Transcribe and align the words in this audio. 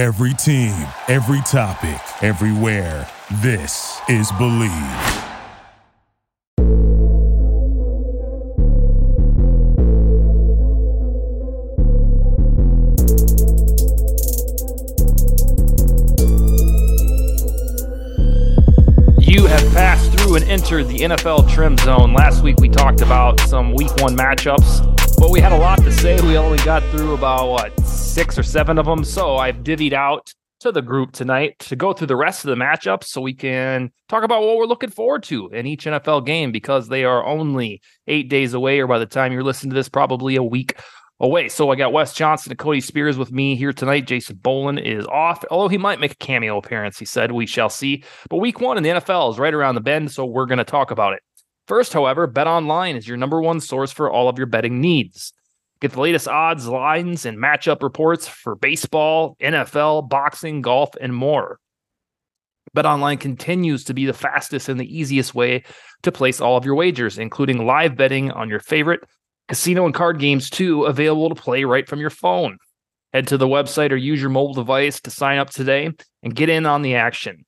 Every 0.00 0.32
team, 0.32 0.72
every 1.08 1.42
topic, 1.42 2.00
everywhere. 2.22 3.06
This 3.42 4.00
is 4.08 4.32
Bleav. 4.32 5.26
You 19.20 19.44
have 19.44 19.60
passed 19.74 20.10
through 20.12 20.36
and 20.36 20.44
entered 20.46 20.88
the 20.88 21.00
NFL 21.00 21.50
trend 21.50 21.78
zone. 21.80 22.14
Last 22.14 22.42
week 22.42 22.58
we 22.58 22.70
talked 22.70 23.02
about 23.02 23.38
some 23.40 23.74
week 23.74 23.94
one 23.98 24.16
matchups, 24.16 24.89
but 25.20 25.30
we 25.30 25.38
had 25.38 25.52
a 25.52 25.58
lot 25.58 25.76
to 25.80 25.92
say. 25.92 26.18
We 26.22 26.38
only 26.38 26.56
got 26.64 26.82
through 26.84 27.12
about, 27.12 27.50
what, 27.50 27.78
six 27.86 28.38
or 28.38 28.42
seven 28.42 28.78
of 28.78 28.86
them. 28.86 29.04
So 29.04 29.36
I've 29.36 29.56
divvied 29.56 29.92
out 29.92 30.32
to 30.60 30.72
the 30.72 30.80
group 30.80 31.12
tonight 31.12 31.58
to 31.58 31.76
go 31.76 31.92
through 31.92 32.06
the 32.06 32.16
rest 32.16 32.42
of 32.42 32.48
the 32.48 32.56
matchups 32.56 33.04
so 33.04 33.20
we 33.20 33.34
can 33.34 33.90
talk 34.08 34.24
about 34.24 34.40
what 34.40 34.56
we're 34.56 34.64
looking 34.64 34.88
forward 34.88 35.22
to 35.24 35.48
in 35.50 35.66
each 35.66 35.84
NFL 35.84 36.24
game 36.24 36.52
because 36.52 36.88
they 36.88 37.04
are 37.04 37.22
only 37.22 37.82
eight 38.06 38.30
days 38.30 38.54
away, 38.54 38.80
or 38.80 38.86
by 38.86 38.98
the 38.98 39.04
time 39.04 39.30
you're 39.30 39.44
listening 39.44 39.70
to 39.70 39.74
this, 39.74 39.90
probably 39.90 40.36
a 40.36 40.42
week 40.42 40.80
away. 41.20 41.50
So 41.50 41.70
I 41.70 41.76
got 41.76 41.92
Wes 41.92 42.14
Johnson 42.14 42.52
and 42.52 42.58
Cody 42.58 42.80
Spears 42.80 43.18
with 43.18 43.30
me 43.30 43.56
here 43.56 43.74
tonight. 43.74 44.06
Jason 44.06 44.36
Boland 44.36 44.80
is 44.80 45.04
off, 45.06 45.44
although 45.50 45.68
he 45.68 45.76
might 45.76 46.00
make 46.00 46.12
a 46.12 46.16
cameo 46.16 46.56
appearance. 46.56 46.98
He 46.98 47.04
said, 47.04 47.32
We 47.32 47.44
shall 47.44 47.68
see. 47.68 48.04
But 48.30 48.38
week 48.38 48.58
one 48.58 48.78
in 48.78 48.82
the 48.82 48.88
NFL 48.88 49.32
is 49.32 49.38
right 49.38 49.52
around 49.52 49.74
the 49.74 49.82
bend, 49.82 50.12
so 50.12 50.24
we're 50.24 50.46
going 50.46 50.58
to 50.58 50.64
talk 50.64 50.90
about 50.90 51.12
it. 51.12 51.20
First, 51.70 51.92
however, 51.92 52.26
BetOnline 52.26 52.96
is 52.96 53.06
your 53.06 53.16
number 53.16 53.40
one 53.40 53.60
source 53.60 53.92
for 53.92 54.10
all 54.10 54.28
of 54.28 54.38
your 54.38 54.48
betting 54.48 54.80
needs. 54.80 55.32
Get 55.80 55.92
the 55.92 56.00
latest 56.00 56.26
odds, 56.26 56.66
lines, 56.66 57.24
and 57.24 57.38
matchup 57.38 57.84
reports 57.84 58.26
for 58.26 58.56
baseball, 58.56 59.36
NFL, 59.40 60.08
boxing, 60.08 60.62
golf, 60.62 60.90
and 61.00 61.14
more. 61.14 61.60
BetOnline 62.76 63.20
continues 63.20 63.84
to 63.84 63.94
be 63.94 64.04
the 64.04 64.12
fastest 64.12 64.68
and 64.68 64.80
the 64.80 64.98
easiest 64.98 65.32
way 65.32 65.62
to 66.02 66.10
place 66.10 66.40
all 66.40 66.56
of 66.56 66.64
your 66.64 66.74
wagers, 66.74 67.18
including 67.18 67.64
live 67.64 67.94
betting 67.94 68.32
on 68.32 68.48
your 68.48 68.58
favorite 68.58 69.04
casino 69.46 69.84
and 69.84 69.94
card 69.94 70.18
games 70.18 70.50
too, 70.50 70.86
available 70.86 71.28
to 71.28 71.40
play 71.40 71.62
right 71.62 71.88
from 71.88 72.00
your 72.00 72.10
phone. 72.10 72.58
Head 73.12 73.28
to 73.28 73.36
the 73.36 73.46
website 73.46 73.92
or 73.92 73.96
use 73.96 74.20
your 74.20 74.30
mobile 74.30 74.54
device 74.54 75.00
to 75.02 75.12
sign 75.12 75.38
up 75.38 75.50
today 75.50 75.88
and 76.24 76.34
get 76.34 76.48
in 76.48 76.66
on 76.66 76.82
the 76.82 76.96
action. 76.96 77.44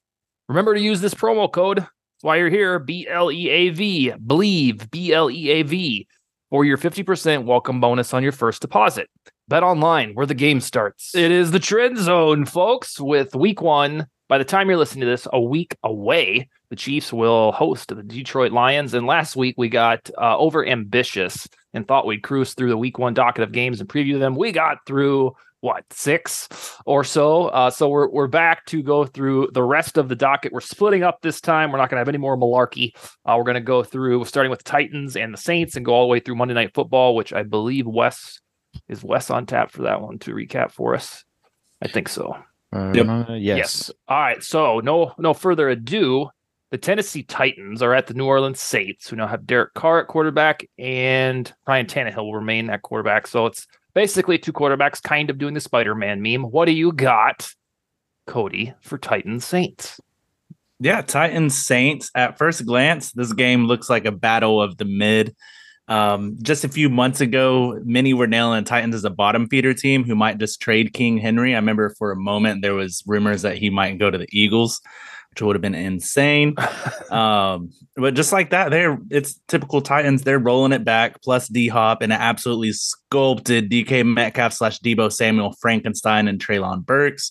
Remember 0.49 0.77
to 0.77 0.81
use 0.81 1.01
this 1.01 1.13
promo 1.13 1.51
code. 1.51 1.89
Why 2.23 2.37
you're 2.37 2.51
here. 2.51 2.79
B 2.79 3.07
L 3.09 3.31
E 3.31 3.49
A 3.51 3.69
V. 3.71 4.13
Bleav. 4.13 4.91
B 4.91 5.13
L 5.13 5.31
E 5.31 5.51
A 5.51 5.63
V 5.63 6.07
or 6.53 6.67
your 6.67 6.77
50% 6.77 7.45
welcome 7.45 7.81
bonus 7.81 8.13
on 8.13 8.23
your 8.23 8.31
first 8.31 8.61
deposit. 8.61 9.09
BetOnline 9.51 10.15
where 10.15 10.27
the 10.27 10.35
game 10.35 10.61
starts. 10.61 11.15
It 11.15 11.33
is 11.33 11.51
the 11.51 11.59
trend 11.59 11.99
zone, 11.99 12.45
folks, 12.45 13.01
with 13.01 13.35
week 13.35 13.61
one. 13.61 14.07
By 14.29 14.39
the 14.39 14.45
time 14.45 14.69
you're 14.69 14.79
listening 14.79 15.01
to 15.01 15.07
this, 15.07 15.27
a 15.33 15.41
week 15.41 15.77
away, 15.83 16.49
the 16.71 16.77
Chiefs 16.77 17.13
will 17.13 17.53
host 17.53 17.89
the 17.89 18.03
Detroit 18.03 18.53
Lions. 18.53 18.95
And 18.95 19.07
last 19.07 19.35
week 19.35 19.57
we 19.59 19.69
got 19.69 20.11
uh, 20.17 20.39
over 20.39 20.65
ambitious 20.65 21.49
and 21.75 21.89
thought 21.89 22.07
we'd 22.07 22.23
cruise 22.23 22.55
through 22.55 22.69
the 22.69 22.79
week 22.79 22.99
one 22.99 23.15
docket 23.15 23.43
of 23.43 23.53
games 23.53 23.81
and 23.81 23.89
preview 23.89 24.19
them. 24.19 24.37
We 24.37 24.53
got 24.53 24.87
through 24.87 25.33
what 25.63 25.85
six 25.91 26.49
or 26.85 27.05
so. 27.05 27.47
Uh, 27.47 27.71
so 27.71 27.89
we're 27.89 28.09
we're 28.11 28.27
back 28.27 28.67
to 28.67 28.83
go 28.83 29.07
through 29.07 29.49
the 29.55 29.63
rest 29.63 29.97
of 29.97 30.09
the 30.09 30.17
docket. 30.17 30.53
We're 30.53 30.61
splitting 30.61 31.03
up 31.05 31.23
this 31.23 31.41
time. 31.41 31.71
We're 31.73 31.79
not 31.79 31.89
going 31.89 31.97
to 31.97 32.01
have 32.01 32.09
any 32.09 32.19
more 32.19 32.37
malarkey. 32.37 32.93
Uh, 33.25 33.37
we're 33.39 33.45
going 33.45 33.55
to 33.55 33.61
go 33.61 33.83
through 33.83 34.25
starting 34.27 34.51
with 34.51 34.59
the 34.63 34.71
Titans 34.71 35.17
and 35.17 35.33
the 35.33 35.39
Saints 35.39 35.77
and 35.77 35.85
go 35.87 35.95
all 35.95 36.03
the 36.03 36.09
way 36.09 36.21
through 36.21 36.35
Monday 36.35 36.55
Night 36.55 36.75
Football, 36.75 37.15
which 37.15 37.33
I 37.33 37.45
believe 37.45 37.87
Wes 37.87 38.41
is 38.89 39.05
Wes 39.05 39.31
on 39.31 39.47
tap 39.47 39.71
for 39.71 39.83
that 39.83 40.03
one 40.03 40.19
to 40.21 40.35
recap 40.35 40.73
for 40.73 40.95
us. 40.95 41.25
I 41.81 41.89
think 41.89 42.09
so. 42.09 42.37
Uh, 42.75 42.93
Yep. 42.95 43.07
yes. 43.31 43.39
Yes. 43.41 43.91
All 44.09 44.19
right. 44.21 44.43
So 44.43 44.81
no 44.81 45.13
no 45.19 45.33
further 45.33 45.69
ado. 45.69 46.29
The 46.73 46.79
Tennessee 46.79 47.23
Titans 47.23 47.83
are 47.83 47.93
at 47.95 48.07
the 48.07 48.15
New 48.15 48.25
Orleans 48.25 48.59
Saints, 48.59 49.09
who 49.09 49.15
now 49.17 49.27
have 49.27 49.47
Derek 49.47 49.75
Carr 49.75 50.01
at 50.01 50.09
quarterback 50.09 50.65
and 50.79 51.53
Ryan 51.69 51.85
Tannehill 51.87 52.17
will 52.25 52.35
remain 52.35 52.71
at 52.71 52.81
quarterback. 52.81 53.27
So 53.27 53.45
it's 53.45 53.67
basically 53.95 54.39
two 54.39 54.53
quarterbacks 54.53 55.03
kind 55.03 55.31
of 55.31 55.39
doing 55.39 55.55
the 55.55 55.61
Spider-Man 55.61 56.23
meme. 56.23 56.45
What 56.45 56.67
do 56.67 56.73
you 56.73 56.93
got, 56.93 57.51
Cody, 58.27 58.75
for 58.81 58.99
Titans 58.99 59.45
Saints? 59.45 60.01
Yeah, 60.81 61.03
Titans 61.03 61.57
Saints. 61.57 62.11
At 62.15 62.39
first 62.39 62.67
glance, 62.67 63.13
this 63.13 63.33
game 63.33 63.67
looks 63.67 63.89
like 63.89 64.05
a 64.05 64.13
battle 64.13 64.61
of 64.61 64.79
the 64.79 64.85
mid. 64.85 65.37
Um, 65.89 66.39
just 66.43 66.65
a 66.65 66.69
few 66.69 66.89
months 66.89 67.21
ago, 67.21 67.79
many 67.85 68.15
were 68.15 68.27
nailing 68.27 68.65
Titans 68.65 68.95
as 68.95 69.05
a 69.05 69.11
bottom 69.11 69.49
feeder 69.49 69.75
team 69.75 70.05
who 70.05 70.15
might 70.15 70.39
just 70.39 70.61
trade 70.61 70.93
King 70.93 71.19
Henry. 71.19 71.55
I 71.55 71.59
remember 71.59 71.91
for 71.91 72.13
a 72.13 72.17
moment 72.17 72.63
there 72.63 72.75
was 72.75 73.03
rumors 73.07 73.43
that 73.43 73.59
he 73.59 73.69
might 73.69 73.99
go 73.99 74.11
to 74.11 74.19
the 74.19 74.29
Eagles, 74.33 74.81
which 75.33 75.43
would 75.43 75.57
have 75.57 75.63
been 75.63 75.75
insane. 75.75 76.55
um, 77.11 77.71
but 77.97 78.15
just 78.15 78.33
like 78.33 78.51
that, 78.51 78.71
they're 78.71 78.99
it's 79.11 79.41
typical 79.49 79.81
Titans. 79.81 80.23
They're 80.23 80.39
rolling 80.39 80.73
it 80.73 80.85
back, 80.85 81.23
plus 81.23 81.49
D 81.49 81.69
Hop 81.69 82.03
and 82.03 82.13
an 82.13 82.21
absolutely 82.21 82.73
sculpted 82.73 83.71
DK 83.71 84.07
Metcalf 84.07 84.53
slash 84.53 84.79
Deebo 84.81 85.11
Samuel 85.11 85.55
Frankenstein 85.61 86.29
and 86.29 86.39
Treylon 86.39 86.85
Burks. 86.85 87.31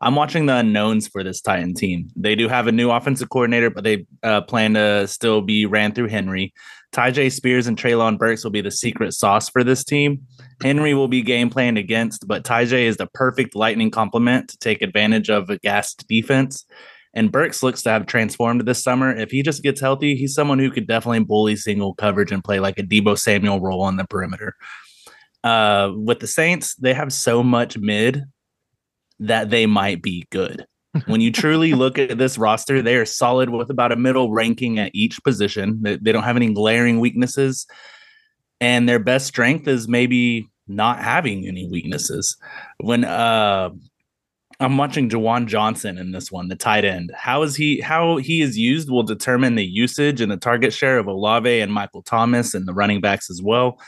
I'm 0.00 0.16
watching 0.16 0.46
the 0.46 0.56
unknowns 0.56 1.06
for 1.06 1.22
this 1.22 1.40
Titan 1.40 1.74
team. 1.74 2.08
They 2.16 2.34
do 2.34 2.48
have 2.48 2.66
a 2.66 2.72
new 2.72 2.90
offensive 2.90 3.28
coordinator, 3.28 3.70
but 3.70 3.84
they 3.84 4.06
uh, 4.24 4.40
plan 4.40 4.74
to 4.74 5.06
still 5.06 5.42
be 5.42 5.64
ran 5.64 5.92
through 5.92 6.08
Henry. 6.08 6.52
Tyjae 6.92 7.32
Spears 7.32 7.66
and 7.66 7.76
Treylon 7.78 8.18
Burks 8.18 8.42
will 8.42 8.50
be 8.50 8.60
the 8.60 8.70
secret 8.70 9.12
sauce 9.12 9.48
for 9.48 9.62
this 9.62 9.84
team. 9.84 10.22
Henry 10.60 10.92
will 10.92 11.08
be 11.08 11.22
game 11.22 11.50
planned 11.50 11.78
against, 11.78 12.26
but 12.26 12.44
Tyjae 12.44 12.84
is 12.84 12.96
the 12.96 13.06
perfect 13.14 13.54
lightning 13.54 13.90
complement 13.90 14.48
to 14.50 14.58
take 14.58 14.82
advantage 14.82 15.30
of 15.30 15.48
a 15.50 15.58
gassed 15.58 16.06
defense. 16.08 16.66
And 17.14 17.30
Burks 17.30 17.62
looks 17.62 17.82
to 17.82 17.90
have 17.90 18.06
transformed 18.06 18.62
this 18.62 18.82
summer. 18.82 19.14
If 19.14 19.30
he 19.30 19.42
just 19.42 19.62
gets 19.62 19.80
healthy, 19.80 20.16
he's 20.16 20.34
someone 20.34 20.58
who 20.58 20.70
could 20.70 20.86
definitely 20.86 21.20
bully 21.20 21.56
single 21.56 21.94
coverage 21.94 22.32
and 22.32 22.42
play 22.42 22.58
like 22.58 22.78
a 22.78 22.82
Deebo 22.82 23.18
Samuel 23.18 23.60
role 23.60 23.82
on 23.82 23.96
the 23.96 24.06
perimeter. 24.06 24.54
Uh, 25.44 25.90
with 25.94 26.20
the 26.20 26.26
Saints, 26.26 26.74
they 26.76 26.94
have 26.94 27.12
so 27.12 27.42
much 27.42 27.76
mid 27.76 28.22
that 29.18 29.50
they 29.50 29.66
might 29.66 30.02
be 30.02 30.26
good. 30.30 30.64
when 31.06 31.20
you 31.20 31.32
truly 31.32 31.72
look 31.72 31.98
at 31.98 32.18
this 32.18 32.36
roster, 32.36 32.82
they 32.82 32.96
are 32.96 33.06
solid 33.06 33.50
with 33.50 33.70
about 33.70 33.92
a 33.92 33.96
middle 33.96 34.30
ranking 34.30 34.78
at 34.78 34.90
each 34.94 35.22
position. 35.24 35.78
They, 35.82 35.96
they 35.96 36.12
don't 36.12 36.22
have 36.24 36.36
any 36.36 36.52
glaring 36.52 37.00
weaknesses. 37.00 37.66
And 38.60 38.88
their 38.88 38.98
best 38.98 39.26
strength 39.26 39.66
is 39.66 39.88
maybe 39.88 40.48
not 40.68 41.00
having 41.00 41.46
any 41.46 41.68
weaknesses. 41.68 42.36
When 42.78 43.04
uh 43.04 43.70
I'm 44.62 44.76
watching 44.76 45.08
Juwan 45.08 45.46
Johnson 45.46 45.98
in 45.98 46.12
this 46.12 46.30
one, 46.30 46.48
the 46.48 46.56
tight 46.56 46.84
end. 46.84 47.12
How 47.16 47.42
is 47.42 47.56
he 47.56 47.80
how 47.80 48.16
he 48.16 48.42
is 48.42 48.56
used 48.56 48.90
will 48.90 49.02
determine 49.02 49.56
the 49.56 49.66
usage 49.66 50.20
and 50.20 50.30
the 50.30 50.36
target 50.36 50.72
share 50.72 50.98
of 50.98 51.06
Olave 51.06 51.60
and 51.60 51.72
Michael 51.72 52.02
Thomas 52.02 52.54
and 52.54 52.66
the 52.66 52.74
running 52.74 53.00
backs 53.00 53.28
as 53.28 53.42
well 53.42 53.78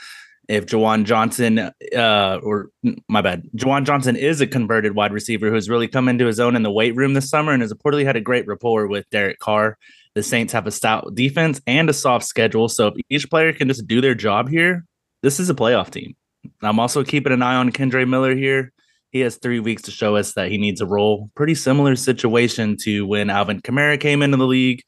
if 0.47 0.65
Juwan 0.65 1.05
Johnson, 1.05 1.59
uh, 1.59 2.39
or 2.43 2.69
my 3.07 3.21
bad, 3.21 3.43
Juwan 3.55 3.85
Johnson 3.85 4.15
is 4.15 4.41
a 4.41 4.47
converted 4.47 4.95
wide 4.95 5.13
receiver 5.13 5.49
who's 5.49 5.69
really 5.69 5.87
come 5.87 6.07
into 6.07 6.25
his 6.25 6.39
own 6.39 6.55
in 6.55 6.63
the 6.63 6.71
weight 6.71 6.95
room 6.95 7.13
this 7.13 7.29
summer 7.29 7.51
and 7.51 7.61
has 7.61 7.73
reportedly 7.73 8.05
had 8.05 8.15
a 8.15 8.21
great 8.21 8.47
rapport 8.47 8.87
with 8.87 9.09
Derek 9.09 9.39
Carr. 9.39 9.77
The 10.13 10.23
Saints 10.23 10.53
have 10.53 10.67
a 10.67 10.71
stout 10.71 11.13
defense 11.15 11.61
and 11.67 11.89
a 11.89 11.93
soft 11.93 12.25
schedule. 12.25 12.69
So 12.69 12.87
if 12.87 12.93
each 13.09 13.29
player 13.29 13.53
can 13.53 13.67
just 13.67 13.87
do 13.87 14.01
their 14.01 14.15
job 14.15 14.49
here, 14.49 14.85
this 15.23 15.39
is 15.39 15.49
a 15.49 15.55
playoff 15.55 15.89
team. 15.89 16.15
I'm 16.61 16.79
also 16.79 17.03
keeping 17.03 17.33
an 17.33 17.41
eye 17.41 17.55
on 17.55 17.71
Kendre 17.71 18.07
Miller 18.07 18.35
here. 18.35 18.71
He 19.15 19.21
has 19.21 19.37
three 19.37 19.61
weeks 19.61 19.81
to 19.83 19.91
show 19.91 20.17
us 20.17 20.33
that 20.33 20.51
he 20.51 20.57
needs 20.57 20.81
a 20.81 20.85
role. 20.85 21.31
Pretty 21.35 21.55
similar 21.55 21.95
situation 21.95 22.75
to 22.81 23.07
when 23.07 23.29
Alvin 23.29 23.61
Kamara 23.61 23.97
came 23.97 24.21
into 24.21 24.35
the 24.35 24.45
league 24.45 24.81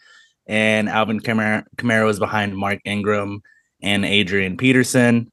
and 0.46 0.90
Alvin 0.90 1.22
Kamara, 1.22 1.64
Kamara 1.78 2.06
was 2.06 2.20
behind 2.20 2.58
Mark 2.58 2.80
Ingram 2.84 3.40
and 3.82 4.04
Adrian 4.04 4.58
Peterson 4.58 5.32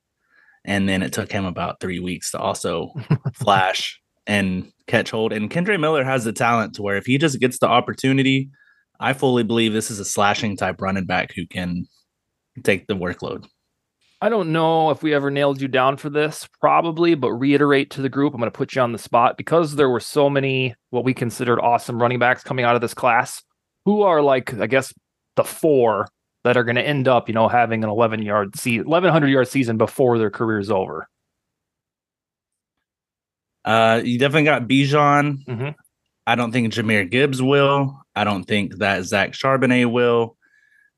and 0.64 0.88
then 0.88 1.02
it 1.02 1.12
took 1.12 1.32
him 1.32 1.44
about 1.44 1.80
three 1.80 1.98
weeks 1.98 2.30
to 2.30 2.38
also 2.38 2.92
flash 3.34 4.00
and 4.28 4.70
catch 4.86 5.10
hold. 5.10 5.32
And 5.32 5.50
Kendre 5.50 5.80
Miller 5.80 6.04
has 6.04 6.22
the 6.22 6.32
talent 6.32 6.76
to 6.76 6.82
where 6.82 6.96
if 6.96 7.04
he 7.04 7.18
just 7.18 7.40
gets 7.40 7.58
the 7.58 7.66
opportunity, 7.66 8.48
I 9.00 9.12
fully 9.12 9.42
believe 9.42 9.72
this 9.72 9.90
is 9.90 9.98
a 9.98 10.04
slashing 10.04 10.56
type 10.56 10.80
running 10.80 11.06
back 11.06 11.32
who 11.34 11.48
can 11.48 11.88
take 12.62 12.86
the 12.86 12.94
workload. 12.94 13.48
I 14.24 14.30
don't 14.30 14.52
know 14.52 14.88
if 14.88 15.02
we 15.02 15.12
ever 15.12 15.30
nailed 15.30 15.60
you 15.60 15.68
down 15.68 15.98
for 15.98 16.08
this, 16.08 16.48
probably, 16.58 17.14
but 17.14 17.30
reiterate 17.32 17.90
to 17.90 18.00
the 18.00 18.08
group. 18.08 18.32
I'm 18.32 18.40
going 18.40 18.50
to 18.50 18.56
put 18.56 18.74
you 18.74 18.80
on 18.80 18.92
the 18.92 18.98
spot 18.98 19.36
because 19.36 19.76
there 19.76 19.90
were 19.90 20.00
so 20.00 20.30
many 20.30 20.74
what 20.88 21.04
we 21.04 21.12
considered 21.12 21.60
awesome 21.60 22.00
running 22.00 22.18
backs 22.18 22.42
coming 22.42 22.64
out 22.64 22.74
of 22.74 22.80
this 22.80 22.94
class 22.94 23.42
who 23.84 24.00
are 24.00 24.22
like, 24.22 24.54
I 24.54 24.66
guess, 24.66 24.94
the 25.36 25.44
four 25.44 26.08
that 26.42 26.56
are 26.56 26.64
going 26.64 26.76
to 26.76 26.82
end 26.82 27.06
up, 27.06 27.28
you 27.28 27.34
know, 27.34 27.48
having 27.48 27.84
an 27.84 27.90
11 27.90 28.22
yard 28.22 28.56
season, 28.56 28.86
1100 28.86 29.28
yard 29.28 29.46
season 29.46 29.76
before 29.76 30.16
their 30.16 30.30
career's 30.30 30.70
over. 30.70 31.06
Uh, 33.62 34.00
you 34.02 34.18
definitely 34.18 34.44
got 34.44 34.66
Bijan. 34.66 35.44
Mm-hmm. 35.44 35.68
I 36.26 36.34
don't 36.34 36.50
think 36.50 36.72
Jahmyr 36.72 37.10
Gibbs 37.10 37.42
will. 37.42 38.00
I 38.16 38.24
don't 38.24 38.44
think 38.44 38.78
that 38.78 39.04
Zach 39.04 39.32
Charbonnet 39.32 39.92
will. 39.92 40.38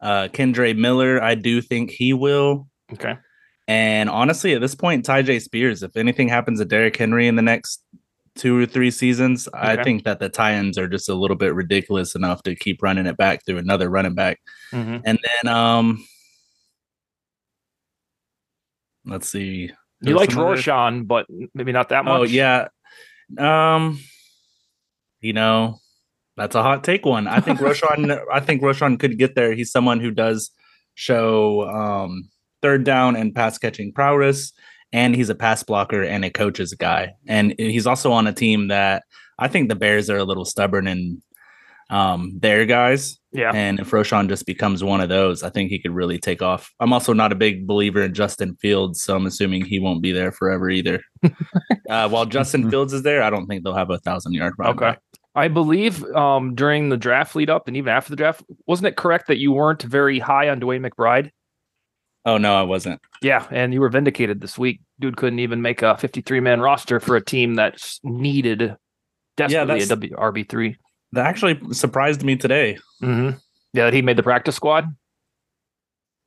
Uh, 0.01 0.29
Kendre 0.29 0.79
Miller, 0.79 1.21
I 1.21 1.35
do 1.35 1.61
think 1.61 1.91
he 1.91 2.13
will. 2.13 2.69
Okay. 2.93 3.17
And 3.69 4.09
honestly, 4.09 4.55
at 4.55 4.61
this 4.61 4.75
point, 4.75 5.05
Tyjae 5.05 5.43
Spears, 5.43 5.83
if 5.83 5.97
anything 5.97 6.29
happens 6.29 6.61
to 6.61 6.65
Derrick 6.65 6.97
Henry 6.97 7.27
in 7.27 7.35
the 7.35 7.43
next 7.43 7.83
two 8.37 8.57
or 8.59 8.67
three 8.67 8.91
seasons. 8.91 9.49
I 9.53 9.83
think 9.83 10.05
that 10.05 10.21
the 10.21 10.29
Titans 10.29 10.79
are 10.79 10.87
just 10.87 11.09
a 11.09 11.15
little 11.15 11.37
bit 11.37 11.55
ridiculous 11.55 12.15
enough 12.15 12.43
to 12.45 12.55
keep 12.55 12.83
running 12.83 13.07
it 13.07 13.17
back 13.17 13.45
through 13.45 13.59
another 13.59 13.89
running 13.89 14.15
back. 14.15 14.41
Mhm. 14.73 15.03
And 15.05 15.19
then 15.23 15.53
um 15.53 16.07
let's 19.05 19.29
see. 19.29 19.73
You 20.03 20.15
liked 20.15 20.33
Roschon, 20.33 21.07
but 21.07 21.27
maybe 21.55 21.73
not 21.73 21.89
that 21.89 22.05
much. 22.05 22.21
Oh 22.21 22.25
yeah. 22.25 22.69
Um 23.39 24.01
you 25.21 25.33
know, 25.33 25.79
that's 26.37 26.55
a 26.55 26.63
hot 26.63 26.85
take 26.85 27.07
one. 27.07 27.27
I 27.27 27.41
think 27.41 27.59
Roschon 27.61 28.21
I 28.33 28.41
think 28.41 28.63
Roschon 28.63 29.01
could 29.01 29.19
get 29.19 29.35
there. 29.35 29.55
He's 29.55 29.73
someone 29.73 30.01
who 30.01 30.11
does 30.11 30.51
show 30.95 31.63
um 31.69 32.29
third 32.67 32.83
down 32.83 33.15
and 33.15 33.33
pass 33.33 33.59
catching 33.59 33.93
prowess 33.93 34.53
and 34.93 35.15
he's 35.15 35.29
a 35.29 35.37
pass 35.37 35.63
blocker 35.63 36.03
and 36.03 36.25
a 36.25 36.31
coach's 36.31 36.75
guy. 36.75 37.15
And 37.29 37.55
he's 37.59 37.87
also 37.87 38.11
on 38.11 38.27
a 38.27 38.33
team 38.33 38.69
that 38.69 39.05
I 39.39 39.47
think 39.47 39.69
the 39.69 39.77
Bears 39.77 40.11
are 40.11 40.17
a 40.17 40.25
little 40.25 40.45
stubborn 40.45 40.89
and 40.89 41.23
um 41.89 42.33
their 42.41 42.67
guys. 42.67 43.21
Yeah. 43.31 43.53
And 43.55 43.79
if 43.79 43.93
Roschon 43.93 44.29
just 44.29 44.47
becomes 44.47 44.83
one 44.83 45.01
of 45.01 45.09
those, 45.09 45.45
I 45.45 45.51
think 45.51 45.71
he 45.71 45.79
could 45.79 45.95
really 45.95 46.19
take 46.19 46.43
off. 46.43 46.73
I'm 46.81 46.93
also 46.93 47.13
not 47.13 47.31
a 47.31 47.37
big 47.37 47.69
believer 47.69 48.03
in 48.03 48.15
Justin 48.15 48.57
Fields, 48.57 49.01
so 49.01 49.15
I'm 49.15 49.27
assuming 49.27 49.65
he 49.65 49.79
won't 49.79 50.03
be 50.03 50.11
there 50.11 50.33
forever 50.33 50.69
either. 50.69 51.01
uh, 51.89 52.09
while 52.09 52.27
Justin 52.27 52.69
Fields 52.71 52.93
is 52.93 53.03
there, 53.03 53.23
I 53.23 53.31
don't 53.31 53.47
think 53.47 53.63
they'll 53.63 53.75
have 53.75 53.91
a 53.91 53.99
thousand 53.99 54.33
yard 54.33 54.55
run. 54.59 54.71
Okay. 54.71 54.97
I 55.37 55.47
believe 55.47 56.03
um, 56.17 56.57
during 56.57 56.89
the 56.89 56.97
draft 56.97 57.37
lead 57.37 57.51
up 57.51 57.69
and 57.69 57.77
even 57.77 57.93
after 57.93 58.11
the 58.11 58.17
draft, 58.17 58.43
wasn't 58.67 58.89
it 58.89 58.97
correct 58.97 59.29
that 59.29 59.39
you 59.39 59.53
weren't 59.53 59.83
very 59.83 60.19
high 60.19 60.49
on 60.49 60.59
DeWayne 60.59 60.91
McBride? 60.91 61.31
Oh 62.27 62.37
no, 62.39 62.55
I 62.55 62.63
wasn't. 62.63 63.01
Yeah, 63.23 63.47
and 63.51 63.73
you 63.73 63.81
were 63.81 63.89
vindicated 63.89 64.41
this 64.43 64.59
week. 64.59 64.81
Dude 65.01 65.17
couldn't 65.17 65.39
even 65.39 65.63
make 65.63 65.81
a 65.81 65.97
53 65.97 66.41
man 66.41 66.61
roster 66.61 67.01
for 67.01 67.17
a 67.17 67.25
team 67.25 67.55
that 67.55 67.81
needed 68.03 68.77
desperately 69.37 69.67
that's- 69.81 69.87
a 69.87 69.89
W 69.91 70.15
RB 70.17 70.49
three. 70.49 70.77
That 71.13 71.27
actually 71.27 71.59
surprised 71.73 72.25
me 72.25 72.37
today. 72.37 72.79
Mm-hmm. 73.01 73.39
Yeah, 73.73 73.85
that 73.85 73.95
he 73.95 74.03
made 74.03 74.19
the 74.19 74.23
practice 74.25 74.57
squad. 74.57 74.87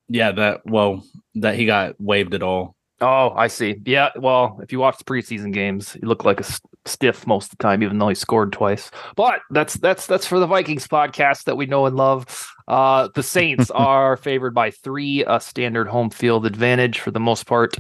Yeah, 0.08 0.32
that 0.32 0.62
well, 0.66 1.04
that 1.36 1.56
he 1.56 1.66
got 1.66 1.96
waived 2.00 2.34
at 2.34 2.42
all. 2.44 2.76
Oh, 3.02 3.30
I 3.36 3.48
see. 3.48 3.76
Yeah, 3.86 4.10
well, 4.18 4.60
if 4.64 4.72
you 4.72 4.80
watch 4.80 4.98
the 4.98 5.04
preseason 5.04 5.54
games, 5.54 5.94
he 5.94 6.02
looked 6.02 6.26
like 6.26 6.40
a 6.42 6.44
s- 6.46 6.60
stiff 6.86 7.26
most 7.28 7.46
of 7.52 7.58
the 7.58 7.64
time, 7.64 7.82
even 7.84 7.98
though 7.98 8.10
he 8.10 8.16
scored 8.16 8.52
twice. 8.52 8.92
But 9.16 9.42
that's 9.52 9.76
that's 9.76 10.06
that's 10.08 10.26
for 10.26 10.40
the 10.40 10.48
Vikings 10.48 10.88
podcast 10.88 11.44
that 11.46 11.56
we 11.58 11.66
know 11.66 11.86
and 11.86 11.96
love. 11.96 12.26
Uh, 12.70 13.10
the 13.16 13.24
Saints 13.24 13.70
are 13.76 14.16
favored 14.16 14.54
by 14.54 14.72
three, 14.72 15.24
a 15.26 15.40
standard 15.40 15.88
home 15.88 16.10
field 16.10 16.46
advantage 16.46 17.00
for 17.00 17.12
the 17.12 17.20
most 17.20 17.46
part. 17.46 17.76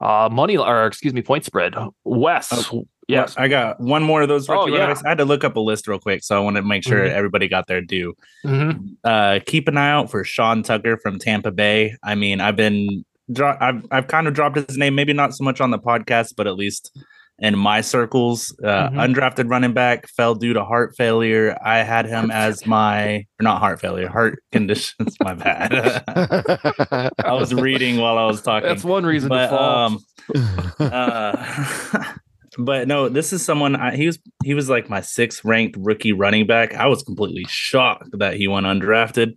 Uh, 0.00 0.30
money 0.32 0.56
or 0.56 0.86
excuse 0.86 1.12
me, 1.12 1.20
point 1.20 1.44
spread. 1.44 1.74
Wes, 2.04 2.72
yes, 3.06 3.34
I 3.36 3.48
got 3.48 3.78
one 3.80 4.02
more 4.02 4.22
of 4.22 4.28
those. 4.28 4.48
Oh, 4.48 4.66
yeah. 4.66 4.78
running. 4.86 4.96
I 5.04 5.08
had 5.10 5.18
to 5.18 5.26
look 5.26 5.44
up 5.44 5.56
a 5.56 5.60
list 5.60 5.86
real 5.88 5.98
quick, 5.98 6.22
so 6.24 6.34
I 6.36 6.40
wanted 6.40 6.62
to 6.62 6.66
make 6.66 6.84
sure 6.84 7.04
Mhm. 7.04 7.10
everybody 7.10 7.48
got 7.48 7.66
their 7.66 7.82
due. 7.82 8.14
Mhm. 8.46 8.94
Uh, 9.04 9.40
keep 9.44 9.68
an 9.68 9.76
eye 9.76 9.90
out 9.90 10.10
for 10.10 10.24
Sean 10.24 10.62
Tucker 10.62 10.96
from 10.96 11.18
Tampa 11.18 11.50
Bay. 11.50 11.96
I 12.02 12.14
mean, 12.14 12.40
I've 12.40 12.56
been 12.56 13.04
dro- 13.30 13.58
I've 13.60 13.84
I've 13.90 14.06
kind 14.06 14.26
of 14.26 14.32
dropped 14.32 14.56
his 14.56 14.78
name, 14.78 14.94
maybe 14.94 15.12
not 15.12 15.34
so 15.34 15.44
much 15.44 15.60
on 15.60 15.70
the 15.70 15.78
podcast, 15.78 16.32
but 16.34 16.46
at 16.46 16.54
least 16.56 16.96
in 17.40 17.56
my 17.58 17.80
circles. 17.80 18.54
Uh, 18.62 18.90
Mhm. 18.90 19.14
Undrafted 19.14 19.50
running 19.50 19.72
back 19.72 20.06
fell 20.08 20.34
due 20.34 20.52
to 20.52 20.62
heart 20.64 20.94
failure. 20.96 21.56
I 21.64 21.78
had 21.78 22.06
him 22.06 22.30
as 22.30 22.66
my 22.66 23.24
or 23.40 23.42
not 23.42 23.60
heart 23.60 23.80
failure, 23.80 24.08
heart 24.08 24.42
conditions. 24.52 25.16
my 25.22 25.34
bad. 25.34 25.72
I 27.24 27.32
was 27.32 27.52
reading 27.54 27.96
while 27.98 28.18
I 28.18 28.26
was 28.26 28.42
talking. 28.42 28.68
that's 28.68 28.84
one 28.84 29.04
reason 29.06 29.30
to 29.30 29.34
but 29.36 29.50
fall. 29.50 29.86
um, 29.86 29.98
uh, 30.80 32.12
but 32.58 32.88
no, 32.88 33.08
this 33.08 33.32
is 33.32 33.44
someone 33.44 33.76
I, 33.76 33.96
he 33.96 34.06
was 34.06 34.18
he 34.44 34.54
was 34.54 34.68
like 34.68 34.90
my 34.90 35.00
sixth 35.00 35.44
ranked 35.44 35.76
rookie 35.78 36.12
running 36.12 36.46
back. 36.46 36.74
I 36.74 36.86
was 36.86 37.02
completely 37.02 37.44
shocked 37.48 38.10
that 38.18 38.34
he 38.34 38.48
went 38.48 38.66
undrafted. 38.66 39.36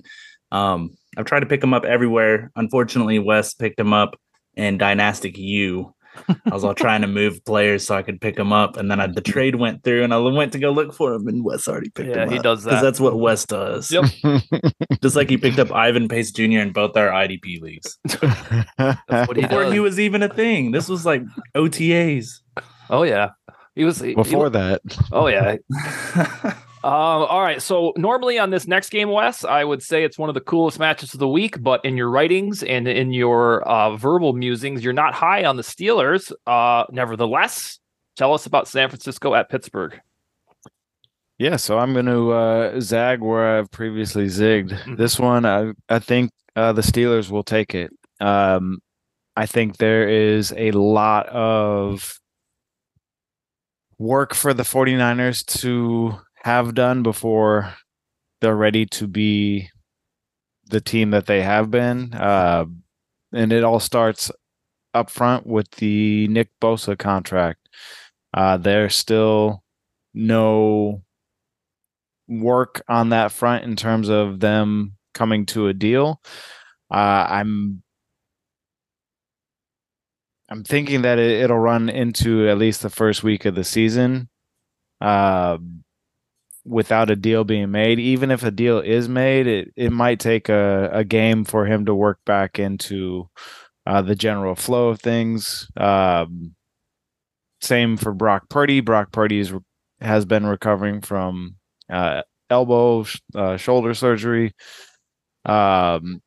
Um, 0.52 0.92
I've 1.18 1.26
tried 1.26 1.42
to 1.42 1.46
pick 1.46 1.64
him 1.64 1.74
up 1.74 1.86
everywhere. 1.86 2.52
Unfortunately, 2.56 3.20
Wes 3.20 3.54
picked 3.54 3.80
him 3.80 3.94
up 3.94 4.20
in 4.56 4.78
Dynastic 4.78 5.38
U. 5.38 5.94
I 6.28 6.54
was 6.54 6.64
all 6.64 6.74
trying 6.74 7.02
to 7.02 7.08
move 7.08 7.44
players 7.46 7.86
so 7.86 7.96
I 7.96 8.02
could 8.04 8.22
pick 8.22 8.38
him 8.38 8.54
up, 8.54 8.78
and 8.78 8.90
then 8.90 9.00
I, 9.00 9.08
the 9.08 9.22
mm-hmm. 9.22 9.32
trade 9.32 9.56
went 9.56 9.84
through, 9.84 10.04
and 10.04 10.14
I 10.14 10.18
went 10.18 10.52
to 10.54 10.60
go 10.60 10.72
look 10.72 10.94
for 10.94 11.14
him, 11.14 11.28
and 11.28 11.44
Wes 11.44 11.68
already 11.68 11.90
picked 11.90 12.10
Yeah, 12.10 12.24
him 12.24 12.30
he 12.32 12.38
up. 12.38 12.44
does 12.44 12.64
that. 12.64 12.70
because 12.72 12.84
that's 12.84 13.00
what 13.00 13.20
Wes 13.20 13.46
does. 13.46 13.92
Yep. 13.92 14.06
Just 15.02 15.16
like 15.16 15.30
he 15.30 15.38
picked 15.38 15.60
up 15.60 15.72
Ivan 15.76 16.08
Pace 16.08 16.32
Jr. 16.32 16.44
in 16.60 16.72
both 16.72 16.96
our 16.96 17.10
IDP 17.10 17.62
leagues 17.62 17.98
he 18.08 18.16
before 19.42 19.64
does. 19.64 19.74
he 19.74 19.80
was 19.80 20.00
even 20.00 20.24
a 20.24 20.30
thing. 20.30 20.72
This 20.72 20.88
was 20.88 21.06
like 21.06 21.24
OTAs. 21.56 22.40
oh 22.90 23.04
yeah, 23.04 23.30
he 23.76 23.84
was 23.84 24.00
he- 24.00 24.16
Before 24.16 24.50
that, 24.50 24.82
Oh 25.12 25.28
yeah. 25.28 25.56
Um, 26.84 26.92
all 26.92 27.42
right. 27.42 27.62
So 27.62 27.94
normally 27.96 28.38
on 28.38 28.50
this 28.50 28.68
next 28.68 28.90
game, 28.90 29.10
Wes, 29.10 29.46
I 29.46 29.64
would 29.64 29.82
say 29.82 30.04
it's 30.04 30.18
one 30.18 30.30
of 30.30 30.36
the 30.36 30.42
coolest 30.42 30.80
matches 30.80 31.14
of 31.14 31.20
the 31.22 31.28
week. 31.30 31.62
But 31.64 31.84
in 31.86 31.96
your 31.96 32.10
writings 32.10 32.62
and 32.62 32.88
in 32.88 33.14
your 33.14 33.62
uh, 33.64 33.96
verbal 33.96 34.34
musings, 34.34 34.84
you're 34.84 34.92
not 34.92 35.14
high 35.14 35.46
on 35.46 35.56
the 35.56 35.64
Steelers. 35.64 36.32
Uh, 36.46 36.86
nevertheless, 36.92 37.80
tell 38.18 38.34
us 38.34 38.46
about 38.46 38.68
San 38.68 38.90
Francisco 38.90 39.34
at 39.34 39.50
Pittsburgh. 39.50 39.98
yeah. 41.38 41.56
So 41.56 41.80
I'm 41.80 41.94
going 41.94 42.06
to 42.08 42.32
uh, 42.32 42.80
zag 42.82 43.22
where 43.22 43.58
I've 43.60 43.72
previously 43.72 44.26
zigged. 44.26 44.72
Mhm. 44.84 44.98
This 44.98 45.18
one, 45.18 45.46
I 45.46 45.72
I 45.88 46.00
think 46.00 46.32
uh, 46.58 46.74
the 46.74 46.82
Steelers 46.82 47.30
will 47.32 47.44
take 47.44 47.74
it. 47.74 47.92
Um, 48.20 48.80
I 49.38 49.46
think 49.46 49.78
there 49.78 50.08
is 50.10 50.54
a 50.58 50.72
lot 50.72 51.28
of 51.30 52.20
work 53.98 54.34
for 54.34 54.54
the 54.54 54.64
49ers 54.64 55.46
to 55.62 56.20
have 56.44 56.76
done 56.76 57.04
before 57.04 57.74
they're 58.42 58.56
ready 58.56 58.86
to 58.86 59.08
be 59.08 59.70
the 60.66 60.82
team 60.82 61.12
that 61.12 61.26
they 61.26 61.42
have 61.42 61.72
been. 61.72 62.14
Uh, 62.14 62.66
and 63.32 63.54
it 63.54 63.64
all 63.64 63.80
starts 63.80 64.30
up 64.94 65.10
front 65.10 65.48
with 65.48 65.70
the 65.72 66.28
Nick 66.28 66.50
Bosa 66.62 66.98
contract. 66.98 67.68
Uh, 68.34 68.58
there's 68.58 68.96
still 68.96 69.64
no 70.14 71.02
work 72.28 72.84
on 72.88 73.10
that 73.10 73.32
front 73.32 73.64
in 73.64 73.76
terms 73.76 74.10
of 74.10 74.40
them 74.40 74.94
coming 75.14 75.46
to 75.46 75.68
a 75.68 75.74
deal. 75.74 76.22
Uh, 76.92 77.28
I'm 77.30 77.84
I'm 80.50 80.64
thinking 80.64 81.04
that 81.04 81.20
it, 81.20 81.42
it'll 81.42 81.58
run 81.58 81.90
into 81.90 82.48
at 82.48 82.58
least 82.58 82.82
the 82.82 82.90
first 82.90 83.24
week 83.24 83.46
of 83.46 83.56
the 83.56 83.64
season, 83.64 84.30
uh, 85.02 85.58
without 86.66 87.10
a 87.10 87.16
deal 87.16 87.44
being 87.44 87.72
made. 87.72 88.00
Even 88.00 88.32
if 88.32 88.44
a 88.44 88.52
deal 88.52 88.80
is 88.80 89.10
made, 89.10 89.48
it, 89.48 89.74
it 89.76 89.92
might 89.92 90.20
take 90.20 90.50
a, 90.50 90.90
a 90.94 91.04
game 91.04 91.44
for 91.44 91.66
him 91.66 91.86
to 91.86 91.96
work 91.96 92.20
back 92.26 92.60
into 92.60 93.30
uh, 93.86 94.02
the 94.02 94.16
general 94.16 94.56
flow 94.56 94.90
of 94.90 95.02
things. 95.02 95.68
Um, 95.78 96.56
same 97.62 97.98
for 97.98 98.14
Brock 98.14 98.50
Purdy. 98.50 98.82
Brock 98.82 99.12
Purdy 99.12 99.40
is, 99.40 99.54
has 100.02 100.26
been 100.26 100.46
recovering 100.46 101.02
from 101.02 101.56
uh, 101.90 102.22
elbow, 102.50 103.04
sh- 103.04 103.20
uh, 103.36 103.58
shoulder 103.58 103.94
surgery. 103.94 104.54
Um, 105.46 106.22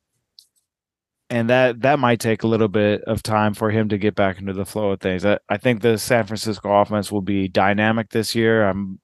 and 1.28 1.50
that 1.50 1.80
that 1.80 1.98
might 1.98 2.20
take 2.20 2.42
a 2.42 2.46
little 2.46 2.68
bit 2.68 3.02
of 3.02 3.22
time 3.22 3.54
for 3.54 3.70
him 3.70 3.88
to 3.88 3.98
get 3.98 4.14
back 4.14 4.38
into 4.38 4.52
the 4.52 4.64
flow 4.64 4.92
of 4.92 5.00
things. 5.00 5.24
I, 5.24 5.38
I 5.48 5.56
think 5.56 5.80
the 5.80 5.98
San 5.98 6.24
Francisco 6.24 6.70
offense 6.70 7.10
will 7.10 7.22
be 7.22 7.48
dynamic 7.48 8.10
this 8.10 8.34
year. 8.34 8.68
I'm 8.68 9.00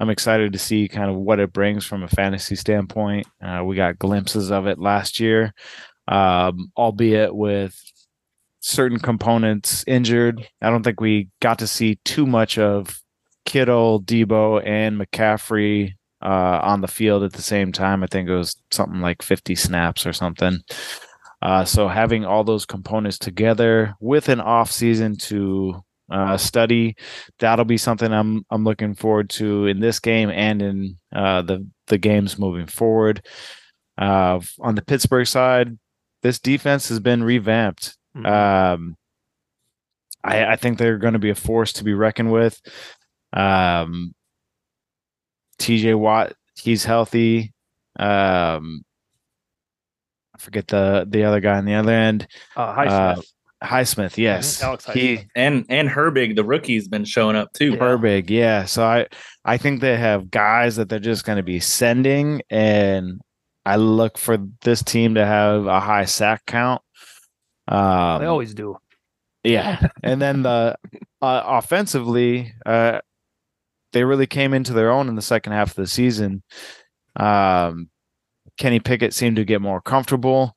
I'm 0.00 0.10
excited 0.10 0.52
to 0.52 0.58
see 0.58 0.88
kind 0.88 1.10
of 1.10 1.16
what 1.16 1.40
it 1.40 1.52
brings 1.52 1.84
from 1.84 2.02
a 2.02 2.08
fantasy 2.08 2.54
standpoint. 2.54 3.26
Uh, 3.42 3.62
we 3.64 3.76
got 3.76 3.98
glimpses 3.98 4.50
of 4.50 4.66
it 4.66 4.78
last 4.78 5.18
year, 5.18 5.52
um, 6.06 6.70
albeit 6.76 7.34
with 7.34 7.80
certain 8.60 8.98
components 8.98 9.84
injured. 9.86 10.46
I 10.62 10.70
don't 10.70 10.82
think 10.82 11.00
we 11.00 11.28
got 11.40 11.58
to 11.60 11.66
see 11.66 11.98
too 12.04 12.26
much 12.26 12.58
of 12.58 13.00
Kittle, 13.44 14.02
Deebo, 14.02 14.64
and 14.64 15.00
McCaffrey 15.00 15.94
uh, 16.22 16.60
on 16.62 16.80
the 16.80 16.88
field 16.88 17.22
at 17.22 17.32
the 17.32 17.42
same 17.42 17.72
time. 17.72 18.02
I 18.02 18.06
think 18.06 18.28
it 18.28 18.34
was 18.34 18.56
something 18.70 19.00
like 19.00 19.22
50 19.22 19.54
snaps 19.54 20.06
or 20.06 20.12
something. 20.12 20.60
Uh, 21.40 21.64
so 21.64 21.88
having 21.88 22.24
all 22.24 22.44
those 22.44 22.66
components 22.66 23.18
together 23.18 23.94
with 24.00 24.28
an 24.28 24.40
off 24.40 24.70
season 24.70 25.16
to 25.16 25.82
uh, 26.10 26.36
study, 26.36 26.96
that'll 27.38 27.64
be 27.64 27.76
something 27.78 28.12
I'm 28.12 28.44
I'm 28.50 28.64
looking 28.64 28.94
forward 28.94 29.30
to 29.30 29.66
in 29.66 29.80
this 29.80 30.00
game 30.00 30.30
and 30.30 30.62
in 30.62 30.98
uh, 31.14 31.42
the 31.42 31.66
the 31.86 31.98
games 31.98 32.38
moving 32.38 32.66
forward. 32.66 33.24
Uh, 33.96 34.40
on 34.60 34.74
the 34.74 34.82
Pittsburgh 34.82 35.26
side, 35.26 35.78
this 36.22 36.38
defense 36.38 36.88
has 36.88 37.00
been 37.00 37.22
revamped. 37.22 37.96
Um, 38.26 38.96
I, 40.24 40.44
I 40.52 40.56
think 40.56 40.78
they're 40.78 40.98
going 40.98 41.12
to 41.12 41.18
be 41.18 41.30
a 41.30 41.34
force 41.34 41.72
to 41.74 41.84
be 41.84 41.94
reckoned 41.94 42.32
with. 42.32 42.60
Um, 43.32 44.14
TJ 45.58 45.96
Watt, 45.98 46.32
he's 46.56 46.84
healthy. 46.84 47.52
Um, 47.98 48.84
I 50.34 50.38
forget 50.38 50.68
the 50.68 51.06
the 51.08 51.24
other 51.24 51.40
guy 51.40 51.58
on 51.58 51.64
the 51.64 51.74
other 51.74 51.92
end. 51.92 52.26
Uh, 52.56 52.60
Uh, 52.60 52.76
Highsmith. 53.16 53.26
Highsmith, 53.62 54.16
yes. 54.16 54.62
Alex 54.62 54.84
he 54.86 55.26
and 55.34 55.66
and 55.68 55.88
Herbig, 55.88 56.36
the 56.36 56.44
rookie's 56.44 56.86
been 56.86 57.04
showing 57.04 57.34
up 57.34 57.52
too. 57.52 57.72
Yeah. 57.72 57.78
Herbig, 57.78 58.30
yeah. 58.30 58.64
So 58.64 58.84
I 58.84 59.06
I 59.44 59.58
think 59.58 59.80
they 59.80 59.96
have 59.96 60.30
guys 60.30 60.76
that 60.76 60.88
they're 60.88 61.00
just 61.00 61.24
going 61.24 61.38
to 61.38 61.42
be 61.42 61.58
sending, 61.58 62.42
and 62.50 63.20
I 63.66 63.76
look 63.76 64.16
for 64.16 64.38
this 64.62 64.82
team 64.82 65.14
to 65.16 65.26
have 65.26 65.66
a 65.66 65.80
high 65.80 66.04
sack 66.04 66.46
count. 66.46 66.82
Um, 67.66 68.20
they 68.20 68.26
always 68.26 68.54
do. 68.54 68.76
Yeah, 69.42 69.88
and 70.04 70.22
then 70.22 70.42
the 70.42 70.76
uh, 71.22 71.42
offensively, 71.44 72.54
uh, 72.64 73.00
they 73.92 74.04
really 74.04 74.26
came 74.26 74.54
into 74.54 74.72
their 74.72 74.90
own 74.90 75.08
in 75.08 75.16
the 75.16 75.22
second 75.22 75.52
half 75.52 75.70
of 75.70 75.76
the 75.76 75.86
season. 75.88 76.44
Um, 77.16 77.90
Kenny 78.56 78.78
Pickett 78.78 79.14
seemed 79.14 79.36
to 79.36 79.44
get 79.44 79.60
more 79.60 79.80
comfortable. 79.80 80.56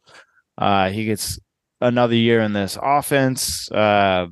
Uh, 0.58 0.90
he 0.90 1.06
gets 1.06 1.40
another 1.82 2.16
year 2.16 2.42
in 2.42 2.54
this 2.54 2.78
offense. 2.82 3.70
Uh, 3.72 4.28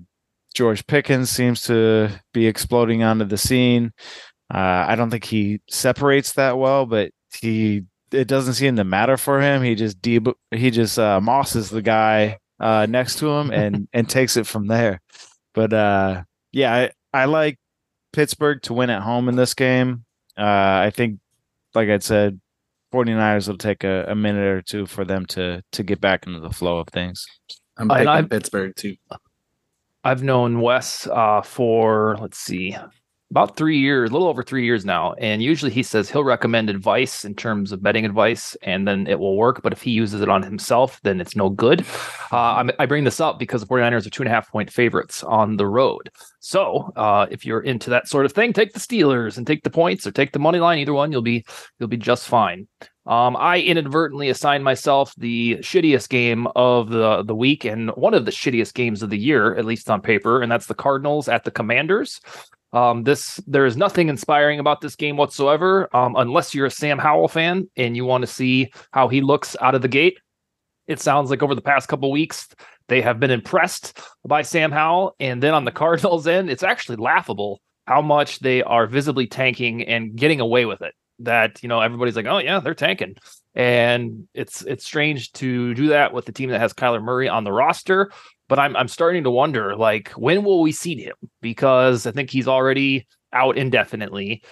George 0.54 0.86
Pickens 0.88 1.30
seems 1.30 1.62
to 1.64 2.10
be 2.34 2.48
exploding 2.48 3.04
onto 3.04 3.26
the 3.26 3.38
scene. 3.38 3.92
Uh, 4.54 4.86
I 4.88 4.96
don't 4.96 5.10
think 5.10 5.26
he 5.26 5.62
separates 5.70 6.34
that 6.34 6.58
well, 6.58 6.86
but 6.86 7.12
he 7.40 7.84
it 8.12 8.28
doesn't 8.28 8.56
seem 8.56 8.76
to 8.78 8.84
matter 8.84 9.18
for 9.18 9.40
him. 9.40 9.62
He 9.62 9.76
just 9.76 10.02
deb- 10.02 10.36
he 10.52 10.72
just 10.72 10.98
uh, 10.98 11.22
mosses 11.22 11.70
the 11.70 11.82
guy 11.82 12.40
uh, 12.60 12.88
next 12.90 13.20
to 13.20 13.30
him 13.30 13.52
and 13.52 13.88
and 13.94 14.10
takes 14.10 14.38
it 14.38 14.48
from 14.48 14.68
there. 14.68 15.02
But 15.54 15.74
uh, 15.74 16.24
yeah, 16.52 16.74
I, 17.14 17.22
I 17.22 17.26
like 17.26 17.60
Pittsburgh 18.14 18.62
to 18.64 18.74
win 18.74 18.90
at 18.90 19.04
home 19.04 19.30
in 19.30 19.36
this 19.36 19.54
game. 19.54 20.06
Uh, 20.38 20.44
I 20.86 20.92
think, 20.96 21.20
like 21.76 21.90
I 21.90 22.00
said, 22.00 22.40
49ers 22.94 23.48
will 23.48 23.58
take 23.58 23.84
a, 23.84 24.06
a 24.08 24.16
minute 24.16 24.48
or 24.48 24.62
two 24.62 24.86
for 24.86 25.06
them 25.06 25.26
to 25.28 25.64
to 25.72 25.84
get 25.84 26.02
back 26.02 26.26
into 26.26 26.40
the 26.40 26.50
flow 26.50 26.80
of 26.80 26.88
things. 26.88 27.26
I'm 27.78 27.90
And 27.92 28.00
picking 28.00 28.30
Pittsburgh 28.30 28.74
too. 28.76 28.96
I've 30.04 30.24
known 30.24 30.62
Wes 30.62 31.08
uh, 31.08 31.42
for 31.42 32.18
let's 32.20 32.38
see, 32.38 32.76
about 33.32 33.56
three 33.56 33.78
years, 33.78 34.10
a 34.10 34.14
little 34.14 34.28
over 34.28 34.42
three 34.42 34.66
years 34.66 34.86
now. 34.86 35.14
And 35.14 35.44
usually 35.44 35.72
he 35.72 35.84
says 35.84 36.10
he'll 36.10 36.24
recommend 36.24 36.70
advice 36.70 37.24
in 37.24 37.36
terms 37.36 37.72
of 37.72 37.84
betting 37.84 38.06
advice, 38.06 38.58
and 38.64 38.88
then 38.88 39.06
it 39.06 39.20
will 39.20 39.38
work. 39.38 39.62
But 39.62 39.72
if 39.72 39.82
he 39.82 39.92
uses 39.92 40.22
it 40.22 40.30
on 40.30 40.42
himself, 40.42 41.00
then 41.04 41.22
it's 41.22 41.36
no 41.36 41.50
good. 41.50 41.86
Uh, 42.32 42.70
I 42.80 42.86
bring 42.86 43.04
this 43.04 43.20
up 43.20 43.38
because 43.38 43.62
the 43.62 43.68
49ers 43.68 44.08
are 44.08 44.10
two 44.10 44.24
and 44.24 44.32
a 44.32 44.34
half 44.34 44.52
point 44.52 44.72
favorites 44.72 45.24
on 45.24 45.58
the 45.58 45.68
road. 45.68 46.10
So 46.40 46.92
uh, 46.96 47.28
if 47.30 47.46
you're 47.46 47.62
into 47.62 47.90
that 47.92 48.08
sort 48.08 48.26
of 48.26 48.34
thing, 48.34 48.52
take 48.52 48.74
the 48.74 48.80
Steelers 48.80 49.38
and 49.38 49.46
take 49.46 49.64
the 49.64 49.70
points 49.70 50.08
or 50.08 50.12
take 50.12 50.32
the 50.32 50.40
money 50.40 50.60
line. 50.60 50.80
Either 50.80 50.94
one, 50.94 51.12
you'll 51.12 51.22
be 51.22 51.46
you'll 51.80 51.90
be 51.90 51.98
just 51.98 52.28
fine. 52.28 52.68
Um, 53.06 53.36
I 53.38 53.60
inadvertently 53.62 54.30
assigned 54.30 54.64
myself 54.64 55.14
the 55.18 55.58
shittiest 55.58 56.10
game 56.10 56.48
of 56.56 56.90
the 56.90 57.24
the 57.24 57.36
week 57.36 57.66
and 57.66 57.90
one 57.92 58.14
of 58.14 58.26
the 58.26 58.32
shittiest 58.32 58.74
games 58.74 59.02
of 59.02 59.10
the 59.10 59.18
year, 59.18 59.56
at 59.56 59.66
least 59.66 59.90
on 59.90 60.02
paper, 60.02 60.42
and 60.42 60.52
that's 60.52 60.68
the 60.68 60.76
Cardinals 60.76 61.28
at 61.28 61.44
the 61.44 61.52
Commanders. 61.52 62.22
Um, 62.72 63.04
this 63.04 63.38
there 63.48 63.66
is 63.66 63.78
nothing 63.78 64.10
inspiring 64.10 64.60
about 64.60 64.82
this 64.82 64.96
game 64.96 65.18
whatsoever, 65.18 65.94
um, 65.96 66.16
unless 66.16 66.54
you're 66.54 66.68
a 66.68 66.72
Sam 66.72 67.00
Howell 67.00 67.28
fan 67.28 67.70
and 67.76 67.96
you 67.96 68.06
want 68.06 68.22
to 68.22 68.28
see 68.28 68.72
how 68.92 69.08
he 69.08 69.22
looks 69.22 69.56
out 69.62 69.76
of 69.76 69.82
the 69.82 69.88
gate. 69.88 70.20
It 70.88 71.00
sounds 71.00 71.30
like 71.30 71.44
over 71.44 71.56
the 71.56 71.62
past 71.62 71.88
couple 71.88 72.12
weeks 72.12 72.48
they 72.88 73.02
have 73.02 73.20
been 73.20 73.32
impressed 73.32 74.00
by 74.26 74.42
Sam 74.42 74.72
Howell, 74.72 75.16
and 75.20 75.42
then 75.42 75.54
on 75.54 75.66
the 75.66 75.72
Cardinals 75.84 76.28
end, 76.28 76.50
it's 76.50 76.64
actually 76.64 76.98
laughable 76.98 77.62
how 77.88 78.02
much 78.02 78.40
they 78.40 78.62
are 78.62 78.86
visibly 78.86 79.26
tanking 79.26 79.84
and 79.84 80.16
getting 80.16 80.40
away 80.40 80.66
with 80.66 80.82
it 80.82 80.94
that 81.20 81.62
you 81.62 81.70
know 81.70 81.82
everybody's 81.82 82.16
like, 82.16 82.26
oh 82.26 82.38
yeah, 82.38 82.60
they're 82.60 82.74
tanking, 82.74 83.16
and 83.56 84.28
it's 84.34 84.62
it's 84.64 84.86
strange 84.86 85.32
to 85.34 85.74
do 85.74 85.88
that 85.88 86.14
with 86.14 86.26
the 86.26 86.32
team 86.32 86.50
that 86.50 86.60
has 86.60 86.74
Kyler 86.74 87.04
Murray 87.04 87.28
on 87.28 87.44
the 87.44 87.52
roster. 87.52 88.12
But 88.50 88.60
I'm 88.60 88.76
I'm 88.76 88.90
starting 88.90 89.24
to 89.24 89.32
wonder, 89.32 89.78
like, 89.78 90.10
when 90.12 90.44
will 90.44 90.62
we 90.62 90.74
see 90.74 91.02
him? 91.02 91.16
Because 91.42 92.06
I 92.06 92.12
think 92.12 92.30
he's 92.30 92.48
already 92.50 93.08
out 93.32 93.58
indefinitely. 93.58 94.44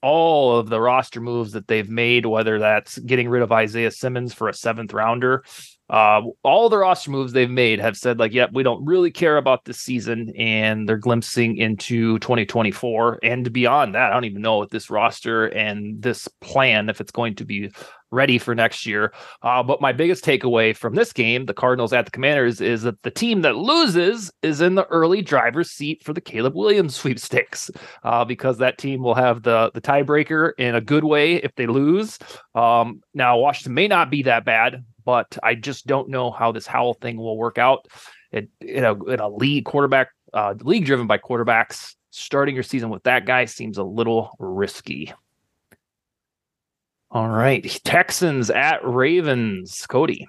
All 0.00 0.56
of 0.56 0.68
the 0.68 0.80
roster 0.80 1.20
moves 1.20 1.52
that 1.52 1.66
they've 1.66 1.88
made, 1.88 2.26
whether 2.26 2.60
that's 2.60 2.98
getting 2.98 3.28
rid 3.28 3.42
of 3.42 3.50
Isaiah 3.50 3.90
Simmons 3.90 4.32
for 4.32 4.48
a 4.48 4.54
seventh 4.54 4.92
rounder, 4.92 5.42
uh, 5.90 6.20
all 6.42 6.68
the 6.68 6.76
roster 6.76 7.10
moves 7.10 7.32
they've 7.32 7.50
made 7.50 7.80
have 7.80 7.96
said 7.96 8.18
like, 8.18 8.32
yep, 8.32 8.50
we 8.52 8.62
don't 8.62 8.84
really 8.84 9.10
care 9.10 9.38
about 9.38 9.64
this 9.64 9.78
season, 9.78 10.32
and 10.36 10.86
they're 10.86 10.98
glimpsing 10.98 11.56
into 11.56 12.18
2024 12.18 13.20
and 13.22 13.50
beyond 13.52 13.94
that. 13.94 14.10
I 14.10 14.14
don't 14.14 14.26
even 14.26 14.42
know 14.42 14.58
what 14.58 14.70
this 14.70 14.90
roster 14.90 15.46
and 15.46 16.00
this 16.02 16.28
plan 16.42 16.90
if 16.90 17.00
it's 17.00 17.12
going 17.12 17.36
to 17.36 17.46
be 17.46 17.72
ready 18.10 18.38
for 18.38 18.54
next 18.54 18.86
year. 18.86 19.12
Uh, 19.42 19.62
but 19.62 19.80
my 19.80 19.92
biggest 19.92 20.24
takeaway 20.24 20.76
from 20.76 20.94
this 20.94 21.12
game, 21.12 21.46
the 21.46 21.54
Cardinals 21.54 21.92
at 21.92 22.04
the 22.04 22.10
Commanders, 22.10 22.60
is 22.60 22.82
that 22.82 23.02
the 23.02 23.10
team 23.10 23.42
that 23.42 23.56
loses 23.56 24.30
is 24.42 24.60
in 24.60 24.74
the 24.74 24.86
early 24.86 25.22
driver's 25.22 25.70
seat 25.70 26.02
for 26.04 26.12
the 26.12 26.20
Caleb 26.20 26.54
Williams 26.54 26.96
sweepstakes, 27.00 27.70
uh, 28.04 28.24
because 28.24 28.58
that 28.58 28.78
team 28.78 29.02
will 29.02 29.14
have 29.14 29.42
the 29.42 29.70
the 29.74 29.80
tiebreaker 29.80 30.52
in 30.58 30.74
a 30.74 30.80
good 30.80 31.04
way 31.04 31.36
if 31.36 31.54
they 31.54 31.66
lose. 31.66 32.18
Um, 32.54 33.02
now 33.14 33.38
Washington 33.38 33.74
may 33.74 33.88
not 33.88 34.10
be 34.10 34.22
that 34.24 34.44
bad, 34.44 34.84
but 35.04 35.38
I 35.42 35.54
just 35.54 35.86
don't 35.86 36.08
know 36.08 36.30
how 36.30 36.52
this 36.52 36.66
Howell 36.66 36.94
thing 36.94 37.16
will 37.16 37.36
work 37.36 37.58
out. 37.58 37.86
It 38.30 38.50
in 38.60 38.84
a 38.84 39.04
in 39.04 39.20
a 39.20 39.28
league 39.28 39.64
quarterback 39.64 40.08
uh, 40.34 40.54
league 40.60 40.84
driven 40.84 41.06
by 41.06 41.18
quarterbacks. 41.18 41.94
Starting 42.10 42.54
your 42.54 42.64
season 42.64 42.88
with 42.88 43.02
that 43.04 43.26
guy 43.26 43.44
seems 43.44 43.78
a 43.78 43.82
little 43.82 44.34
risky. 44.38 45.12
All 47.10 47.28
right, 47.28 47.64
Texans 47.84 48.50
at 48.50 48.84
Ravens. 48.84 49.86
Cody. 49.88 50.28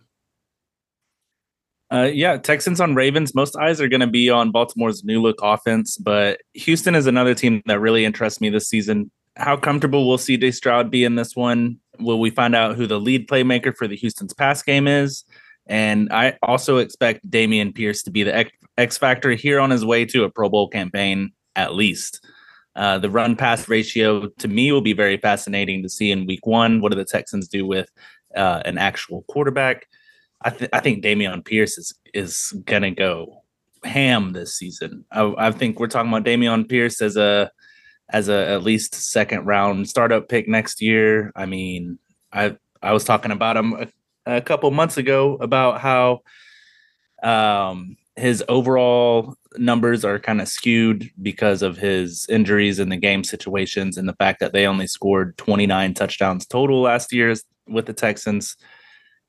Uh, 1.91 2.09
yeah, 2.13 2.37
Texans 2.37 2.79
on 2.79 2.95
Ravens. 2.95 3.33
Most 3.33 3.55
eyes 3.57 3.81
are 3.81 3.87
going 3.87 3.99
to 3.99 4.07
be 4.07 4.29
on 4.29 4.51
Baltimore's 4.51 5.03
new 5.03 5.21
look 5.21 5.39
offense, 5.41 5.97
but 5.97 6.39
Houston 6.53 6.95
is 6.95 7.07
another 7.07 7.33
team 7.33 7.63
that 7.65 7.79
really 7.79 8.05
interests 8.05 8.39
me 8.39 8.49
this 8.49 8.69
season. 8.69 9.09
How 9.35 9.57
comfortable 9.57 10.07
will 10.07 10.17
CJ 10.17 10.53
Stroud 10.53 10.91
be 10.91 11.03
in 11.03 11.15
this 11.15 11.35
one? 11.35 11.79
Will 11.99 12.19
we 12.19 12.29
find 12.29 12.55
out 12.55 12.75
who 12.75 12.85
the 12.85 12.99
lead 12.99 13.27
playmaker 13.27 13.75
for 13.75 13.87
the 13.87 13.95
Houston's 13.95 14.33
pass 14.33 14.61
game 14.61 14.87
is? 14.87 15.25
And 15.65 16.11
I 16.11 16.37
also 16.43 16.77
expect 16.77 17.29
Dameon 17.29 17.73
Pierce 17.73 18.03
to 18.03 18.11
be 18.11 18.23
the 18.23 18.35
X, 18.35 18.51
X 18.77 18.97
factor 18.97 19.31
here 19.31 19.59
on 19.59 19.69
his 19.69 19.83
way 19.83 20.05
to 20.05 20.23
a 20.23 20.29
Pro 20.29 20.49
Bowl 20.49 20.67
campaign, 20.67 21.31
at 21.55 21.73
least. 21.73 22.25
Uh, 22.79 22.97
the 22.97 23.09
run 23.09 23.35
pass 23.35 23.67
ratio 23.67 24.27
to 24.37 24.47
me 24.47 24.71
will 24.71 24.79
be 24.79 24.93
very 24.93 25.17
fascinating 25.17 25.83
to 25.83 25.89
see 25.89 26.11
in 26.11 26.25
week 26.25 26.47
one. 26.47 26.79
What 26.79 26.93
do 26.93 26.97
the 26.97 27.03
Texans 27.03 27.49
do 27.49 27.65
with 27.65 27.91
uh, 28.37 28.61
an 28.63 28.77
actual 28.77 29.25
quarterback? 29.27 29.85
I, 30.43 30.49
th- 30.49 30.69
I 30.71 30.79
think 30.79 31.03
Dameon 31.03 31.43
Pierce 31.43 31.77
is 31.77 31.93
is 32.13 32.53
gonna 32.63 32.91
go 32.91 33.43
ham 33.83 34.31
this 34.31 34.55
season. 34.55 35.03
I, 35.11 35.33
I 35.37 35.51
think 35.51 35.77
we're 35.77 35.87
talking 35.87 36.09
about 36.09 36.23
Dameon 36.23 36.69
Pierce 36.69 37.01
as 37.01 37.17
a 37.17 37.51
as 38.11 38.29
a 38.29 38.47
at 38.47 38.63
least 38.63 38.95
second 38.95 39.45
round 39.45 39.89
startup 39.89 40.29
pick 40.29 40.47
next 40.47 40.81
year. 40.81 41.33
I 41.35 41.47
mean, 41.47 41.99
I 42.31 42.55
I 42.81 42.93
was 42.93 43.03
talking 43.03 43.31
about 43.31 43.57
him 43.57 43.73
a, 43.73 43.87
a 44.37 44.41
couple 44.41 44.71
months 44.71 44.95
ago 44.95 45.35
about 45.41 45.81
how 45.81 46.21
um 47.21 47.97
his 48.19 48.43
overall 48.49 49.35
numbers 49.57 50.03
are 50.03 50.19
kind 50.19 50.41
of 50.41 50.47
skewed 50.47 51.09
because 51.21 51.61
of 51.61 51.77
his 51.77 52.27
injuries 52.29 52.77
in 52.77 52.89
the 52.89 52.97
game 52.97 53.23
situations 53.23 53.97
and 53.97 54.07
the 54.07 54.15
fact 54.15 54.39
that 54.41 54.53
they 54.53 54.67
only 54.67 54.87
scored 54.87 55.37
29 55.37 55.93
touchdowns 55.93 56.45
total 56.45 56.81
last 56.81 57.13
year 57.13 57.33
with 57.67 57.85
the 57.85 57.93
Texans. 57.93 58.57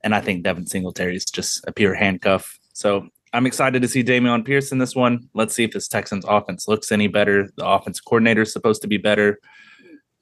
And 0.03 0.15
I 0.15 0.21
think 0.21 0.43
Devin 0.43 0.67
Singletary 0.67 1.17
is 1.17 1.25
just 1.25 1.65
a 1.67 1.73
pure 1.73 1.95
handcuff. 1.95 2.59
So 2.73 3.09
I'm 3.33 3.47
excited 3.47 3.81
to 3.83 3.89
see 3.89 4.03
Dameon 4.03 4.45
Pierce 4.45 4.73
in 4.73 4.79
this 4.79 4.97
one. 4.97 5.29
Let's 5.35 5.55
see 5.55 5.65
if 5.65 5.73
this 5.73 5.89
Texans 5.89 6.25
offense 6.27 6.67
looks 6.67 6.91
any 6.91 7.07
better. 7.07 7.49
The 7.57 7.67
offense 7.67 8.01
coordinator 8.01 8.43
is 8.43 8.53
supposed 8.53 8.83
to 8.83 8.89
be 8.89 8.97
better. 8.97 9.39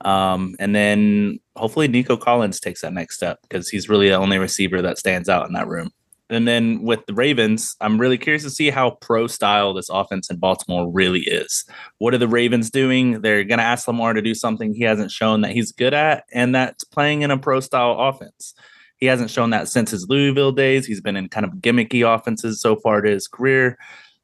Um, 0.02 0.54
and 0.58 0.76
then 0.76 1.40
hopefully 1.56 1.88
Nico 1.88 2.16
Collins 2.16 2.60
takes 2.60 2.82
that 2.82 2.92
next 2.92 3.16
step 3.16 3.38
because 3.42 3.68
he's 3.68 3.88
really 3.88 4.08
the 4.08 4.16
only 4.16 4.38
receiver 4.38 4.82
that 4.82 4.98
stands 4.98 5.28
out 5.28 5.46
in 5.46 5.54
that 5.54 5.68
room. 5.68 5.90
And 6.30 6.46
then 6.46 6.82
with 6.82 7.06
the 7.06 7.14
Ravens, 7.14 7.74
I'm 7.80 7.98
really 7.98 8.18
curious 8.18 8.42
to 8.42 8.50
see 8.50 8.70
how 8.70 8.90
pro 9.00 9.26
style 9.26 9.72
this 9.72 9.88
offense 9.88 10.30
in 10.30 10.38
Baltimore 10.38 10.90
really 10.90 11.20
is. 11.20 11.64
What 11.98 12.12
are 12.12 12.18
the 12.18 12.28
Ravens 12.28 12.70
doing? 12.70 13.22
They're 13.22 13.44
going 13.44 13.58
to 13.58 13.64
ask 13.64 13.88
Lamar 13.88 14.12
to 14.12 14.20
do 14.20 14.34
something 14.34 14.74
he 14.74 14.84
hasn't 14.84 15.10
shown 15.10 15.40
that 15.40 15.52
he's 15.52 15.72
good 15.72 15.94
at, 15.94 16.24
and 16.32 16.54
that's 16.54 16.84
playing 16.84 17.22
in 17.22 17.30
a 17.30 17.38
pro 17.38 17.60
style 17.60 17.96
offense. 17.98 18.54
He 18.98 19.06
hasn't 19.06 19.30
shown 19.30 19.50
that 19.50 19.68
since 19.68 19.90
his 19.90 20.06
Louisville 20.08 20.52
days. 20.52 20.84
He's 20.84 21.00
been 21.00 21.16
in 21.16 21.28
kind 21.28 21.46
of 21.46 21.52
gimmicky 21.54 22.02
offenses 22.06 22.60
so 22.60 22.76
far 22.76 23.00
to 23.00 23.10
his 23.10 23.28
career. 23.28 23.78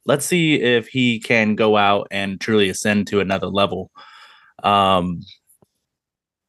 Let's 0.04 0.26
see 0.26 0.60
if 0.60 0.88
he 0.88 1.20
can 1.20 1.54
go 1.54 1.76
out 1.76 2.08
and 2.10 2.40
truly 2.40 2.68
ascend 2.68 3.06
to 3.06 3.20
another 3.20 3.46
level. 3.46 3.90
Um, 4.62 5.20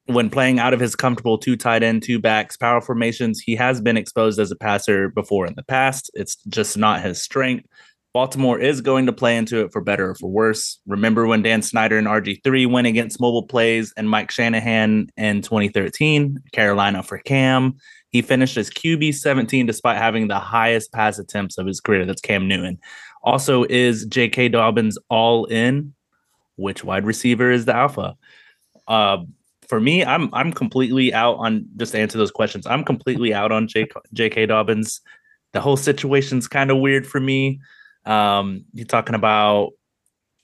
when 0.08 0.30
playing 0.30 0.60
out 0.60 0.74
of 0.74 0.80
his 0.80 0.96
comfortable 0.96 1.38
two 1.38 1.56
tight 1.56 1.84
end, 1.84 2.04
two 2.04 2.20
backs, 2.20 2.58
power 2.58 2.82
formations, 2.82 3.40
he 3.40 3.56
has 3.56 3.82
been 3.82 3.98
exposed 3.98 4.40
as 4.40 4.52
a 4.52 4.56
passer 4.56 5.10
before 5.10 5.48
in 5.48 5.56
the 5.56 5.64
past. 5.64 6.12
It's 6.14 6.36
just 6.48 6.78
not 6.78 7.02
his 7.02 7.22
strength. 7.22 7.68
Baltimore 8.14 8.58
is 8.58 8.80
going 8.80 9.08
to 9.08 9.12
play 9.12 9.36
into 9.36 9.60
it 9.60 9.74
for 9.74 9.82
better 9.82 10.12
or 10.12 10.16
for 10.16 10.30
worse. 10.30 10.80
Remember 10.88 11.26
when 11.28 11.42
Dan 11.42 11.62
Snyder 11.62 11.98
and 11.98 12.08
RG3 12.08 12.72
went 12.72 12.88
against 12.88 13.20
mobile 13.20 13.44
plays 13.44 13.94
and 13.98 14.10
Mike 14.10 14.32
Shanahan 14.32 15.10
in 15.18 15.42
2013, 15.42 16.40
Carolina 16.54 17.04
for 17.04 17.18
Cam. 17.18 17.76
He 18.12 18.22
finished 18.22 18.56
as 18.56 18.70
QB 18.70 19.16
17 19.16 19.66
despite 19.66 19.98
having 19.98 20.30
the 20.30 20.40
highest 20.40 20.94
pass 20.94 21.20
attempts 21.20 21.58
of 21.58 21.68
his 21.68 21.82
career. 21.82 22.06
That's 22.06 22.22
Cam 22.22 22.48
Newton. 22.48 22.80
Also, 23.22 23.66
is 23.66 24.06
J.K. 24.06 24.48
Dobbins 24.48 24.98
all 25.10 25.44
in? 25.46 25.94
Which 26.56 26.86
wide 26.86 27.06
receiver 27.06 27.52
is 27.52 27.66
the 27.66 27.76
alpha? 27.76 28.16
Uh, 28.88 29.18
for 29.67 29.79
me, 29.79 30.03
I'm 30.03 30.29
I'm 30.34 30.51
completely 30.51 31.13
out 31.13 31.36
on 31.36 31.65
just 31.77 31.93
to 31.93 32.00
answer 32.00 32.17
those 32.17 32.31
questions. 32.31 32.67
I'm 32.67 32.84
completely 32.84 33.34
out 33.34 33.51
on 33.51 33.67
J, 33.67 33.88
J.K. 34.13 34.48
Dobbins. 34.48 35.01
The 35.53 35.62
whole 35.62 35.77
situation's 35.77 36.48
kind 36.48 36.72
of 36.72 36.79
weird 36.79 37.07
for 37.07 37.19
me. 37.19 37.60
Um, 38.05 38.65
you're 38.74 38.86
talking 38.86 39.15
about 39.15 39.72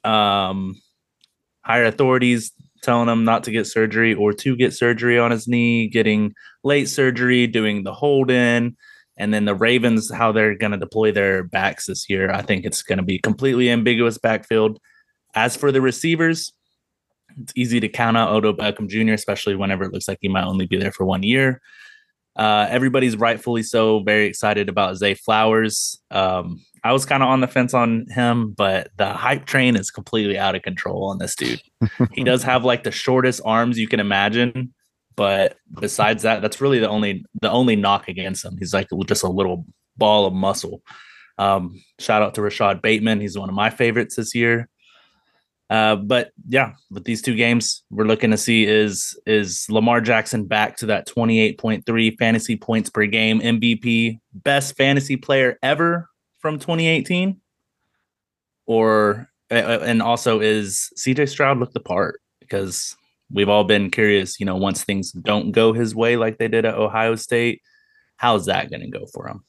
um, 0.03 0.75
higher 1.63 1.85
authorities 1.85 2.51
telling 2.81 3.09
him 3.09 3.23
not 3.23 3.43
to 3.43 3.51
get 3.51 3.67
surgery 3.67 4.13
or 4.13 4.33
to 4.33 4.55
get 4.55 4.73
surgery 4.73 5.19
on 5.19 5.31
his 5.31 5.47
knee, 5.47 5.87
getting 5.87 6.33
late 6.63 6.89
surgery, 6.89 7.45
doing 7.45 7.83
the 7.83 7.93
hold 7.93 8.31
in, 8.31 8.75
and 9.17 9.33
then 9.33 9.45
the 9.45 9.55
Ravens, 9.55 10.11
how 10.11 10.31
they're 10.31 10.55
going 10.55 10.71
to 10.71 10.77
deploy 10.77 11.11
their 11.11 11.43
backs 11.43 11.85
this 11.85 12.09
year. 12.09 12.31
I 12.31 12.41
think 12.41 12.65
it's 12.65 12.81
going 12.81 12.97
to 12.97 13.03
be 13.03 13.19
completely 13.19 13.69
ambiguous 13.69 14.17
backfield. 14.17 14.79
As 15.35 15.55
for 15.55 15.71
the 15.71 15.81
receivers, 15.81 16.51
it's 17.41 17.53
easy 17.55 17.79
to 17.79 17.89
count 17.89 18.17
out 18.17 18.31
Odell 18.31 18.53
Beckham 18.53 18.87
Jr., 18.87 19.13
especially 19.13 19.55
whenever 19.55 19.83
it 19.83 19.93
looks 19.93 20.07
like 20.07 20.19
he 20.21 20.27
might 20.27 20.45
only 20.45 20.65
be 20.65 20.77
there 20.77 20.91
for 20.91 21.05
one 21.05 21.23
year. 21.23 21.61
Uh, 22.35 22.65
everybody's 22.69 23.17
rightfully 23.17 23.61
so 23.61 23.99
very 24.01 24.25
excited 24.25 24.69
about 24.69 24.95
Zay 24.95 25.13
Flowers. 25.13 25.99
Um, 26.11 26.61
I 26.83 26.93
was 26.93 27.05
kind 27.05 27.21
of 27.21 27.29
on 27.29 27.41
the 27.41 27.47
fence 27.47 27.73
on 27.73 28.05
him, 28.09 28.53
but 28.57 28.89
the 28.97 29.13
hype 29.13 29.45
train 29.45 29.75
is 29.75 29.91
completely 29.91 30.37
out 30.37 30.55
of 30.55 30.61
control 30.61 31.05
on 31.09 31.17
this 31.17 31.35
dude. 31.35 31.61
he 32.13 32.23
does 32.23 32.43
have 32.43 32.63
like 32.63 32.83
the 32.83 32.91
shortest 32.91 33.41
arms 33.43 33.77
you 33.77 33.87
can 33.87 33.99
imagine, 33.99 34.73
but 35.15 35.57
besides 35.79 36.23
that, 36.23 36.41
that's 36.41 36.61
really 36.61 36.79
the 36.79 36.89
only 36.89 37.25
the 37.41 37.51
only 37.51 37.75
knock 37.75 38.07
against 38.07 38.45
him. 38.45 38.57
He's 38.57 38.73
like 38.73 38.87
just 39.05 39.23
a 39.23 39.29
little 39.29 39.65
ball 39.97 40.25
of 40.25 40.33
muscle. 40.33 40.81
Um, 41.37 41.81
shout 41.99 42.21
out 42.21 42.35
to 42.35 42.41
Rashod 42.41 42.81
Bateman. 42.81 43.19
He's 43.19 43.37
one 43.37 43.49
of 43.49 43.55
my 43.55 43.69
favorites 43.69 44.15
this 44.15 44.33
year. 44.33 44.69
Uh, 45.71 45.95
but 45.95 46.31
yeah, 46.49 46.73
with 46.89 47.05
these 47.05 47.21
two 47.21 47.33
games, 47.33 47.83
we're 47.89 48.03
looking 48.03 48.31
to 48.31 48.37
see 48.37 48.65
is 48.65 49.17
is 49.25 49.65
Lamar 49.69 50.01
Jackson 50.01 50.45
back 50.45 50.75
to 50.77 50.87
that 50.87 51.07
28.3 51.07 52.17
fantasy 52.17 52.57
points 52.57 52.89
per 52.89 53.05
game 53.05 53.39
MVP, 53.39 54.19
best 54.33 54.75
fantasy 54.75 55.15
player 55.15 55.57
ever 55.63 56.09
from 56.39 56.59
2018? 56.59 57.39
Or 58.65 59.29
and 59.49 60.01
also 60.01 60.41
is 60.41 60.89
CJ 60.97 61.29
Stroud 61.29 61.57
look 61.57 61.71
the 61.71 61.79
part 61.79 62.19
because 62.41 62.97
we've 63.31 63.49
all 63.49 63.63
been 63.63 63.89
curious, 63.89 64.41
you 64.41 64.45
know, 64.45 64.57
once 64.57 64.83
things 64.83 65.13
don't 65.13 65.53
go 65.53 65.71
his 65.71 65.95
way 65.95 66.17
like 66.17 66.37
they 66.37 66.49
did 66.49 66.65
at 66.65 66.75
Ohio 66.75 67.15
State, 67.15 67.61
how's 68.17 68.47
that 68.47 68.69
going 68.69 68.81
to 68.81 68.89
go 68.89 69.05
for 69.13 69.25
him? 69.25 69.45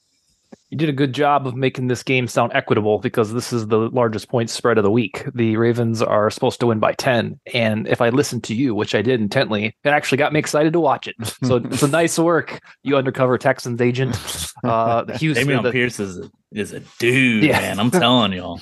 You 0.72 0.78
did 0.78 0.88
a 0.88 0.92
good 0.92 1.12
job 1.12 1.46
of 1.46 1.54
making 1.54 1.88
this 1.88 2.02
game 2.02 2.26
sound 2.26 2.52
equitable 2.54 2.98
because 2.98 3.34
this 3.34 3.52
is 3.52 3.66
the 3.66 3.76
largest 3.76 4.30
point 4.30 4.48
spread 4.48 4.78
of 4.78 4.84
the 4.84 4.90
week. 4.90 5.22
The 5.34 5.58
Ravens 5.58 6.00
are 6.00 6.30
supposed 6.30 6.60
to 6.60 6.66
win 6.66 6.78
by 6.78 6.94
10. 6.94 7.38
And 7.52 7.86
if 7.86 8.00
I 8.00 8.08
listened 8.08 8.42
to 8.44 8.54
you, 8.54 8.74
which 8.74 8.94
I 8.94 9.02
did 9.02 9.20
intently, 9.20 9.76
it 9.84 9.88
actually 9.90 10.16
got 10.16 10.32
me 10.32 10.38
excited 10.38 10.72
to 10.72 10.80
watch 10.80 11.06
it. 11.06 11.16
So 11.44 11.56
it's 11.56 11.82
a 11.82 11.88
nice 11.88 12.18
work, 12.18 12.58
you 12.84 12.96
undercover 12.96 13.36
Texans 13.36 13.82
agent. 13.82 14.18
Uh, 14.64 15.04
Houston. 15.18 15.48
Dameon 15.48 15.64
the, 15.64 15.72
Pierce 15.72 15.98
is 15.98 16.18
a, 16.18 16.30
is 16.52 16.72
a 16.72 16.80
dude, 17.00 17.42
yeah. 17.42 17.58
man. 17.58 17.80
I'm 17.80 17.90
telling 17.90 18.32
y'all. 18.32 18.60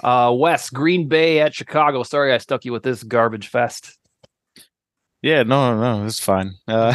Uh, 0.00 0.32
Wes, 0.32 0.70
Green 0.70 1.08
Bay 1.08 1.40
at 1.40 1.56
Chicago. 1.56 2.04
Sorry 2.04 2.32
I 2.32 2.38
stuck 2.38 2.64
you 2.64 2.70
with 2.70 2.84
this 2.84 3.02
garbage 3.02 3.48
fest. 3.48 3.98
Yeah, 5.20 5.42
no, 5.42 5.76
no, 5.76 6.06
it's 6.06 6.20
fine. 6.20 6.54
Uh, 6.68 6.94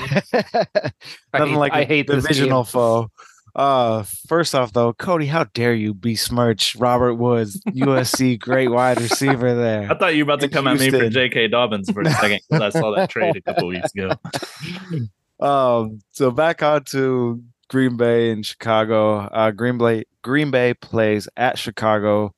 nothing 1.34 1.50
hate, 1.50 1.58
like 1.58 1.74
I 1.74 1.84
hate 1.84 2.08
divisional 2.08 2.64
foe. 2.64 3.10
Uh, 3.56 4.04
first 4.28 4.56
off, 4.56 4.74
though, 4.74 4.94
Cody, 4.94 5.28
how 5.28 5.44
dare 5.54 5.76
you 5.76 5.94
besmirch 5.94 6.76
Robert 6.76 7.16
Woods, 7.16 7.62
USC 7.68 8.40
great 8.40 8.70
wide 8.70 9.00
receiver 9.00 9.54
there? 9.54 9.92
I 9.92 9.96
thought 9.98 10.16
you 10.16 10.26
were 10.26 10.34
about 10.34 10.42
to 10.42 10.50
come 10.50 10.66
Houston. 10.66 10.88
at 10.88 10.94
me 10.94 11.00
for 11.00 11.10
J.K. 11.10 11.50
Dobbins 11.50 11.92
for 11.92 12.02
a 12.02 12.10
second 12.10 12.40
because 12.50 12.76
I 12.76 12.80
saw 12.80 12.96
that 12.96 13.10
trade 13.10 13.36
a 13.36 13.42
couple 13.42 13.68
weeks 13.68 13.94
ago. 13.94 14.12
Um, 15.40 16.00
so 16.12 16.32
back 16.32 16.64
on 16.64 16.86
to 16.86 17.44
Green 17.68 17.98
Bay 17.98 18.32
and 18.32 18.46
Chicago. 18.46 19.18
Uh, 19.18 19.52
Green 19.52 19.78
Bay 19.78 20.06
Green 20.22 20.52
Bay 20.52 20.74
plays 20.74 21.28
at 21.36 21.58
Chicago. 21.58 22.34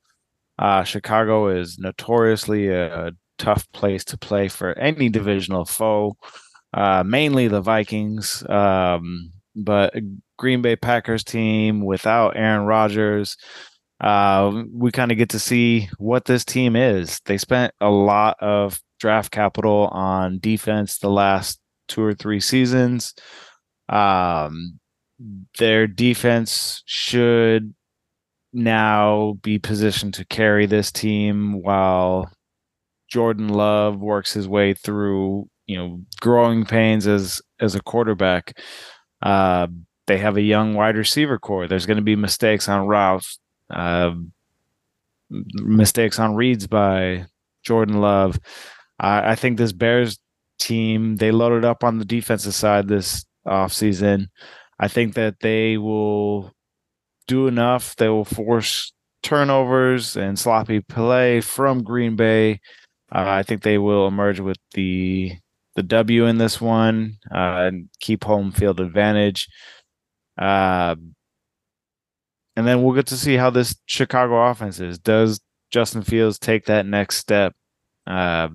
Uh, 0.58 0.84
Chicago 0.84 1.50
is 1.50 1.78
notoriously 1.78 2.70
a, 2.70 3.08
a 3.08 3.12
tough 3.38 3.72
place 3.74 4.04
to 4.06 4.18
play 4.18 4.48
for 4.48 4.74
any 4.80 5.10
divisional 5.10 5.66
foe. 5.66 6.18
Uh, 6.74 7.04
mainly 7.06 7.48
the 7.48 7.62
Vikings. 7.62 8.44
Um, 8.50 9.32
but 9.56 9.94
Green 10.38 10.62
Bay 10.62 10.76
Packers 10.76 11.24
team 11.24 11.86
without 11.86 12.36
Aaron 12.36 12.66
Rodgers. 12.66 13.38
Uh, 14.02 14.64
we 14.74 14.92
kind 14.92 15.12
of 15.12 15.18
get 15.18 15.30
to 15.30 15.40
see 15.40 15.90
what 15.98 16.26
this 16.26 16.44
team 16.44 16.76
is. 16.76 17.22
They 17.26 17.38
spent 17.38 17.74
a 17.80 17.90
lot 17.90 18.38
of 18.42 18.82
draft 19.00 19.32
capital 19.32 19.88
on 19.92 20.40
defense 20.40 20.98
the 20.98 21.10
last 21.10 21.60
two 21.88 22.04
or 22.04 22.14
three 22.14 22.40
seasons. 22.40 23.14
Um, 23.88 24.80
their 25.58 25.88
defense 25.88 26.84
should 26.86 27.74
now 28.52 29.38
be 29.42 29.60
positioned 29.60 30.14
to 30.16 30.26
carry 30.26 30.66
this 30.66 30.92
team 30.92 31.62
while 31.62 32.30
Jordan 33.10 33.50
Love 33.50 34.00
works 34.00 34.34
his 34.34 34.48
way 34.48 34.74
through, 34.74 35.48
you 35.68 35.78
know, 35.78 36.02
growing 36.20 36.66
pains 36.66 37.08
as 37.08 37.42
as 37.60 37.76
a 37.76 37.82
quarterback. 37.82 38.58
Uh, 39.26 39.68
they 40.08 40.20
have 40.20 40.38
a 40.38 40.42
young 40.42 40.76
wide 40.76 40.96
receiver 40.96 41.40
core. 41.40 41.68
There's 41.68 41.88
going 41.88 41.98
to 41.98 42.04
be 42.04 42.16
mistakes 42.16 42.70
on 42.70 42.86
routes, 42.86 43.40
uh, 43.72 44.14
mistakes 45.30 46.20
on 46.20 46.36
reads 46.36 46.68
by 46.68 47.26
Jordan 47.64 48.00
Love. 48.00 48.40
I, 49.00 49.32
I 49.32 49.36
think 49.36 49.58
this 49.58 49.74
Bears 49.74 50.20
team 50.60 51.18
they 51.18 51.32
loaded 51.32 51.66
up 51.66 51.84
on 51.84 51.98
the 51.98 52.06
defensive 52.06 52.54
side 52.54 52.88
this 52.88 53.26
offseason. 53.48 54.28
I 54.80 54.88
think 54.88 55.16
that 55.16 55.40
they 55.42 55.78
will 55.78 56.54
do 57.28 57.48
enough. 57.48 57.96
They 57.96 58.10
will 58.10 58.26
force 58.26 58.94
turnovers 59.24 60.16
and 60.16 60.38
sloppy 60.38 60.82
play 60.82 61.42
from 61.42 61.84
Green 61.84 62.16
Bay. 62.16 62.60
Uh, 63.12 63.26
I 63.26 63.44
think 63.44 63.64
they 63.64 63.80
will 63.80 64.08
emerge 64.08 64.40
with 64.40 64.58
the 64.74 65.34
the 65.76 65.84
W 65.84 66.26
in 66.26 66.38
this 66.38 66.60
one 66.60 67.18
uh, 67.32 67.68
and 67.68 67.90
keep 68.00 68.24
home 68.24 68.52
field 68.52 68.80
advantage. 68.80 69.48
Uh, 70.38 70.96
and 72.56 72.66
then 72.66 72.82
we'll 72.82 72.96
get 72.96 73.08
to 73.08 73.18
see 73.18 73.36
how 73.36 73.50
this 73.50 73.76
Chicago 73.86 74.42
offense 74.50 74.80
is. 74.80 74.98
Does 74.98 75.42
Justin 75.72 76.04
Fields 76.04 76.40
take 76.40 76.66
that 76.66 76.86
next 76.86 77.18
step? 77.18 77.54
Uh, 78.08 78.50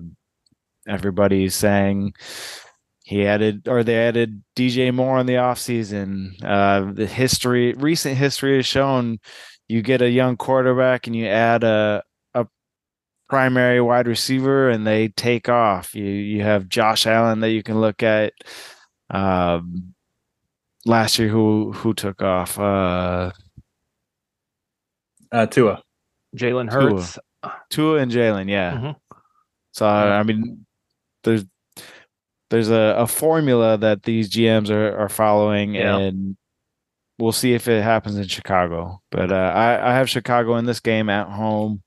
everybody's 0.87 1.53
saying 1.53 2.13
he 3.03 3.25
added 3.25 3.67
or 3.67 3.83
they 3.83 3.97
added 3.97 4.41
DJ 4.55 4.93
Moore 4.93 5.19
in 5.19 5.27
the 5.27 5.33
offseason. 5.33 6.31
Uh, 6.43 6.91
the 6.93 7.05
history, 7.05 7.73
recent 7.73 8.17
history 8.17 8.55
has 8.55 8.65
shown 8.65 9.19
you 9.67 9.81
get 9.81 10.01
a 10.01 10.09
young 10.09 10.37
quarterback 10.37 11.07
and 11.07 11.15
you 11.15 11.27
add 11.27 11.63
a 11.63 12.01
primary 13.31 13.79
wide 13.79 14.07
receiver 14.07 14.69
and 14.69 14.85
they 14.85 15.07
take 15.07 15.47
off. 15.47 15.95
You 15.95 16.03
you 16.03 16.43
have 16.43 16.67
Josh 16.67 17.07
Allen 17.07 17.39
that 17.39 17.51
you 17.51 17.63
can 17.63 17.79
look 17.79 18.03
at. 18.03 18.33
Um, 19.09 19.93
last 20.85 21.17
year 21.17 21.29
who 21.29 21.71
who 21.71 21.93
took 21.93 22.21
off? 22.21 22.59
Uh, 22.59 23.31
uh 25.31 25.45
Tua, 25.45 25.81
Jalen 26.35 26.69
Hurts, 26.69 27.17
Tua, 27.41 27.55
Tua 27.69 27.99
and 27.99 28.11
Jalen. 28.11 28.49
Yeah. 28.49 28.73
Mm-hmm. 28.73 28.91
So 29.71 29.87
I 29.87 30.23
mean, 30.23 30.65
there's 31.23 31.45
there's 32.49 32.69
a, 32.69 32.95
a 32.97 33.07
formula 33.07 33.77
that 33.77 34.03
these 34.03 34.29
GMs 34.29 34.69
are 34.69 34.93
are 34.97 35.07
following, 35.07 35.75
yeah. 35.75 35.99
and 35.99 36.35
we'll 37.17 37.31
see 37.31 37.53
if 37.53 37.69
it 37.69 37.81
happens 37.81 38.17
in 38.17 38.27
Chicago. 38.27 39.01
But 39.09 39.31
uh, 39.31 39.53
I 39.55 39.91
I 39.91 39.93
have 39.93 40.09
Chicago 40.09 40.57
in 40.57 40.65
this 40.65 40.81
game 40.81 41.09
at 41.09 41.29
home, 41.29 41.81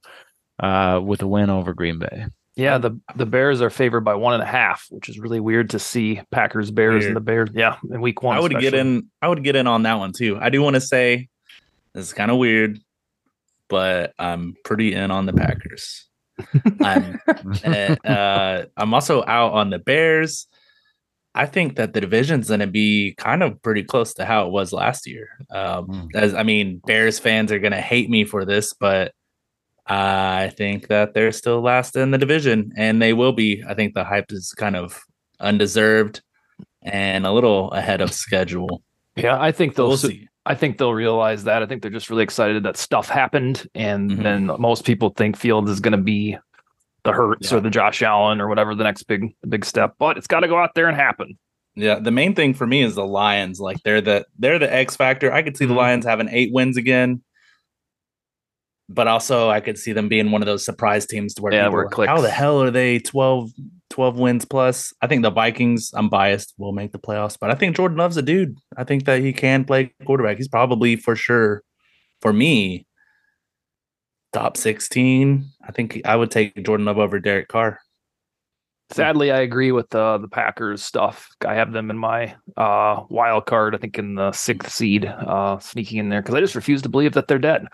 uh, 0.61 1.01
with 1.03 1.23
a 1.23 1.27
win 1.27 1.51
over 1.51 1.75
Green 1.75 1.99
Bay. 1.99 2.27
Yeah, 2.57 2.79
the 2.79 2.99
the 3.17 3.27
Bears 3.27 3.61
are 3.61 3.71
favored 3.71 4.03
by 4.03 4.15
one 4.15 4.35
and 4.35 4.43
a 4.43 4.47
half, 4.47 4.87
which 4.91 5.09
is 5.09 5.19
really 5.19 5.41
weird 5.41 5.71
to 5.71 5.81
see. 5.81 6.21
Packers, 6.31 6.71
Bears, 6.71 7.01
weird. 7.01 7.05
and 7.07 7.17
the 7.17 7.21
Bears. 7.21 7.51
Yeah, 7.53 7.77
in 7.91 8.01
week 8.01 8.23
one. 8.23 8.37
I 8.37 8.41
would 8.41 8.53
especially. 8.53 8.71
get 8.71 8.79
in. 8.79 9.11
I 9.21 9.29
would 9.29 9.43
get 9.43 9.57
in 9.57 9.67
on 9.67 9.83
that 9.83 9.95
one 9.95 10.13
too. 10.13 10.39
I 10.41 10.51
do 10.51 10.63
want 10.63 10.75
to 10.75 10.81
say 10.81 11.29
this 11.95 12.07
is 12.07 12.13
kind 12.13 12.31
of 12.31 12.37
weird, 12.37 12.79
but 13.69 14.15
I'm 14.21 14.55
pretty 14.65 14.95
in 14.95 15.11
on 15.11 15.27
the 15.27 15.33
Packers. 15.33 16.07
I'm 16.81 17.21
eh, 17.65 17.95
uh, 18.05 18.67
I'm 18.77 18.95
also 18.95 19.25
out 19.27 19.55
on 19.55 19.71
the 19.71 19.81
Bears. 19.81 20.47
I 21.35 21.47
think 21.47 21.75
that 21.77 21.93
the 21.93 22.01
division's 22.01 22.47
going 22.47 22.61
to 22.61 22.69
be 22.69 23.15
kind 23.19 23.43
of 23.43 23.61
pretty 23.63 23.83
close 23.83 24.15
to 24.15 24.25
how 24.25 24.47
it 24.47 24.53
was 24.53 24.73
last 24.73 25.09
year. 25.09 25.31
Um, 25.51 25.87
mm. 25.89 26.09
As 26.15 26.33
I 26.35 26.45
mean, 26.45 26.81
Bears 26.87 27.19
fans 27.19 27.51
are 27.51 27.59
going 27.59 27.73
to 27.73 27.81
hate 27.81 28.09
me 28.09 28.25
for 28.25 28.45
this, 28.45 28.73
but 28.73 29.13
I 29.87 30.51
think 30.57 30.89
that 30.89 31.13
they're 31.15 31.33
still 31.33 31.61
last 31.61 31.95
in 31.97 32.11
the 32.11 32.19
division, 32.19 32.73
and 32.77 33.03
they 33.03 33.13
will 33.13 33.33
be. 33.33 33.63
I 33.69 33.75
think 33.75 33.95
the 33.95 34.05
hype 34.05 34.31
is 34.33 34.53
kind 34.53 34.77
of 34.77 35.01
undeserved 35.41 36.23
and 36.83 37.27
a 37.27 37.33
little 37.33 37.71
ahead 37.73 38.01
of 38.01 38.13
schedule. 38.13 38.83
Yeah, 39.17 39.41
I 39.41 39.53
think 39.53 39.75
they'll 39.75 39.89
we'll 39.89 39.97
see. 39.97 40.29
I 40.47 40.55
think 40.55 40.77
they'll 40.79 40.93
realize 40.95 41.45
that. 41.45 41.63
I 41.63 41.67
think 41.67 41.83
they're 41.83 41.91
just 41.91 42.11
really 42.11 42.23
excited 42.23 42.63
that 42.65 42.77
stuff 42.77 43.09
happened, 43.09 43.67
and 43.75 44.11
Mhm. 44.11 44.23
then 44.23 44.51
most 44.59 44.85
people 44.85 45.11
think 45.11 45.37
Fields 45.37 45.71
is 45.71 45.81
going 45.81 45.93
to 45.93 45.99
be 46.03 46.37
the 47.05 47.13
Hurts 47.13 47.51
Yeah. 47.51 47.59
or 47.59 47.61
the 47.61 47.71
Josh 47.71 48.03
Allen 48.03 48.41
or 48.41 48.49
whatever 48.49 48.75
the 48.75 48.85
next 48.85 49.03
big 49.05 49.35
big 49.49 49.65
step. 49.65 49.95
But 49.99 50.17
it's 50.19 50.27
got 50.27 50.41
to 50.41 50.49
go 50.49 50.59
out 50.59 50.75
there 50.75 50.87
and 50.89 50.97
happen. 50.97 51.39
Yeah, 51.77 51.99
the 51.99 52.11
main 52.11 52.35
thing 52.35 52.55
for 52.55 52.67
me 52.67 52.83
is 52.83 52.95
the 52.95 53.05
Lions. 53.07 53.59
Like 53.61 53.79
they're 53.85 54.01
the 54.01 54.25
they're 54.39 54.59
the 54.59 54.73
X 54.73 54.97
factor. 54.97 55.33
I 55.33 55.43
could 55.43 55.57
see 55.57 55.65
the 55.67 55.75
Mhm. 55.75 55.79
Lions 55.79 56.05
having 56.07 56.29
eight 56.31 56.53
wins 56.53 56.77
again, 56.77 57.23
but 58.89 59.09
also 59.09 59.51
I 59.51 59.61
could 59.61 59.79
see 59.79 59.93
them 59.93 60.09
being 60.09 60.31
one 60.31 60.43
of 60.43 60.47
those 60.47 60.65
surprise 60.65 61.07
teams 61.07 61.35
to 61.35 61.43
where 61.43 61.53
Yeah, 61.53 61.69
where 61.69 61.89
like, 61.97 62.09
how 62.09 62.21
the 62.21 62.31
hell 62.31 62.63
are 62.63 62.71
they 62.71 62.99
12, 62.99 63.51
12 63.91 64.19
wins 64.19 64.45
plus? 64.45 64.93
I 65.01 65.07
think 65.07 65.23
the 65.23 65.31
Vikings. 65.31 65.91
I'm 65.95 66.09
biased. 66.09 66.55
Will 66.59 66.73
make 66.73 66.93
the 66.93 66.99
playoffs, 66.99 67.37
but 67.41 67.51
I 67.51 67.55
think 67.55 67.77
Jordan 67.77 67.99
Love's 67.99 68.17
a 68.17 68.23
dude. 68.23 68.59
I 68.77 68.85
think 68.85 69.05
that 69.07 69.21
he 69.21 69.33
can 69.33 69.65
play 69.65 69.93
quarterback. 70.05 70.37
He's 70.37 70.49
probably 70.49 70.97
for 70.97 71.17
sure 71.17 71.63
for 72.21 72.33
me 72.33 72.87
top 74.33 74.57
sixteen. 74.57 75.47
I 75.67 75.73
think 75.73 76.01
I 76.05 76.17
would 76.17 76.31
take 76.31 76.65
Jordan 76.65 76.87
Love 76.87 76.99
over 76.99 77.19
Derek 77.21 77.49
Carr. 77.49 77.81
Sadly, 78.91 79.33
I 79.33 79.41
agree 79.41 79.73
with 79.73 79.89
the 79.91 80.19
the 80.19 80.29
Packers 80.29 80.83
stuff. 80.83 81.29
I 81.45 81.55
have 81.55 81.73
them 81.73 81.91
in 81.91 81.97
my 81.97 82.35
uh, 82.57 83.03
wild 83.09 83.47
card. 83.47 83.75
I 83.75 83.79
think 83.79 83.99
in 83.99 84.15
the 84.15 84.31
sixth 84.33 84.73
seed, 84.73 85.07
uh, 85.07 85.59
sneaking 85.59 85.99
in 85.99 86.11
there 86.11 86.21
because 86.21 86.35
I 86.35 86.41
just 86.41 86.55
refuse 86.55 86.83
to 86.83 86.91
believe 86.91 87.15
that 87.15 87.27
they're 87.27 87.39
dead. 87.39 87.67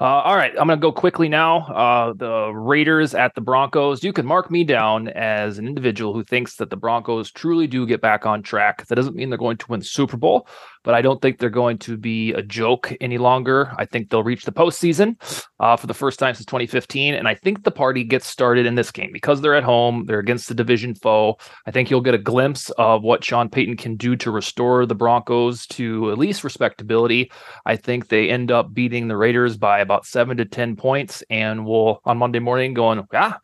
Uh, 0.00 0.04
all 0.04 0.34
right, 0.34 0.50
I'm 0.58 0.66
going 0.66 0.78
to 0.78 0.82
go 0.82 0.90
quickly 0.90 1.28
now. 1.28 1.66
Uh, 1.66 2.12
the 2.14 2.52
Raiders 2.52 3.14
at 3.14 3.34
the 3.36 3.40
Broncos. 3.40 4.02
You 4.02 4.12
can 4.12 4.26
mark 4.26 4.50
me 4.50 4.64
down 4.64 5.06
as 5.08 5.58
an 5.58 5.68
individual 5.68 6.12
who 6.12 6.24
thinks 6.24 6.56
that 6.56 6.70
the 6.70 6.76
Broncos 6.76 7.30
truly 7.30 7.68
do 7.68 7.86
get 7.86 8.00
back 8.00 8.26
on 8.26 8.42
track. 8.42 8.84
That 8.88 8.96
doesn't 8.96 9.14
mean 9.14 9.28
they're 9.30 9.38
going 9.38 9.56
to 9.58 9.66
win 9.68 9.80
the 9.80 9.86
Super 9.86 10.16
Bowl, 10.16 10.48
but 10.82 10.94
I 10.94 11.02
don't 11.02 11.22
think 11.22 11.38
they're 11.38 11.48
going 11.48 11.78
to 11.78 11.96
be 11.96 12.32
a 12.32 12.42
joke 12.42 12.92
any 13.00 13.18
longer. 13.18 13.72
I 13.78 13.84
think 13.84 14.10
they'll 14.10 14.24
reach 14.24 14.44
the 14.44 14.52
postseason 14.52 15.14
uh, 15.60 15.76
for 15.76 15.86
the 15.86 15.94
first 15.94 16.18
time 16.18 16.34
since 16.34 16.46
2015, 16.46 17.14
and 17.14 17.28
I 17.28 17.36
think 17.36 17.62
the 17.62 17.70
party 17.70 18.02
gets 18.02 18.26
started 18.26 18.66
in 18.66 18.74
this 18.74 18.90
game 18.90 19.10
because 19.12 19.40
they're 19.42 19.54
at 19.54 19.62
home. 19.62 20.06
They're 20.06 20.18
against 20.18 20.48
the 20.48 20.54
division 20.54 20.96
foe. 20.96 21.36
I 21.66 21.70
think 21.70 21.88
you'll 21.88 22.00
get 22.00 22.14
a 22.14 22.18
glimpse 22.18 22.68
of 22.70 23.04
what 23.04 23.22
Sean 23.22 23.48
Payton 23.48 23.76
can 23.76 23.94
do 23.94 24.16
to 24.16 24.32
restore 24.32 24.86
the 24.86 24.94
Broncos 24.96 25.68
to 25.68 26.10
at 26.10 26.18
least 26.18 26.42
respectability. 26.42 27.30
I 27.64 27.76
think 27.76 28.08
they 28.08 28.28
end 28.28 28.50
up 28.50 28.74
beating 28.74 29.06
the 29.06 29.16
Raiders 29.16 29.56
by 29.56 29.83
about 29.84 30.06
seven 30.06 30.36
to 30.38 30.44
10 30.44 30.76
points. 30.76 31.22
And 31.30 31.64
we'll 31.64 32.00
on 32.04 32.18
Monday 32.18 32.40
morning 32.40 32.74
going, 32.74 33.06
yeah, 33.12 33.38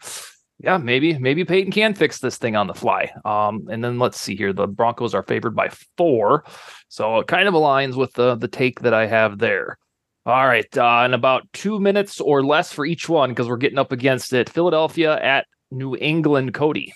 yeah, 0.59 0.77
maybe, 0.77 1.19
maybe 1.19 1.45
Payton 1.45 1.73
can 1.73 1.95
fix 1.95 2.19
this 2.19 2.37
thing 2.37 2.57
on 2.57 2.67
the 2.67 2.75
fly. 2.75 3.11
Um, 3.25 3.67
and 3.71 3.83
then 3.83 3.99
let's 3.99 4.21
see 4.21 4.37
here. 4.37 4.53
The 4.53 4.67
Broncos 4.67 5.15
are 5.15 5.23
favored 5.23 5.55
by 5.55 5.71
four. 5.97 6.45
So 6.89 7.19
it 7.19 7.29
kind 7.29 7.49
of 7.49 7.55
aligns 7.55 7.95
with 7.95 8.13
the 8.15 8.35
the 8.35 8.49
take 8.49 8.81
that 8.81 8.93
I 8.93 9.07
have 9.07 9.39
there. 9.39 9.79
All 10.27 10.47
right. 10.47 10.77
Uh, 10.77 11.03
in 11.07 11.15
about 11.15 11.51
two 11.55 11.81
minutes 11.81 12.21
or 12.21 12.45
less 12.45 12.73
for 12.73 12.85
each 12.85 13.09
one, 13.09 13.31
because 13.31 13.49
we're 13.49 13.57
getting 13.57 13.79
up 13.79 13.93
against 13.93 14.33
it. 14.35 14.51
Philadelphia 14.51 15.19
at 15.19 15.47
New 15.71 15.97
England, 15.97 16.53
Cody. 16.53 16.93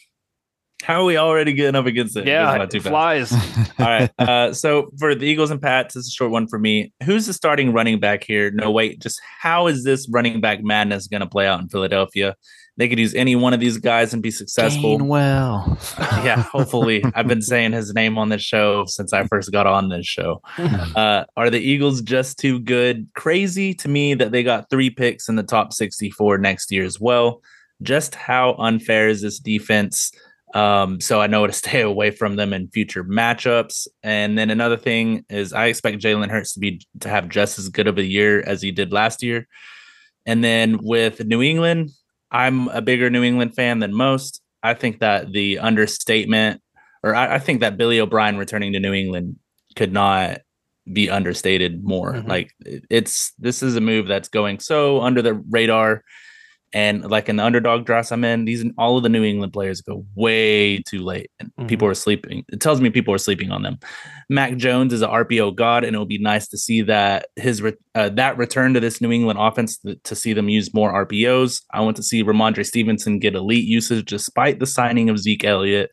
How 0.84 1.00
are 1.00 1.04
we 1.04 1.16
already 1.16 1.52
getting 1.54 1.74
up 1.76 1.86
against 1.86 2.16
it? 2.16 2.26
Yeah, 2.26 2.50
It's 2.50 2.58
not 2.58 2.70
too 2.70 2.76
it 2.78 2.82
fast. 2.82 2.90
flies. 2.90 3.70
All 3.78 3.86
right. 3.86 4.10
Uh, 4.18 4.52
so 4.52 4.90
for 4.98 5.14
the 5.14 5.24
Eagles 5.26 5.50
and 5.50 5.60
Pats, 5.60 5.94
this 5.94 6.04
is 6.04 6.08
a 6.08 6.12
short 6.12 6.30
one 6.30 6.46
for 6.46 6.58
me. 6.58 6.92
Who's 7.04 7.26
the 7.26 7.32
starting 7.32 7.72
running 7.72 8.00
back 8.00 8.22
here? 8.24 8.50
No, 8.50 8.70
wait. 8.70 9.00
Just 9.00 9.20
how 9.40 9.66
is 9.66 9.84
this 9.84 10.06
running 10.10 10.40
back 10.40 10.62
madness 10.62 11.06
going 11.06 11.22
to 11.22 11.26
play 11.26 11.46
out 11.46 11.60
in 11.60 11.68
Philadelphia? 11.68 12.36
They 12.76 12.88
could 12.88 12.98
use 12.98 13.14
any 13.14 13.36
one 13.36 13.54
of 13.54 13.60
these 13.60 13.78
guys 13.78 14.12
and 14.12 14.20
be 14.22 14.32
successful. 14.32 14.98
well. 14.98 15.78
yeah, 16.24 16.42
hopefully. 16.42 17.04
I've 17.14 17.28
been 17.28 17.40
saying 17.40 17.70
his 17.72 17.94
name 17.94 18.18
on 18.18 18.30
this 18.30 18.42
show 18.42 18.84
since 18.86 19.12
I 19.12 19.24
first 19.28 19.52
got 19.52 19.66
on 19.66 19.88
this 19.88 20.06
show. 20.06 20.42
Uh, 20.94 21.24
are 21.36 21.50
the 21.50 21.58
Eagles 21.60 22.02
just 22.02 22.38
too 22.38 22.58
good? 22.60 23.08
Crazy 23.14 23.74
to 23.74 23.88
me 23.88 24.14
that 24.14 24.32
they 24.32 24.42
got 24.42 24.68
three 24.70 24.90
picks 24.90 25.28
in 25.28 25.36
the 25.36 25.42
top 25.42 25.72
64 25.72 26.38
next 26.38 26.70
year 26.70 26.84
as 26.84 27.00
well. 27.00 27.42
Just 27.82 28.14
how 28.14 28.54
unfair 28.58 29.08
is 29.08 29.22
this 29.22 29.38
defense? 29.38 30.12
Um, 30.54 31.00
so 31.00 31.20
I 31.20 31.26
know 31.26 31.46
to 31.46 31.52
stay 31.64 31.82
away 31.82 32.10
from 32.10 32.36
them 32.36 32.52
in 32.52 32.68
future 32.68 33.04
matchups. 33.04 33.86
And 34.02 34.38
then 34.38 34.50
another 34.50 34.76
thing 34.76 35.24
is 35.28 35.52
I 35.52 35.66
expect 35.66 35.98
Jalen 35.98 36.30
Hurts 36.30 36.54
to 36.54 36.60
be 36.60 36.80
to 37.00 37.08
have 37.08 37.28
just 37.28 37.58
as 37.58 37.68
good 37.68 37.88
of 37.88 37.98
a 37.98 38.04
year 38.04 38.40
as 38.46 38.62
he 38.62 38.70
did 38.70 38.92
last 38.92 39.22
year. 39.22 39.46
And 40.26 40.42
then 40.42 40.78
with 40.82 41.24
New 41.24 41.42
England, 41.42 41.90
I'm 42.30 42.68
a 42.68 42.80
bigger 42.80 43.10
New 43.10 43.22
England 43.22 43.54
fan 43.54 43.80
than 43.80 43.92
most. 43.92 44.40
I 44.62 44.74
think 44.74 45.00
that 45.00 45.32
the 45.32 45.58
understatement, 45.58 46.62
or 47.02 47.14
I, 47.14 47.34
I 47.34 47.38
think 47.38 47.60
that 47.60 47.76
Billy 47.76 48.00
O'Brien 48.00 48.38
returning 48.38 48.72
to 48.72 48.80
New 48.80 48.94
England 48.94 49.36
could 49.76 49.92
not 49.92 50.40
be 50.90 51.10
understated 51.10 51.84
more. 51.84 52.14
Mhm. 52.14 52.28
Like 52.28 52.52
it's 52.60 53.32
this 53.38 53.62
is 53.62 53.76
a 53.76 53.80
move 53.80 54.06
that's 54.06 54.28
going 54.28 54.60
so 54.60 55.00
under 55.00 55.22
the 55.22 55.34
radar. 55.34 56.02
And 56.74 57.08
like 57.08 57.28
in 57.28 57.36
the 57.36 57.44
underdog 57.44 57.86
drafts 57.86 58.10
I'm 58.10 58.24
in, 58.24 58.44
these 58.44 58.64
all 58.76 58.96
of 58.96 59.04
the 59.04 59.08
New 59.08 59.22
England 59.22 59.52
players 59.52 59.80
go 59.80 60.04
way 60.16 60.78
too 60.82 60.98
late, 61.04 61.30
and 61.38 61.52
Mhm. 61.60 61.68
people 61.68 61.86
are 61.86 61.94
sleeping. 61.94 62.44
It 62.52 62.60
tells 62.60 62.80
me 62.80 62.90
people 62.90 63.14
are 63.14 63.18
sleeping 63.18 63.52
on 63.52 63.62
them. 63.62 63.78
Mac 64.28 64.56
Jones 64.56 64.92
is 64.92 65.00
a 65.00 65.06
RPO 65.08 65.52
god, 65.52 65.84
and 65.84 65.94
it 65.94 65.98
will 65.98 66.04
be 66.04 66.18
nice 66.18 66.48
to 66.48 66.58
see 66.58 66.82
that 66.82 67.26
his 67.36 67.62
re- 67.62 67.74
uh, 67.94 68.08
that 68.10 68.36
return 68.36 68.74
to 68.74 68.80
this 68.80 69.00
New 69.00 69.12
England 69.12 69.38
offense 69.40 69.78
th- 69.78 69.98
to 70.02 70.16
see 70.16 70.32
them 70.32 70.48
use 70.48 70.74
more 70.74 70.92
RPOs. 70.92 71.62
I 71.72 71.80
want 71.80 71.96
to 71.96 72.02
see 72.02 72.24
Rhamondre 72.24 72.66
Stevenson 72.66 73.20
get 73.20 73.36
elite 73.36 73.64
usage 73.66 74.06
despite 74.10 74.58
the 74.58 74.66
signing 74.66 75.08
of 75.08 75.18
Zeke 75.20 75.44
Elliott. 75.44 75.90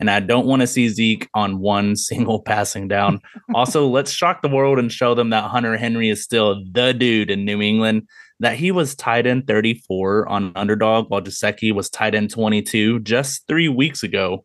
And 0.00 0.10
I 0.10 0.18
don't 0.18 0.46
want 0.46 0.60
to 0.60 0.66
see 0.66 0.88
Zeke 0.88 1.28
on 1.34 1.60
one 1.60 1.94
single 2.10 2.40
passing 2.42 2.88
down. 2.88 3.20
also, 3.54 3.86
let's 3.86 4.10
shock 4.10 4.42
the 4.42 4.48
world 4.48 4.80
and 4.80 4.90
show 4.90 5.14
them 5.14 5.30
that 5.30 5.44
Hunter 5.44 5.76
Henry 5.76 6.08
is 6.10 6.20
still 6.24 6.60
the 6.72 6.92
dude 6.92 7.30
in 7.30 7.44
New 7.44 7.62
England. 7.62 8.02
That 8.40 8.56
he 8.56 8.72
was 8.72 8.94
tight 8.94 9.26
end 9.26 9.46
34 9.46 10.28
on 10.28 10.52
underdog 10.56 11.08
while 11.08 11.22
Gesicki 11.22 11.72
was 11.72 11.88
tight 11.88 12.14
end 12.14 12.30
22 12.30 13.00
just 13.00 13.46
three 13.46 13.68
weeks 13.68 14.02
ago. 14.02 14.44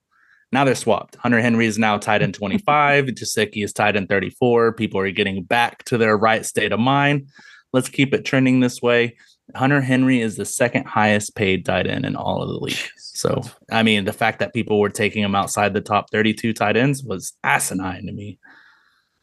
Now 0.52 0.64
they're 0.64 0.76
swapped. 0.76 1.16
Hunter 1.16 1.42
Henry 1.42 1.66
is 1.66 1.78
now 1.78 1.98
tight 1.98 2.22
end 2.22 2.34
25. 2.34 3.06
Gesicki 3.08 3.64
is 3.64 3.74
tight 3.74 3.96
end 3.96 4.10
34. 4.10 4.74
People 4.74 5.00
are 5.00 5.12
getting 5.12 5.44
back 5.44 5.84
to 5.86 5.98
their 5.98 6.18
right 6.18 6.46
state 6.46 6.72
of 6.72 6.80
mind. 6.80 7.28
Let's 7.74 7.90
keep 7.90 8.14
it 8.14 8.26
trending 8.26 8.60
this 8.60 8.82
way. 8.82 9.16
Hunter 9.56 9.82
Henry 9.82 10.22
is 10.22 10.38
the 10.38 10.46
second 10.46 10.86
highest 10.86 11.36
paid 11.36 11.66
tight 11.66 11.88
end 11.88 12.06
in 12.06 12.16
all 12.16 12.42
of 12.42 12.50
the 12.50 12.60
league. 12.60 12.78
So, 12.98 13.42
I 13.72 13.84
mean, 13.84 14.06
the 14.06 14.14
fact 14.14 14.40
that 14.40 14.54
people 14.54 14.80
were 14.80 14.90
taking 14.90 15.24
him 15.24 15.36
outside 15.36 15.74
the 15.74 15.82
top 15.82 16.12
32 16.12 16.54
tight 16.54 16.78
ends 16.78 17.04
was 17.04 17.34
asinine 17.44 18.06
to 18.06 18.12
me. 18.12 18.40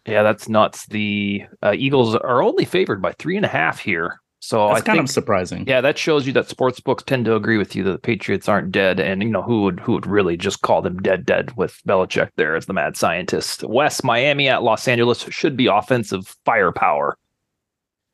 Yeah, 0.06 0.22
that's 0.22 0.48
nuts. 0.48 0.86
The 0.86 1.44
uh, 1.62 1.74
Eagles 1.76 2.14
are 2.14 2.42
only 2.42 2.64
favored 2.64 3.02
by 3.02 3.12
three 3.12 3.36
and 3.36 3.46
a 3.46 3.48
half 3.48 3.80
here. 3.80 4.20
So 4.46 4.68
That's 4.68 4.82
I 4.82 4.84
kind 4.84 4.98
think, 4.98 5.08
of 5.08 5.12
surprising. 5.12 5.64
yeah, 5.66 5.80
that 5.80 5.98
shows 5.98 6.24
you 6.24 6.32
that 6.34 6.48
sports 6.48 6.78
books 6.78 7.02
tend 7.02 7.24
to 7.24 7.34
agree 7.34 7.58
with 7.58 7.74
you 7.74 7.82
that 7.82 7.90
the 7.90 7.98
Patriots 7.98 8.48
aren't 8.48 8.70
dead, 8.70 9.00
and 9.00 9.20
you 9.20 9.28
know 9.28 9.42
who 9.42 9.62
would 9.62 9.80
who 9.80 9.94
would 9.94 10.06
really 10.06 10.36
just 10.36 10.62
call 10.62 10.82
them 10.82 11.02
dead, 11.02 11.26
dead 11.26 11.56
with 11.56 11.80
Belichick 11.84 12.30
there 12.36 12.54
as 12.54 12.66
the 12.66 12.72
mad 12.72 12.96
scientist. 12.96 13.64
Wes 13.64 14.04
Miami 14.04 14.48
at 14.48 14.62
Los 14.62 14.86
Angeles 14.86 15.22
should 15.30 15.56
be 15.56 15.66
offensive 15.66 16.36
firepower. 16.44 17.18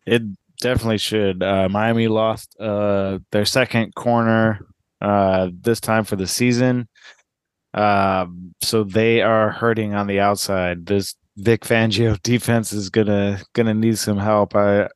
It 0.06 0.22
definitely 0.58 0.96
should. 0.96 1.42
Uh, 1.42 1.68
Miami 1.68 2.08
lost 2.08 2.56
uh, 2.58 3.18
their 3.30 3.44
second 3.44 3.94
corner 3.94 4.66
uh, 5.02 5.50
this 5.60 5.80
time 5.80 6.04
for 6.04 6.16
the 6.16 6.26
season. 6.26 6.88
Um, 7.74 8.54
so 8.62 8.84
they 8.84 9.20
are 9.20 9.50
hurting 9.50 9.92
on 9.92 10.06
the 10.06 10.20
outside. 10.20 10.86
This 10.86 11.14
Vic 11.36 11.60
Fangio 11.60 12.18
defense 12.22 12.72
is 12.72 12.88
gonna 12.88 13.42
gonna 13.52 13.74
need 13.74 13.98
some 13.98 14.16
help. 14.16 14.56
I 14.56 14.88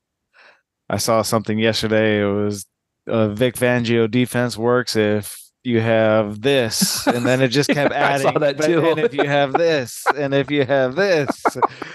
I 0.89 0.99
saw 0.99 1.23
something 1.23 1.59
yesterday. 1.59 2.23
It 2.23 2.33
was 2.33 2.67
uh, 3.07 3.29
Vic 3.29 3.55
Fangio 3.57 4.11
defense 4.11 4.57
works 4.57 4.97
if 4.97 5.37
you 5.65 5.81
have 5.81 6.43
this, 6.43 7.07
and 7.07 7.27
then 7.27 7.43
it 7.43 7.49
just 7.49 7.71
kept 7.71 7.93
I 7.93 7.97
adding. 7.97 8.33
saw 8.33 8.39
that 8.39 8.61
too." 8.61 8.87
And 8.91 9.01
if 9.01 9.15
you 9.15 9.25
have 9.27 9.53
this, 9.53 10.05
and 10.17 10.33
if 10.35 10.51
you 10.51 10.65
have 10.65 10.95
this, 10.95 11.29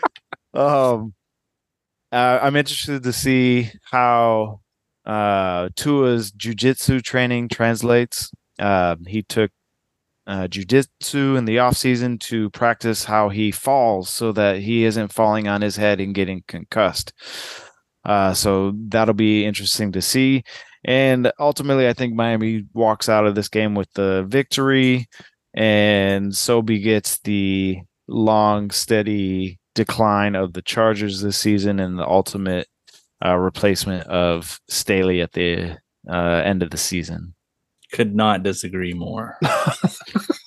um, 0.54 1.14
uh, 2.12 2.40
I'm 2.42 2.56
interested 2.56 3.04
to 3.04 3.14
see 3.14 3.72
how 3.84 4.60
uh, 5.06 5.70
Tua's 5.76 6.32
jujitsu 6.32 7.02
training 7.02 7.50
translates. 7.50 8.30
Uh, 8.60 8.98
he 9.08 9.24
took 9.24 9.52
uh, 10.28 10.48
jujitsu 10.48 11.38
in 11.38 11.46
the 11.46 11.60
off 11.60 11.78
season 11.78 12.20
to 12.20 12.50
practice 12.52 13.06
how 13.06 13.30
he 13.30 13.52
falls, 13.52 14.10
so 14.10 14.34
that 14.34 14.60
he 14.60 14.84
isn't 14.84 15.14
falling 15.14 15.48
on 15.48 15.62
his 15.62 15.78
head 15.78 16.02
and 16.02 16.14
getting 16.14 16.44
concussed. 16.48 17.14
Uh, 18.06 18.34
so 18.34 18.74
that'll 18.88 19.14
be 19.14 19.46
interesting 19.46 19.92
to 19.92 20.02
see. 20.02 20.44
And 20.84 21.32
ultimately, 21.40 21.88
I 21.88 21.94
think 21.94 22.16
Miami 22.16 22.66
walks 22.74 23.08
out 23.08 23.28
of 23.28 23.36
this 23.36 23.50
game 23.50 23.76
with 23.76 23.92
the 23.94 24.26
victory, 24.28 25.08
and 25.54 26.36
so 26.36 26.62
begets 26.62 27.20
the 27.20 27.78
long, 28.08 28.72
steady 28.72 29.60
decline 29.76 30.36
of 30.36 30.54
the 30.54 30.62
Chargers 30.62 31.22
this 31.22 31.38
season 31.38 31.80
and 31.80 32.00
the 32.00 32.08
ultimate 32.08 32.68
uh, 33.24 33.36
replacement 33.36 34.08
of 34.08 34.60
Staley 34.68 35.22
at 35.22 35.34
the 35.34 35.78
uh, 36.10 36.42
end 36.44 36.64
of 36.64 36.72
the 36.72 36.78
season. 36.78 37.36
Could 37.94 38.16
not 38.16 38.42
disagree 38.42 38.94
more. 38.94 39.38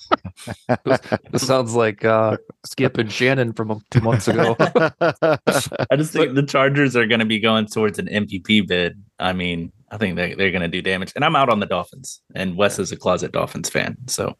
this 0.83 1.47
sounds 1.47 1.75
like 1.75 2.03
uh, 2.05 2.37
Skip 2.65 2.97
and 2.97 3.11
Shannon 3.11 3.53
from 3.53 3.81
two 3.91 4.01
months 4.01 4.27
ago. 4.27 4.55
I 4.59 5.95
just 5.95 6.13
think 6.13 6.35
the 6.35 6.45
Chargers 6.47 6.95
are 6.95 7.07
going 7.07 7.19
to 7.19 7.25
be 7.25 7.39
going 7.39 7.67
towards 7.67 7.99
an 7.99 8.07
MVP 8.07 8.67
bid. 8.67 9.01
I 9.19 9.33
mean, 9.33 9.71
I 9.91 9.97
think 9.97 10.15
they, 10.15 10.33
they're 10.33 10.51
going 10.51 10.61
to 10.61 10.67
do 10.67 10.81
damage. 10.81 11.13
And 11.15 11.23
I'm 11.23 11.35
out 11.35 11.49
on 11.49 11.59
the 11.59 11.65
Dolphins, 11.65 12.21
and 12.33 12.57
Wes 12.57 12.79
is 12.79 12.91
a 12.91 12.97
closet 12.97 13.31
Dolphins 13.31 13.69
fan. 13.69 13.97
So. 14.07 14.35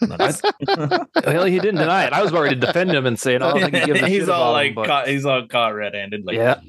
Hell, 0.00 1.44
he 1.44 1.58
didn't 1.58 1.76
deny 1.76 2.04
it. 2.04 2.12
I 2.12 2.22
was 2.22 2.32
ready 2.32 2.54
to 2.54 2.60
defend 2.60 2.90
him 2.90 3.06
and 3.06 3.18
say, 3.18 3.38
"No, 3.38 3.50
I 3.50 3.70
think 3.70 3.76
he 3.76 4.18
he's 4.18 4.28
all 4.28 4.52
like, 4.52 4.68
him, 4.68 4.74
but... 4.74 4.86
caught, 4.86 5.08
he's 5.08 5.24
all 5.24 5.46
caught 5.46 5.74
red-handed." 5.74 6.24
Like, 6.24 6.36
yeah, 6.36 6.60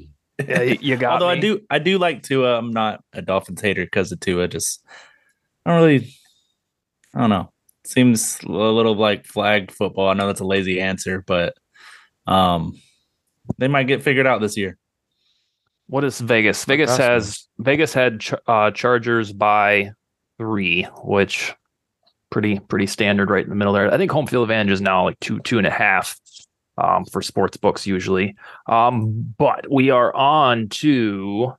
yeah, 0.48 0.62
you 0.62 0.96
got. 0.96 1.14
Although 1.14 1.34
me. 1.34 1.38
I 1.38 1.40
do, 1.40 1.62
I 1.72 1.80
do 1.80 1.98
like 1.98 2.24
Tua. 2.24 2.58
I'm 2.58 2.72
not 2.72 3.04
a 3.14 3.22
Dolphins 3.22 3.62
hater 3.62 3.84
because 3.84 4.12
of 4.12 4.20
Tua. 4.22 4.48
Just, 4.48 4.82
I 5.66 5.72
don't 5.72 5.84
really, 5.84 6.14
I 7.14 7.20
don't 7.22 7.30
know. 7.30 7.52
Seems 7.88 8.38
a 8.44 8.52
little 8.52 8.96
like 8.96 9.26
flag 9.26 9.72
football. 9.72 10.10
I 10.10 10.14
know 10.14 10.28
that's 10.28 10.42
a 10.42 10.46
lazy 10.46 10.82
answer, 10.82 11.24
but 11.26 11.54
um, 12.28 12.74
they 13.58 13.70
might 13.70 13.88
get 13.88 14.04
figured 14.04 14.28
out 14.28 14.42
this 14.42 14.58
year. 14.58 14.78
What 15.88 16.04
is 16.04 16.20
Vegas? 16.20 16.66
Vegas 16.66 16.98
has 16.98 17.48
Vegas 17.60 17.94
had 17.94 18.22
uh, 18.46 18.72
Chargers 18.72 19.32
by 19.32 19.92
three, 20.38 20.84
which 21.02 21.54
pretty 22.30 22.60
pretty 22.60 22.88
standard 22.88 23.30
right 23.30 23.46
in 23.46 23.50
the 23.50 23.56
middle 23.56 23.72
there. 23.72 23.94
I 23.94 23.98
think 23.98 24.12
home 24.12 24.28
field 24.28 24.44
advantage 24.44 24.74
is 24.74 24.82
now 24.82 25.06
like 25.06 25.20
two 25.22 25.40
two 25.40 25.58
and 25.58 25.66
a 25.66 25.72
half 25.72 26.20
um, 26.78 27.06
for 27.06 27.22
sports 27.22 27.56
books 27.56 27.88
usually. 27.88 28.36
Um, 28.66 29.34
but 29.38 29.66
we 29.72 29.92
are 29.92 30.14
on 30.14 30.68
to. 30.70 31.54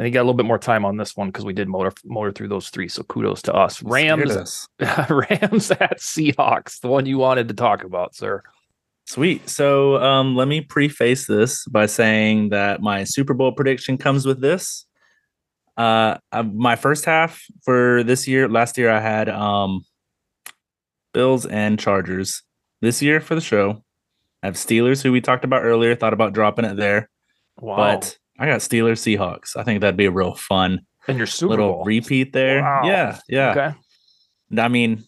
I 0.00 0.04
think 0.04 0.14
got 0.14 0.20
a 0.20 0.22
little 0.22 0.32
bit 0.32 0.46
more 0.46 0.58
time 0.58 0.86
on 0.86 0.96
this 0.96 1.14
one 1.14 1.28
because 1.28 1.44
we 1.44 1.52
did 1.52 1.68
motor 1.68 1.92
motor 2.06 2.32
through 2.32 2.48
those 2.48 2.70
three. 2.70 2.88
So 2.88 3.02
kudos 3.02 3.42
to 3.42 3.52
us. 3.52 3.82
Rams, 3.82 4.34
us. 4.34 4.66
Rams 4.80 5.70
at 5.72 5.98
Seahawks, 5.98 6.80
the 6.80 6.88
one 6.88 7.04
you 7.04 7.18
wanted 7.18 7.48
to 7.48 7.54
talk 7.54 7.84
about, 7.84 8.14
sir. 8.14 8.42
Sweet. 9.06 9.46
So 9.50 9.96
um, 10.02 10.36
let 10.36 10.48
me 10.48 10.62
preface 10.62 11.26
this 11.26 11.66
by 11.66 11.84
saying 11.84 12.48
that 12.48 12.80
my 12.80 13.04
Super 13.04 13.34
Bowl 13.34 13.52
prediction 13.52 13.98
comes 13.98 14.24
with 14.24 14.40
this. 14.40 14.86
Uh, 15.76 16.16
uh, 16.32 16.44
my 16.44 16.76
first 16.76 17.04
half 17.04 17.44
for 17.62 18.02
this 18.02 18.26
year, 18.26 18.48
last 18.48 18.78
year 18.78 18.90
I 18.90 19.00
had 19.00 19.28
um, 19.28 19.84
Bills 21.12 21.44
and 21.44 21.78
Chargers. 21.78 22.42
This 22.80 23.02
year 23.02 23.20
for 23.20 23.34
the 23.34 23.42
show, 23.42 23.84
I 24.42 24.46
have 24.46 24.54
Steelers, 24.54 25.02
who 25.02 25.12
we 25.12 25.20
talked 25.20 25.44
about 25.44 25.62
earlier. 25.62 25.94
Thought 25.94 26.14
about 26.14 26.32
dropping 26.32 26.64
it 26.64 26.78
there, 26.78 27.10
wow. 27.60 27.76
but 27.76 28.16
I 28.40 28.46
got 28.46 28.60
Steelers 28.60 28.98
Seahawks. 28.98 29.54
I 29.56 29.62
think 29.62 29.82
that'd 29.82 29.98
be 29.98 30.06
a 30.06 30.10
real 30.10 30.34
fun 30.34 30.80
and 31.06 31.18
your 31.18 31.26
Super 31.26 31.50
little 31.50 31.72
Bowl. 31.74 31.84
repeat 31.84 32.32
there. 32.32 32.62
Wow. 32.62 32.82
Yeah, 32.84 33.18
yeah. 33.28 33.50
Okay. 33.50 34.62
I 34.62 34.68
mean, 34.68 35.04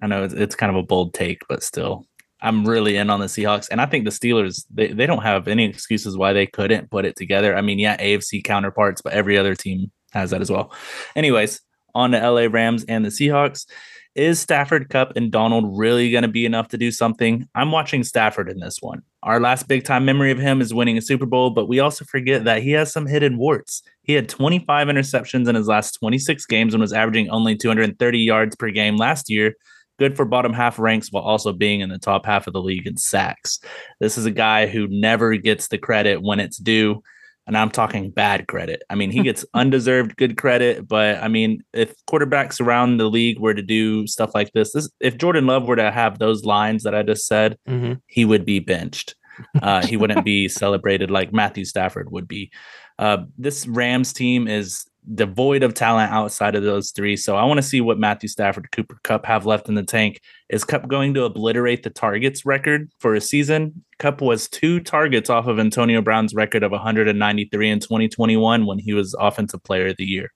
I 0.00 0.06
know 0.06 0.24
it's, 0.24 0.34
it's 0.34 0.54
kind 0.54 0.70
of 0.70 0.76
a 0.76 0.82
bold 0.82 1.12
take, 1.12 1.42
but 1.48 1.62
still, 1.62 2.06
I'm 2.40 2.64
really 2.66 2.96
in 2.96 3.10
on 3.10 3.20
the 3.20 3.26
Seahawks, 3.26 3.68
and 3.70 3.80
I 3.80 3.86
think 3.86 4.04
the 4.04 4.10
Steelers 4.10 4.64
they, 4.70 4.88
they 4.88 5.06
don't 5.06 5.22
have 5.22 5.46
any 5.46 5.64
excuses 5.66 6.16
why 6.16 6.32
they 6.32 6.46
couldn't 6.46 6.90
put 6.90 7.04
it 7.04 7.16
together. 7.16 7.54
I 7.54 7.60
mean, 7.60 7.78
yeah, 7.78 7.96
AFC 7.98 8.42
counterparts, 8.42 9.02
but 9.02 9.12
every 9.12 9.36
other 9.36 9.54
team 9.54 9.92
has 10.12 10.30
that 10.30 10.40
as 10.40 10.50
well. 10.50 10.74
Anyways, 11.14 11.60
on 11.94 12.12
the 12.12 12.18
LA 12.18 12.48
Rams 12.50 12.84
and 12.84 13.04
the 13.04 13.10
Seahawks. 13.10 13.66
Is 14.14 14.38
Stafford 14.38 14.90
Kupp 14.90 15.16
and 15.16 15.32
Donald 15.32 15.78
really 15.78 16.10
going 16.10 16.22
to 16.22 16.28
be 16.28 16.44
enough 16.44 16.68
to 16.68 16.78
do 16.78 16.90
something? 16.90 17.48
I'm 17.54 17.72
watching 17.72 18.04
Stafford 18.04 18.50
in 18.50 18.60
this 18.60 18.76
one. 18.82 19.02
Our 19.22 19.40
last 19.40 19.68
big 19.68 19.84
time 19.84 20.04
memory 20.04 20.30
of 20.30 20.38
him 20.38 20.60
is 20.60 20.74
winning 20.74 20.98
a 20.98 21.02
Super 21.02 21.24
Bowl, 21.24 21.50
but 21.50 21.66
we 21.66 21.80
also 21.80 22.04
forget 22.04 22.44
that 22.44 22.62
he 22.62 22.72
has 22.72 22.92
some 22.92 23.06
hidden 23.06 23.38
warts. 23.38 23.82
He 24.02 24.12
had 24.12 24.28
25 24.28 24.88
interceptions 24.88 25.48
in 25.48 25.54
his 25.54 25.66
last 25.66 25.92
26 25.92 26.44
games 26.44 26.74
and 26.74 26.80
was 26.82 26.92
averaging 26.92 27.30
only 27.30 27.56
230 27.56 28.18
yards 28.18 28.54
per 28.54 28.70
game 28.70 28.98
last 28.98 29.30
year 29.30 29.54
good 29.98 30.16
for 30.16 30.24
bottom 30.24 30.52
half 30.52 30.80
ranks 30.80 31.12
while 31.12 31.22
also 31.22 31.52
being 31.52 31.80
in 31.80 31.88
the 31.88 31.98
top 31.98 32.26
half 32.26 32.46
of 32.48 32.52
the 32.52 32.60
league 32.60 32.86
in 32.86 32.96
sacks. 32.96 33.60
This 34.00 34.18
is 34.18 34.26
a 34.26 34.32
guy 34.32 34.66
who 34.66 34.88
never 34.88 35.36
gets 35.36 35.68
the 35.68 35.78
credit 35.78 36.22
when 36.22 36.40
it's 36.40 36.56
due. 36.56 37.02
And 37.46 37.56
I'm 37.56 37.70
talking 37.70 38.10
bad 38.10 38.46
credit. 38.46 38.82
I 38.88 38.94
mean, 38.94 39.10
he 39.10 39.22
gets 39.24 39.44
undeserved 39.54 40.16
good 40.16 40.36
credit, 40.36 40.86
but 40.86 41.22
I 41.22 41.28
mean, 41.28 41.62
if 41.72 41.94
quarterbacks 42.06 42.60
around 42.60 42.98
the 42.98 43.08
league 43.08 43.38
were 43.38 43.54
to 43.54 43.62
do 43.62 44.06
stuff 44.06 44.34
like 44.34 44.52
this, 44.52 44.72
this 44.72 44.90
if 45.00 45.18
Jordan 45.18 45.46
Love 45.46 45.66
were 45.66 45.76
to 45.76 45.90
have 45.90 46.18
those 46.18 46.44
lines 46.44 46.82
that 46.84 46.94
I 46.94 47.02
just 47.02 47.26
said, 47.26 47.58
mm-hmm. 47.68 47.94
he 48.06 48.24
would 48.24 48.44
be 48.44 48.60
benched. 48.60 49.14
Uh, 49.62 49.84
he 49.86 49.96
wouldn't 49.96 50.24
be 50.24 50.48
celebrated 50.48 51.10
like 51.10 51.32
Matthew 51.32 51.64
Stafford 51.64 52.12
would 52.12 52.28
be. 52.28 52.50
Uh, 52.98 53.24
this 53.38 53.66
Rams 53.66 54.12
team 54.12 54.46
is 54.46 54.84
devoid 55.14 55.62
of 55.62 55.74
talent 55.74 56.12
outside 56.12 56.54
of 56.54 56.62
those 56.62 56.90
three. 56.92 57.16
So 57.16 57.36
I 57.36 57.44
want 57.44 57.58
to 57.58 57.62
see 57.62 57.80
what 57.80 57.98
Matthew 57.98 58.28
Stafford, 58.28 58.70
Cooper 58.70 58.98
Kupp 59.02 59.26
have 59.26 59.46
left 59.46 59.68
in 59.68 59.74
the 59.74 59.82
tank. 59.82 60.20
Is 60.48 60.64
Kupp 60.64 60.86
going 60.86 61.14
to 61.14 61.24
obliterate 61.24 61.82
the 61.82 61.90
targets 61.90 62.46
record 62.46 62.88
for 63.00 63.14
a 63.14 63.20
season? 63.20 63.84
Kupp 63.98 64.20
was 64.20 64.48
two 64.48 64.80
targets 64.80 65.28
off 65.28 65.48
of 65.48 65.58
Antonio 65.58 66.02
Brown's 66.02 66.34
record 66.34 66.62
of 66.62 66.70
193 66.70 67.70
in 67.70 67.80
2021 67.80 68.64
when 68.64 68.78
he 68.78 68.92
was 68.92 69.14
Offensive 69.18 69.62
Player 69.64 69.88
of 69.88 69.96
the 69.96 70.04
Year. 70.04 70.30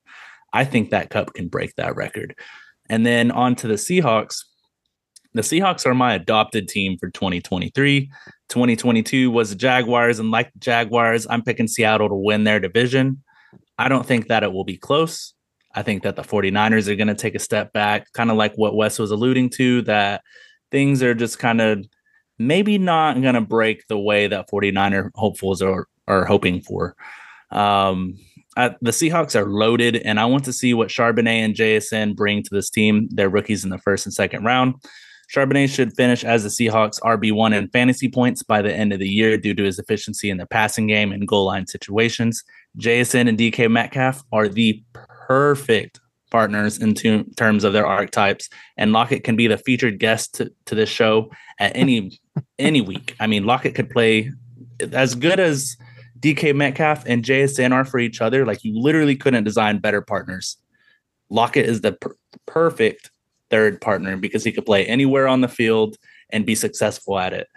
I 0.53 0.65
think 0.65 0.91
that 0.91 1.11
Kupp 1.11 1.35
can 1.35 1.49
break 1.49 1.75
that 1.77 1.95
record. 1.95 2.35
And 2.89 3.07
then 3.07 3.31
on 3.31 3.55
to 3.57 3.69
the 3.69 3.75
Seahawks. 3.75 4.43
The 5.35 5.43
Seahawks 5.43 5.85
are 5.87 5.95
my 5.95 6.15
adopted 6.15 6.67
team 6.67 6.97
for 6.99 7.11
2023. 7.11 8.11
2022 8.49 9.31
was 9.31 9.51
the 9.51 9.57
Jaguars, 9.57 10.19
and 10.19 10.31
like 10.31 10.53
the 10.53 10.59
Jaguars, 10.61 11.27
I'm 11.29 11.43
picking 11.43 11.69
Seattle 11.69 12.09
to 12.09 12.15
win 12.15 12.45
their 12.45 12.59
division. 12.59 13.23
I 13.79 13.89
don't 13.89 14.07
think 14.07 14.29
that 14.29 14.43
it 14.43 14.53
will 14.53 14.65
be 14.65 14.77
close. 14.77 15.35
I 15.75 15.83
think 15.83 16.03
that 16.05 16.17
the 16.17 16.23
49ers 16.23 16.89
are 16.89 16.97
going 16.97 17.09
to 17.09 17.15
take 17.15 17.35
a 17.35 17.41
step 17.41 17.73
back, 17.73 18.11
kind 18.13 18.31
of 18.31 18.37
like 18.37 18.55
what 18.57 18.75
Wes 18.75 18.99
was 18.99 19.11
alluding 19.11 19.51
to, 19.51 19.83
that 19.83 20.23
things 20.71 21.03
are 21.03 21.15
just 21.15 21.39
kind 21.39 21.61
of 21.61 21.85
maybe 22.39 22.79
not 22.79 23.21
going 23.21 23.35
to 23.35 23.41
break 23.41 23.87
the 23.89 23.99
way 23.99 24.27
that 24.27 24.49
49er 24.51 25.11
hopefuls 25.15 25.61
are, 25.61 25.87
are 26.09 26.25
hoping 26.25 26.63
for. 26.63 26.97
Um, 27.51 28.19
the 28.57 28.91
Seahawks 28.91 29.39
are 29.39 29.47
loaded, 29.47 29.97
and 29.97 30.19
I 30.19 30.25
want 30.25 30.45
to 30.47 30.53
see 30.53 30.73
what 30.73 30.89
Charbonnet 30.89 31.45
and 31.45 31.55
JSN 31.55 32.17
bring 32.17 32.43
to 32.43 32.51
this 32.51 32.71
team. 32.71 33.09
They're 33.11 33.29
rookies 33.29 33.65
in 33.65 33.71
the 33.71 33.79
first 33.79 34.07
and 34.07 34.15
second 34.15 34.45
round. 34.45 34.75
Charbonnet 35.35 35.69
should 35.69 35.95
finish 35.95 36.25
as 36.25 36.43
the 36.43 36.49
Seahawks 36.49 37.01
RB1 37.01 37.55
in 37.55 37.69
fantasy 37.69 38.09
points 38.09 38.43
by 38.43 38.63
the 38.63 38.73
end 38.73 38.93
of 38.93 39.01
the 39.01 39.09
year 39.09 39.37
due 39.37 39.55
to 39.55 39.65
his 39.65 39.79
efficiency 39.79 40.31
in 40.31 40.39
the 40.39 40.47
passing 40.47 40.87
game 40.87 41.13
and 41.13 41.27
goal 41.29 41.47
line 41.47 41.67
situations. 41.67 42.43
JSN 42.79 43.29
and 43.29 43.39
DK 43.39 43.71
Metcalf 43.71 44.23
are 44.33 44.49
the 44.49 44.83
perfect 44.95 46.01
partners 46.31 46.79
in 46.79 46.95
t- 46.95 47.25
terms 47.37 47.65
of 47.65 47.73
their 47.73 47.87
archetypes, 47.87 48.49
and 48.77 48.93
Lockett 48.93 49.25
can 49.25 49.37
be 49.37 49.47
the 49.47 49.59
featured 49.59 49.99
guest 49.99 50.35
to, 50.35 50.53
to 50.67 50.75
this 50.75 50.89
show 50.89 51.31
at 51.59 51.75
any 51.75 52.21
any 52.59 52.81
week. 52.81 53.15
I 53.21 53.27
mean, 53.27 53.45
Lockett 53.45 53.75
could 53.75 53.91
play 53.91 54.31
as 54.93 55.15
good 55.15 55.41
as 55.41 55.77
DK 56.21 56.55
Metcalf 56.55 57.05
and 57.07 57.25
JSN 57.25 57.73
are 57.73 57.85
for 57.85 57.99
each 57.99 58.21
other. 58.21 58.45
Like 58.45 58.65
you 58.65 58.79
literally 58.79 59.17
couldn't 59.17 59.45
design 59.45 59.79
better 59.79 60.03
partners. 60.03 60.57
Lockett 61.31 61.67
is 61.67 61.81
the 61.81 61.93
per- 61.93 62.17
perfect 62.47 63.11
third 63.51 63.81
partner 63.81 64.17
because 64.17 64.45
he 64.45 64.53
could 64.53 64.67
play 64.67 64.85
anywhere 64.87 65.29
on 65.29 65.41
the 65.41 65.49
field 65.49 65.97
and 66.31 66.47
be 66.47 66.55
successful 66.55 67.19
at 67.19 67.33
it. 67.33 67.49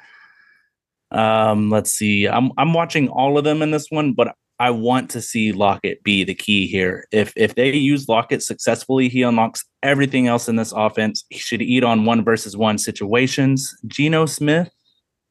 Um, 1.11 1.69
let's 1.69 1.91
see. 1.91 2.27
I'm 2.27 2.51
I'm 2.57 2.73
watching 2.73 3.09
all 3.09 3.37
of 3.37 3.43
them 3.43 3.61
in 3.61 3.71
this 3.71 3.87
one, 3.89 4.13
but 4.13 4.35
I 4.59 4.71
want 4.71 5.09
to 5.11 5.21
see 5.21 5.53
Lockett 5.53 6.03
be 6.03 6.25
the 6.25 6.35
key 6.35 6.67
here. 6.67 7.07
If 7.11 7.31
if 7.37 7.55
they 7.55 7.73
use 7.73 8.09
Lockett 8.09 8.43
successfully, 8.43 9.07
he 9.07 9.21
unlocks 9.21 9.63
everything 9.83 10.27
else 10.27 10.49
in 10.49 10.57
this 10.57 10.73
offense. 10.73 11.23
He 11.29 11.39
should 11.39 11.61
eat 11.61 11.83
on 11.83 12.03
one 12.03 12.25
versus 12.25 12.57
one 12.57 12.77
situations. 12.77 13.73
Geno 13.87 14.25
Smith 14.25 14.69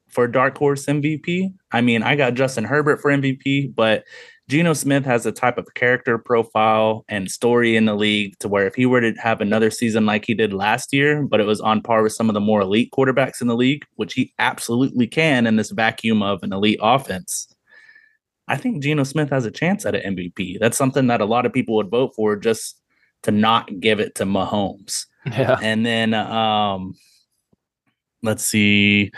for 0.08 0.26
dark 0.26 0.56
horse 0.56 0.86
MVP. 0.86 1.52
I 1.72 1.82
mean, 1.82 2.02
I 2.02 2.16
got 2.16 2.34
Justin 2.34 2.64
Herbert 2.64 3.02
for 3.02 3.10
MVP, 3.10 3.74
but 3.74 4.04
Geno 4.48 4.72
Smith 4.72 5.04
has 5.04 5.26
a 5.26 5.32
type 5.32 5.58
of 5.58 5.66
character 5.74 6.16
profile 6.16 7.04
and 7.10 7.30
story 7.30 7.76
in 7.76 7.84
the 7.84 7.94
league 7.94 8.32
to 8.38 8.48
where 8.48 8.66
if 8.66 8.74
he 8.74 8.86
were 8.86 9.02
to 9.02 9.12
have 9.20 9.42
another 9.42 9.70
season 9.70 10.06
like 10.06 10.24
he 10.24 10.32
did 10.32 10.54
last 10.54 10.94
year, 10.94 11.22
but 11.22 11.38
it 11.40 11.46
was 11.46 11.60
on 11.60 11.82
par 11.82 12.02
with 12.02 12.14
some 12.14 12.30
of 12.30 12.34
the 12.34 12.40
more 12.40 12.62
elite 12.62 12.90
quarterbacks 12.96 13.42
in 13.42 13.46
the 13.46 13.54
league, 13.54 13.84
which 13.96 14.14
he 14.14 14.32
absolutely 14.38 15.06
can 15.06 15.46
in 15.46 15.56
this 15.56 15.70
vacuum 15.70 16.22
of 16.22 16.42
an 16.42 16.54
elite 16.54 16.80
offense 16.80 17.54
I 18.48 18.56
think 18.56 18.82
Geno 18.82 19.04
Smith 19.04 19.30
has 19.30 19.44
a 19.44 19.50
chance 19.50 19.86
at 19.86 19.94
an 19.94 20.16
MVP. 20.16 20.58
That's 20.58 20.76
something 20.76 21.06
that 21.08 21.20
a 21.20 21.26
lot 21.26 21.46
of 21.46 21.52
people 21.52 21.76
would 21.76 21.90
vote 21.90 22.14
for 22.14 22.36
just 22.36 22.80
to 23.22 23.30
not 23.30 23.80
give 23.80 24.00
it 24.00 24.14
to 24.16 24.24
Mahomes. 24.24 25.06
Yeah. 25.26 25.58
And 25.60 25.84
then 25.84 26.14
um 26.14 26.94
let's 28.22 28.44
see. 28.44 29.10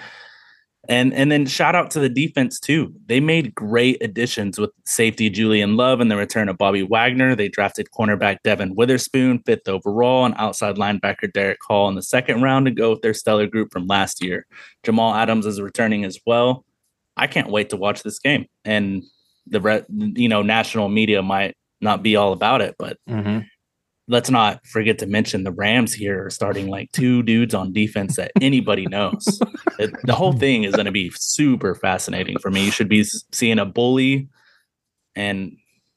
And 0.88 1.14
and 1.14 1.30
then 1.30 1.46
shout 1.46 1.74
out 1.74 1.90
to 1.92 2.00
the 2.00 2.08
defense 2.08 2.58
too. 2.58 2.92
They 3.06 3.20
made 3.20 3.54
great 3.54 4.02
additions 4.02 4.58
with 4.58 4.70
safety 4.86 5.30
Julian 5.30 5.76
Love 5.76 6.00
and 6.00 6.10
the 6.10 6.16
return 6.16 6.48
of 6.48 6.58
Bobby 6.58 6.82
Wagner. 6.82 7.36
They 7.36 7.48
drafted 7.48 7.88
cornerback 7.96 8.38
Devon 8.42 8.74
Witherspoon, 8.74 9.42
fifth 9.46 9.68
overall, 9.68 10.24
and 10.24 10.34
outside 10.38 10.76
linebacker 10.76 11.32
Derick 11.32 11.58
Hall 11.66 11.88
in 11.88 11.94
the 11.94 12.02
second 12.02 12.42
round 12.42 12.66
to 12.66 12.72
go 12.72 12.90
with 12.90 13.02
their 13.02 13.14
stellar 13.14 13.46
group 13.46 13.72
from 13.72 13.86
last 13.86 14.22
year. 14.22 14.46
Jamal 14.82 15.14
Adams 15.14 15.46
is 15.46 15.60
returning 15.60 16.04
as 16.04 16.18
well. 16.26 16.64
I 17.16 17.26
can't 17.26 17.50
wait 17.50 17.70
to 17.70 17.76
watch 17.76 18.02
this 18.02 18.18
game. 18.18 18.46
And 18.64 19.04
the 19.46 19.60
re- 19.60 19.84
you 19.88 20.28
know 20.28 20.42
national 20.42 20.88
media 20.88 21.22
might 21.22 21.56
not 21.80 22.02
be 22.02 22.16
all 22.16 22.32
about 22.32 22.60
it, 22.60 22.74
but 22.78 22.98
mm-hmm. 23.08 23.40
let's 24.08 24.30
not 24.30 24.64
forget 24.66 24.98
to 24.98 25.06
mention 25.06 25.44
the 25.44 25.52
Rams 25.52 25.94
here 25.94 26.26
are 26.26 26.30
starting 26.30 26.68
like 26.68 26.92
two 26.92 27.22
dudes 27.22 27.54
on 27.54 27.72
defense 27.72 28.16
that 28.16 28.32
anybody 28.40 28.86
knows. 28.86 29.40
it, 29.78 29.90
the 30.04 30.14
whole 30.14 30.32
thing 30.32 30.64
is 30.64 30.74
going 30.74 30.86
to 30.86 30.92
be 30.92 31.10
super 31.14 31.74
fascinating 31.74 32.38
for 32.38 32.50
me. 32.50 32.64
You 32.64 32.70
should 32.70 32.88
be 32.88 33.04
seeing 33.32 33.58
a 33.58 33.66
bully 33.66 34.28
and 35.16 35.56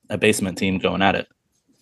a 0.09 0.17
basement 0.17 0.57
team 0.57 0.77
going 0.77 1.01
at 1.01 1.15
it. 1.15 1.27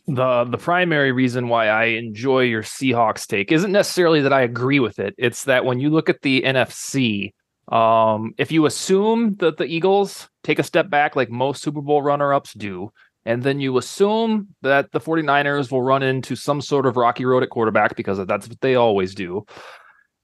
The 0.08 0.46
the 0.46 0.58
primary 0.58 1.12
reason 1.12 1.48
why 1.48 1.68
I 1.68 1.86
enjoy 1.86 2.42
your 2.42 2.64
Seahawks 2.64 3.28
take 3.28 3.52
isn't 3.52 3.72
necessarily 3.72 4.22
that 4.22 4.34
I 4.34 4.42
agree 4.42 4.80
with 4.80 5.00
it. 5.00 5.14
It's 5.18 5.44
that 5.46 5.64
when 5.64 5.80
you 5.80 5.90
look 5.90 6.10
at 6.10 6.22
the 6.24 6.42
NFC, 6.42 7.34
um, 7.72 8.34
if 8.38 8.52
you 8.52 8.66
assume 8.66 9.36
that 9.36 9.58
the 9.58 9.66
Eagles 9.66 10.30
take 10.44 10.60
a 10.60 10.64
step 10.64 10.90
back 10.90 11.16
like 11.16 11.30
most 11.30 11.64
Super 11.64 11.82
Bowl 11.82 12.02
runner-ups 12.02 12.54
do, 12.54 12.92
and 13.26 13.44
then 13.44 13.60
you 13.60 13.78
assume 13.78 14.48
that 14.62 14.92
the 14.92 15.00
49ers 15.00 15.72
will 15.72 15.82
run 15.84 16.04
into 16.04 16.36
some 16.36 16.60
sort 16.60 16.86
of 16.86 16.98
rocky 16.98 17.24
road 17.24 17.44
at 17.44 17.50
quarterback 17.50 17.96
because 17.96 18.26
that's 18.26 18.48
what 18.48 18.60
they 18.62 18.76
always 18.76 19.16
do. 19.16 19.46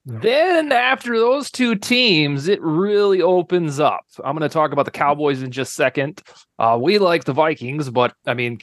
Then 0.04 0.72
after 0.72 1.18
those 1.18 1.50
two 1.50 1.74
teams, 1.74 2.48
it 2.48 2.60
really 2.62 3.20
opens 3.20 3.78
up. 3.78 4.00
I'm 4.24 4.36
going 4.36 4.48
to 4.48 4.52
talk 4.52 4.72
about 4.72 4.86
the 4.86 4.90
Cowboys 4.90 5.42
in 5.42 5.50
just 5.50 5.72
a 5.72 5.74
second. 5.74 6.22
Uh, 6.58 6.78
we 6.80 6.98
like 6.98 7.24
the 7.24 7.34
Vikings, 7.34 7.90
but 7.90 8.14
I 8.26 8.32
mean, 8.34 8.58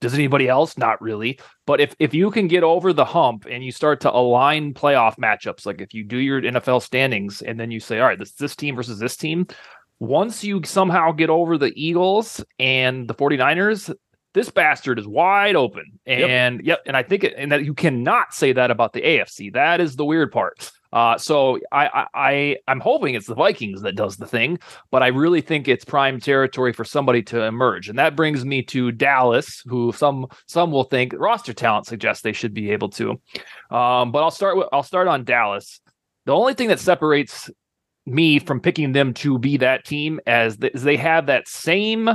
does 0.00 0.14
anybody 0.14 0.48
else? 0.48 0.78
Not 0.78 1.00
really. 1.02 1.40
But 1.66 1.80
if 1.80 1.94
if 1.98 2.14
you 2.14 2.30
can 2.30 2.48
get 2.48 2.62
over 2.62 2.92
the 2.92 3.04
hump 3.04 3.46
and 3.50 3.64
you 3.64 3.72
start 3.72 4.00
to 4.02 4.14
align 4.14 4.74
playoff 4.74 5.16
matchups, 5.16 5.66
like 5.66 5.80
if 5.80 5.94
you 5.94 6.04
do 6.04 6.18
your 6.18 6.40
NFL 6.40 6.82
standings 6.82 7.42
and 7.42 7.58
then 7.58 7.70
you 7.70 7.80
say, 7.80 7.98
all 7.98 8.06
right, 8.06 8.18
this 8.18 8.32
this 8.32 8.56
team 8.56 8.76
versus 8.76 8.98
this 8.98 9.16
team, 9.16 9.46
once 9.98 10.44
you 10.44 10.62
somehow 10.64 11.12
get 11.12 11.30
over 11.30 11.58
the 11.58 11.72
Eagles 11.74 12.44
and 12.58 13.08
the 13.08 13.14
49ers, 13.14 13.92
this 14.34 14.50
bastard 14.50 14.98
is 14.98 15.06
wide 15.06 15.56
open. 15.56 15.98
And 16.06 16.58
yep, 16.58 16.64
yep 16.64 16.82
and 16.86 16.96
I 16.96 17.02
think 17.02 17.24
it, 17.24 17.34
and 17.36 17.50
that 17.50 17.64
you 17.64 17.74
cannot 17.74 18.32
say 18.32 18.52
that 18.52 18.70
about 18.70 18.92
the 18.92 19.02
AFC. 19.02 19.52
That 19.52 19.80
is 19.80 19.96
the 19.96 20.04
weird 20.04 20.30
part. 20.30 20.70
Uh, 20.92 21.18
so 21.18 21.58
I, 21.70 22.06
I 22.14 22.56
I'm 22.66 22.80
hoping 22.80 23.14
it's 23.14 23.26
the 23.26 23.34
Vikings 23.34 23.82
that 23.82 23.96
does 23.96 24.16
the 24.16 24.26
thing, 24.26 24.58
but 24.90 25.02
I 25.02 25.08
really 25.08 25.40
think 25.40 25.68
it's 25.68 25.84
prime 25.84 26.18
territory 26.20 26.72
for 26.72 26.84
somebody 26.84 27.22
to 27.24 27.42
emerge, 27.42 27.88
and 27.88 27.98
that 27.98 28.16
brings 28.16 28.44
me 28.44 28.62
to 28.64 28.90
Dallas, 28.92 29.62
who 29.66 29.92
some 29.92 30.26
some 30.46 30.72
will 30.72 30.84
think 30.84 31.12
roster 31.16 31.52
talent 31.52 31.86
suggests 31.86 32.22
they 32.22 32.32
should 32.32 32.54
be 32.54 32.70
able 32.70 32.88
to. 32.90 33.10
Um, 33.70 34.12
but 34.12 34.22
I'll 34.22 34.30
start 34.30 34.56
with 34.56 34.68
I'll 34.72 34.82
start 34.82 35.08
on 35.08 35.24
Dallas. 35.24 35.80
The 36.24 36.34
only 36.34 36.54
thing 36.54 36.68
that 36.68 36.80
separates 36.80 37.50
me 38.06 38.38
from 38.38 38.60
picking 38.60 38.92
them 38.92 39.12
to 39.12 39.38
be 39.38 39.58
that 39.58 39.84
team 39.84 40.20
as 40.26 40.56
they 40.56 40.96
have 40.96 41.26
that 41.26 41.46
same 41.46 42.10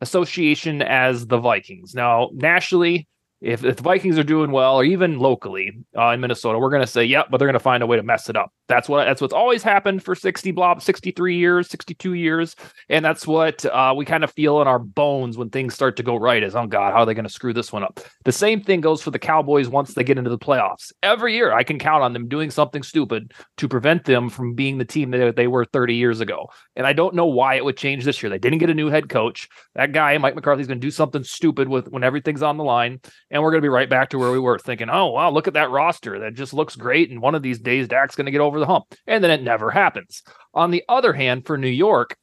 association 0.00 0.82
as 0.82 1.26
the 1.26 1.38
Vikings. 1.38 1.94
Now, 1.94 2.30
nationally, 2.32 3.08
if, 3.40 3.64
if 3.64 3.76
the 3.76 3.82
Vikings 3.82 4.18
are 4.18 4.24
doing 4.24 4.50
well, 4.50 4.76
or 4.76 4.84
even 4.84 5.18
locally 5.18 5.84
uh, 5.96 6.08
in 6.08 6.20
Minnesota, 6.20 6.58
we're 6.58 6.70
going 6.70 6.82
to 6.82 6.88
say, 6.88 7.04
yep, 7.04 7.28
but 7.30 7.38
they're 7.38 7.46
going 7.46 7.52
to 7.52 7.60
find 7.60 7.82
a 7.82 7.86
way 7.86 7.96
to 7.96 8.02
mess 8.02 8.28
it 8.28 8.36
up. 8.36 8.52
That's 8.66 8.88
what 8.88 9.04
that's 9.04 9.20
what's 9.20 9.32
always 9.32 9.62
happened 9.62 10.02
for 10.02 10.14
60 10.14 10.50
blob, 10.50 10.82
63 10.82 11.36
years, 11.36 11.70
62 11.70 12.14
years. 12.14 12.56
And 12.88 13.04
that's 13.04 13.26
what 13.26 13.64
uh, 13.64 13.94
we 13.96 14.04
kind 14.04 14.24
of 14.24 14.32
feel 14.32 14.60
in 14.60 14.68
our 14.68 14.78
bones 14.78 15.38
when 15.38 15.50
things 15.50 15.74
start 15.74 15.96
to 15.96 16.02
go 16.02 16.16
right 16.16 16.42
is, 16.42 16.54
oh 16.54 16.66
God, 16.66 16.92
how 16.92 17.00
are 17.00 17.06
they 17.06 17.14
going 17.14 17.24
to 17.26 17.32
screw 17.32 17.52
this 17.52 17.72
one 17.72 17.82
up? 17.84 18.00
The 18.24 18.32
same 18.32 18.60
thing 18.60 18.80
goes 18.80 19.02
for 19.02 19.10
the 19.10 19.18
Cowboys 19.18 19.68
once 19.68 19.94
they 19.94 20.04
get 20.04 20.18
into 20.18 20.30
the 20.30 20.38
playoffs. 20.38 20.92
Every 21.02 21.34
year 21.34 21.52
I 21.52 21.62
can 21.62 21.78
count 21.78 22.02
on 22.02 22.12
them 22.12 22.28
doing 22.28 22.50
something 22.50 22.82
stupid 22.82 23.32
to 23.56 23.68
prevent 23.68 24.04
them 24.04 24.28
from 24.28 24.54
being 24.54 24.78
the 24.78 24.84
team 24.84 25.12
that 25.12 25.36
they 25.36 25.46
were 25.46 25.64
30 25.64 25.94
years 25.94 26.20
ago. 26.20 26.50
And 26.76 26.86
I 26.86 26.92
don't 26.92 27.14
know 27.14 27.26
why 27.26 27.54
it 27.54 27.64
would 27.64 27.76
change 27.76 28.04
this 28.04 28.22
year. 28.22 28.28
They 28.28 28.38
didn't 28.38 28.58
get 28.58 28.70
a 28.70 28.74
new 28.74 28.88
head 28.88 29.08
coach. 29.08 29.48
That 29.76 29.92
guy, 29.92 30.18
Mike 30.18 30.34
McCarthy, 30.34 30.60
is 30.60 30.66
going 30.66 30.80
to 30.80 30.86
do 30.86 30.90
something 30.90 31.24
stupid 31.24 31.68
with 31.68 31.88
when 31.88 32.04
everything's 32.04 32.42
on 32.42 32.56
the 32.56 32.64
line. 32.64 33.00
And 33.30 33.42
we're 33.42 33.50
going 33.50 33.60
to 33.60 33.66
be 33.66 33.70
right 33.70 33.90
back 33.90 34.10
to 34.10 34.18
where 34.18 34.30
we 34.30 34.38
were 34.38 34.58
thinking, 34.58 34.88
oh, 34.90 35.06
wow, 35.08 35.30
look 35.30 35.48
at 35.48 35.54
that 35.54 35.70
roster. 35.70 36.18
That 36.20 36.34
just 36.34 36.54
looks 36.54 36.76
great. 36.76 37.10
And 37.10 37.20
one 37.20 37.34
of 37.34 37.42
these 37.42 37.58
days, 37.58 37.86
Dak's 37.86 38.16
going 38.16 38.24
to 38.24 38.32
get 38.32 38.40
over 38.40 38.58
the 38.58 38.66
hump. 38.66 38.86
And 39.06 39.22
then 39.22 39.30
it 39.30 39.42
never 39.42 39.70
happens. 39.70 40.22
On 40.54 40.70
the 40.70 40.82
other 40.88 41.12
hand, 41.12 41.46
for 41.46 41.58
New 41.58 41.68
York, 41.68 42.16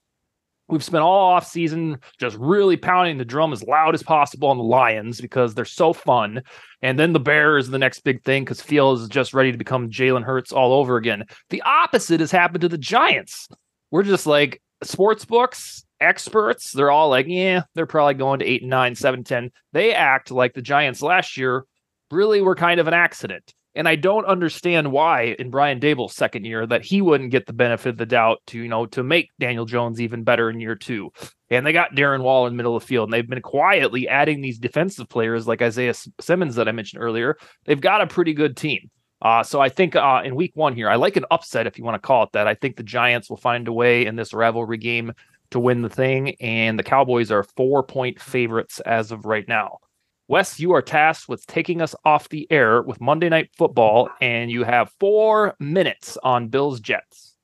We've 0.67 0.83
spent 0.83 1.03
all 1.03 1.33
off 1.33 1.45
season 1.45 1.99
just 2.19 2.35
really 2.37 2.75
pounding 2.75 3.19
the 3.19 3.25
drum 3.25 3.53
as 3.53 3.61
loud 3.61 3.93
as 3.93 4.01
possible 4.01 4.47
on 4.47 4.57
the 4.57 4.63
Lions 4.63 5.21
because 5.21 5.53
they're 5.53 5.63
so 5.63 5.93
fun. 5.93 6.41
And 6.81 6.97
then 6.97 7.13
the 7.13 7.19
Bears, 7.19 7.69
the 7.69 7.77
next 7.77 7.99
big 7.99 8.23
thing, 8.23 8.43
because 8.43 8.61
Fields 8.61 9.03
is 9.03 9.09
just 9.09 9.33
ready 9.35 9.51
to 9.51 9.57
become 9.59 9.91
Jalen 9.91 10.23
Hurts 10.23 10.51
all 10.51 10.73
over 10.73 10.97
again. 10.97 11.25
The 11.51 11.61
opposite 11.61 12.19
has 12.19 12.31
happened 12.31 12.61
to 12.61 12.69
the 12.69 12.79
Giants. 12.79 13.47
We're 13.91 14.03
just 14.03 14.25
like 14.25 14.59
sports 14.81 15.23
books, 15.23 15.84
experts, 16.05 16.71
they're 16.71 16.91
all 16.91 17.09
like, 17.09 17.25
yeah, 17.27 17.63
they're 17.73 17.85
probably 17.85 18.13
going 18.13 18.39
to 18.39 18.45
eight 18.45 18.61
and 18.61 18.69
nine, 18.69 18.95
seven, 18.95 19.23
10. 19.23 19.51
They 19.73 19.93
act 19.93 20.31
like 20.31 20.53
the 20.53 20.61
Giants 20.61 21.01
last 21.01 21.37
year 21.37 21.65
really 22.11 22.41
were 22.41 22.55
kind 22.55 22.79
of 22.79 22.87
an 22.87 22.93
accident. 22.93 23.53
And 23.75 23.89
I 23.89 23.95
don't 23.97 24.25
understand 24.25 24.93
why 24.93 25.35
in 25.37 25.49
Brian 25.49 25.81
Daboll's 25.81 26.15
second 26.15 26.45
year 26.45 26.65
that 26.65 26.85
he 26.85 27.01
wouldn't 27.01 27.31
get 27.31 27.45
the 27.45 27.53
benefit 27.53 27.89
of 27.89 27.97
the 27.97 28.05
doubt 28.05 28.39
to, 28.47 28.57
you 28.57 28.69
know, 28.69 28.85
to 28.87 29.03
make 29.03 29.29
Daniel 29.37 29.65
Jones 29.65 29.99
even 29.99 30.23
better 30.23 30.49
in 30.49 30.61
year 30.61 30.75
two. 30.75 31.11
And 31.49 31.65
they 31.65 31.73
got 31.73 31.93
Darren 31.93 32.21
Waller 32.23 32.47
in 32.47 32.53
the 32.53 32.57
middle 32.57 32.77
of 32.77 32.83
the 32.83 32.87
field. 32.87 33.07
And 33.07 33.13
they've 33.13 33.29
been 33.29 33.41
quietly 33.41 34.07
adding 34.07 34.39
these 34.39 34.59
defensive 34.59 35.09
players 35.09 35.45
like 35.45 35.61
Isaiah 35.61 35.93
Simmons 36.21 36.55
that 36.55 36.69
I 36.69 36.71
mentioned 36.71 37.03
earlier. 37.03 37.35
They've 37.65 37.81
got 37.81 37.99
a 37.99 38.07
pretty 38.07 38.33
good 38.33 38.55
team. 38.55 38.89
Uh, 39.21 39.43
so 39.43 39.59
I 39.59 39.69
think 39.69 39.95
uh, 39.95 40.21
in 40.23 40.35
week 40.35 40.51
one 40.55 40.75
here, 40.75 40.89
I 40.89 40.95
like 40.95 41.17
an 41.17 41.25
upset 41.31 41.67
if 41.67 41.77
you 41.77 41.83
want 41.83 41.95
to 41.95 42.05
call 42.05 42.23
it 42.23 42.29
that. 42.33 42.47
I 42.47 42.53
think 42.53 42.77
the 42.77 42.83
Giants 42.83 43.29
will 43.29 43.37
find 43.37 43.67
a 43.67 43.73
way 43.73 44.05
in 44.05 44.15
this 44.15 44.33
rivalry 44.33 44.77
game 44.77 45.13
to 45.55 45.59
win 45.59 45.81
the 45.81 45.89
thing. 45.89 46.35
And 46.41 46.77
the 46.77 46.83
Cowboys 46.83 47.31
are 47.31 47.43
four 47.43 47.81
point 47.81 48.21
favorites 48.21 48.79
as 48.81 49.11
of 49.11 49.25
right 49.25 49.47
now. 49.47 49.79
Wes, 50.27 50.59
you 50.59 50.73
are 50.73 50.81
tasked 50.81 51.29
with 51.29 51.45
taking 51.45 51.81
us 51.81 51.95
off 52.03 52.29
the 52.29 52.47
air 52.51 52.81
with 52.81 52.99
Monday 52.99 53.29
Night 53.29 53.49
Football, 53.55 54.09
and 54.21 54.49
you 54.49 54.63
have 54.63 54.91
four 54.99 55.55
minutes 55.59 56.17
on 56.23 56.47
Bills 56.47 56.79
Jets. 56.79 57.35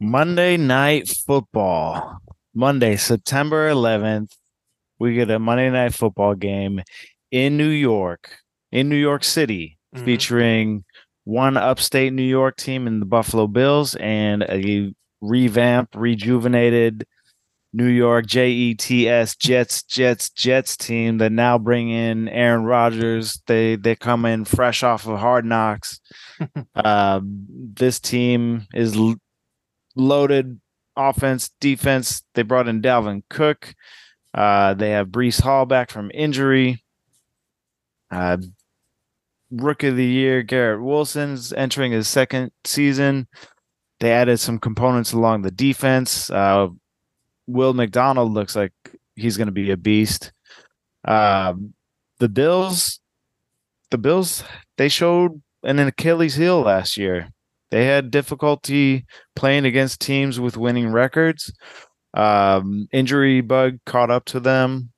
Monday 0.00 0.56
Night 0.56 1.08
Football. 1.08 2.18
Monday, 2.54 2.96
September 2.96 3.70
11th, 3.70 4.34
we 4.98 5.14
get 5.14 5.30
a 5.30 5.38
Monday 5.38 5.70
Night 5.70 5.94
Football 5.94 6.34
game 6.34 6.80
in 7.30 7.56
New 7.58 7.68
York, 7.68 8.30
in 8.72 8.88
New 8.88 8.96
York 8.96 9.22
City, 9.22 9.78
mm-hmm. 9.94 10.04
featuring 10.04 10.84
one 11.24 11.58
upstate 11.58 12.14
New 12.14 12.22
York 12.22 12.56
team 12.56 12.86
in 12.86 12.98
the 12.98 13.06
Buffalo 13.06 13.46
Bills 13.46 13.94
and 13.96 14.42
a 14.48 14.94
revamped, 15.20 15.94
rejuvenated 15.94 17.06
New 17.72 17.86
York 17.86 18.26
Jets 18.26 19.36
Jets 19.36 19.82
Jets 19.82 20.30
Jets 20.30 20.76
team 20.76 21.18
that 21.18 21.32
now 21.32 21.58
bring 21.58 21.90
in 21.90 22.28
Aaron 22.28 22.64
Rodgers. 22.64 23.42
They 23.46 23.76
they 23.76 23.94
come 23.94 24.24
in 24.24 24.44
fresh 24.44 24.82
off 24.82 25.06
of 25.06 25.18
Hard 25.18 25.44
Knocks. 25.44 26.00
uh, 26.74 27.20
this 27.24 28.00
team 28.00 28.66
is 28.72 28.96
l- 28.96 29.16
loaded 29.96 30.60
offense, 30.96 31.50
defense. 31.60 32.22
They 32.34 32.42
brought 32.42 32.68
in 32.68 32.80
Dalvin 32.80 33.22
Cook. 33.28 33.74
Uh, 34.32 34.74
they 34.74 34.90
have 34.90 35.08
Breece 35.08 35.40
Hall 35.40 35.66
back 35.66 35.90
from 35.90 36.10
injury. 36.14 36.84
Uh, 38.10 38.38
Rookie 39.50 39.88
of 39.88 39.96
the 39.96 40.04
Year 40.04 40.42
Garrett 40.42 40.82
Wilson's 40.82 41.52
entering 41.52 41.92
his 41.92 42.08
second 42.08 42.52
season. 42.64 43.28
They 44.00 44.12
added 44.12 44.38
some 44.38 44.58
components 44.58 45.12
along 45.12 45.42
the 45.42 45.50
defense. 45.50 46.30
Uh, 46.30 46.68
Will 47.46 47.74
McDonald 47.74 48.32
looks 48.32 48.54
like 48.54 48.72
he's 49.16 49.36
going 49.36 49.46
to 49.46 49.52
be 49.52 49.70
a 49.70 49.76
beast. 49.76 50.32
Um, 51.04 51.74
the 52.18 52.28
Bills, 52.28 53.00
the 53.90 53.98
Bills, 53.98 54.44
they 54.76 54.88
showed 54.88 55.42
an 55.62 55.78
Achilles 55.78 56.34
heel 56.34 56.60
last 56.60 56.96
year. 56.96 57.28
They 57.70 57.84
had 57.84 58.10
difficulty 58.10 59.04
playing 59.36 59.64
against 59.64 60.00
teams 60.00 60.40
with 60.40 60.56
winning 60.56 60.90
records. 60.90 61.52
Um, 62.14 62.88
injury 62.92 63.40
bug 63.40 63.78
caught 63.84 64.10
up 64.10 64.24
to 64.26 64.40
them. 64.40 64.92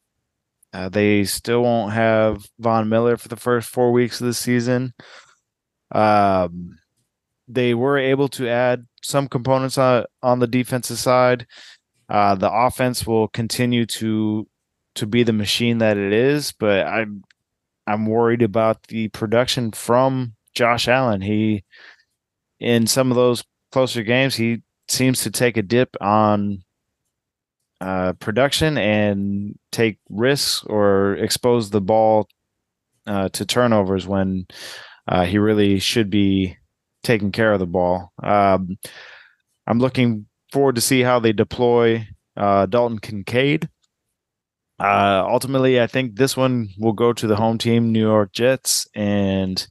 Uh, 0.73 0.89
they 0.89 1.25
still 1.25 1.63
won't 1.63 1.93
have 1.93 2.47
Von 2.61 2.89
Miller 2.89 3.17
for 3.17 3.29
the 3.29 3.37
first 3.37 3.69
four 3.69 3.91
weeks 3.91 4.21
of 4.21 4.27
the 4.29 4.35
season. 4.35 4.95
Um, 5.91 6.79
they 7.49 7.75
were 7.75 7.99
able 7.99 8.29
to 8.29 8.49
add 8.49 8.87
some 9.03 9.29
components 9.29 9.79
on, 9.79 10.05
on 10.23 10.39
the 10.39 10.47
defensive 10.47 10.99
side. 10.99 11.47
Uh, 12.09 12.35
the 12.35 12.51
offense 12.51 13.07
will 13.07 13.29
continue 13.29 13.87
to 13.87 14.47
to 14.97 15.07
be 15.07 15.23
the 15.23 15.33
machine 15.33 15.79
that 15.79 15.97
it 15.97 16.13
is, 16.13 16.53
but 16.53 16.87
I'm 16.87 17.23
I'm 17.87 18.07
worried 18.07 18.43
about 18.43 18.83
the 18.89 19.09
production 19.09 19.71
from 19.73 20.35
Josh 20.55 20.89
Allen. 20.89 21.21
He 21.21 21.65
in 22.59 22.87
some 22.87 23.11
of 23.11 23.17
those 23.17 23.45
closer 23.73 24.03
games, 24.03 24.35
he 24.35 24.63
seems 24.89 25.23
to 25.23 25.31
take 25.31 25.57
a 25.57 25.63
dip 25.63 25.97
on 26.01 26.63
uh, 27.81 28.13
production 28.15 28.77
and 28.77 29.59
take 29.73 29.99
risks 30.11 30.65
or 30.65 31.15
expose 31.15 31.71
the 31.71 31.81
ball 31.81 32.29
uh, 33.07 33.29
to 33.31 33.47
turnovers 33.47 34.07
when 34.07 34.47
uh, 35.09 35.25
he 35.25 35.39
really 35.39 35.79
should 35.79 36.11
be 36.11 36.57
taking 37.03 37.33
care 37.33 37.53
of 37.53 37.61
the 37.61 37.67
ball. 37.67 38.13
Um, 38.23 38.79
I'm 39.67 39.79
looking 39.79 40.27
forward 40.53 40.75
to 40.75 40.81
see 40.81 41.03
how 41.03 41.21
they 41.21 41.33
deploy 41.33 42.07
uh, 42.37 42.67
Dalton 42.67 42.99
Kincaid. 42.99 43.69
uh, 44.79 45.25
ultimately, 45.27 45.81
I 45.81 45.87
think 45.87 46.17
this 46.17 46.37
one 46.37 46.69
will 46.79 46.93
go 46.93 47.13
to 47.13 47.27
the 47.27 47.37
home 47.37 47.59
team, 47.59 47.93
New 47.93 48.01
York 48.01 48.33
Jets, 48.33 48.89
and 48.95 49.67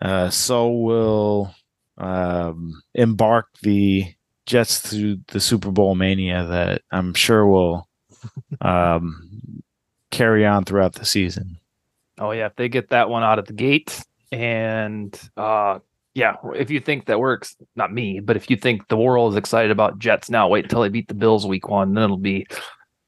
uh, 0.00 0.30
so 0.30 0.70
will 0.70 1.54
um, 1.98 2.82
embark 2.94 3.46
the 3.62 4.06
Jets 4.46 4.80
through 4.80 5.18
the 5.28 5.40
Super 5.40 5.70
Bowl 5.70 5.94
mania 5.94 6.44
that 6.46 6.82
I'm 6.90 7.14
sure 7.14 7.46
will 7.46 7.88
um, 8.60 9.62
carry 10.10 10.44
on 10.44 10.64
throughout 10.64 10.94
the 10.94 11.04
season. 11.04 11.58
Oh 12.18 12.32
yeah, 12.32 12.46
if 12.46 12.56
they 12.56 12.68
get 12.68 12.90
that 12.90 13.08
one 13.08 13.22
out 13.22 13.38
of 13.38 13.46
the 13.46 13.52
gate, 13.52 14.02
and 14.32 15.18
uh, 15.36 15.78
yeah, 16.20 16.36
if 16.54 16.70
you 16.70 16.80
think 16.80 17.06
that 17.06 17.18
works, 17.18 17.56
not 17.76 17.94
me, 17.94 18.20
but 18.20 18.36
if 18.36 18.50
you 18.50 18.56
think 18.56 18.86
the 18.88 18.96
world 18.98 19.32
is 19.32 19.38
excited 19.38 19.70
about 19.70 19.98
Jets 19.98 20.28
now, 20.28 20.48
wait 20.48 20.66
until 20.66 20.82
they 20.82 20.90
beat 20.90 21.08
the 21.08 21.14
Bills 21.14 21.46
week 21.46 21.66
one, 21.66 21.94
then 21.94 22.04
it'll 22.04 22.18
be 22.18 22.46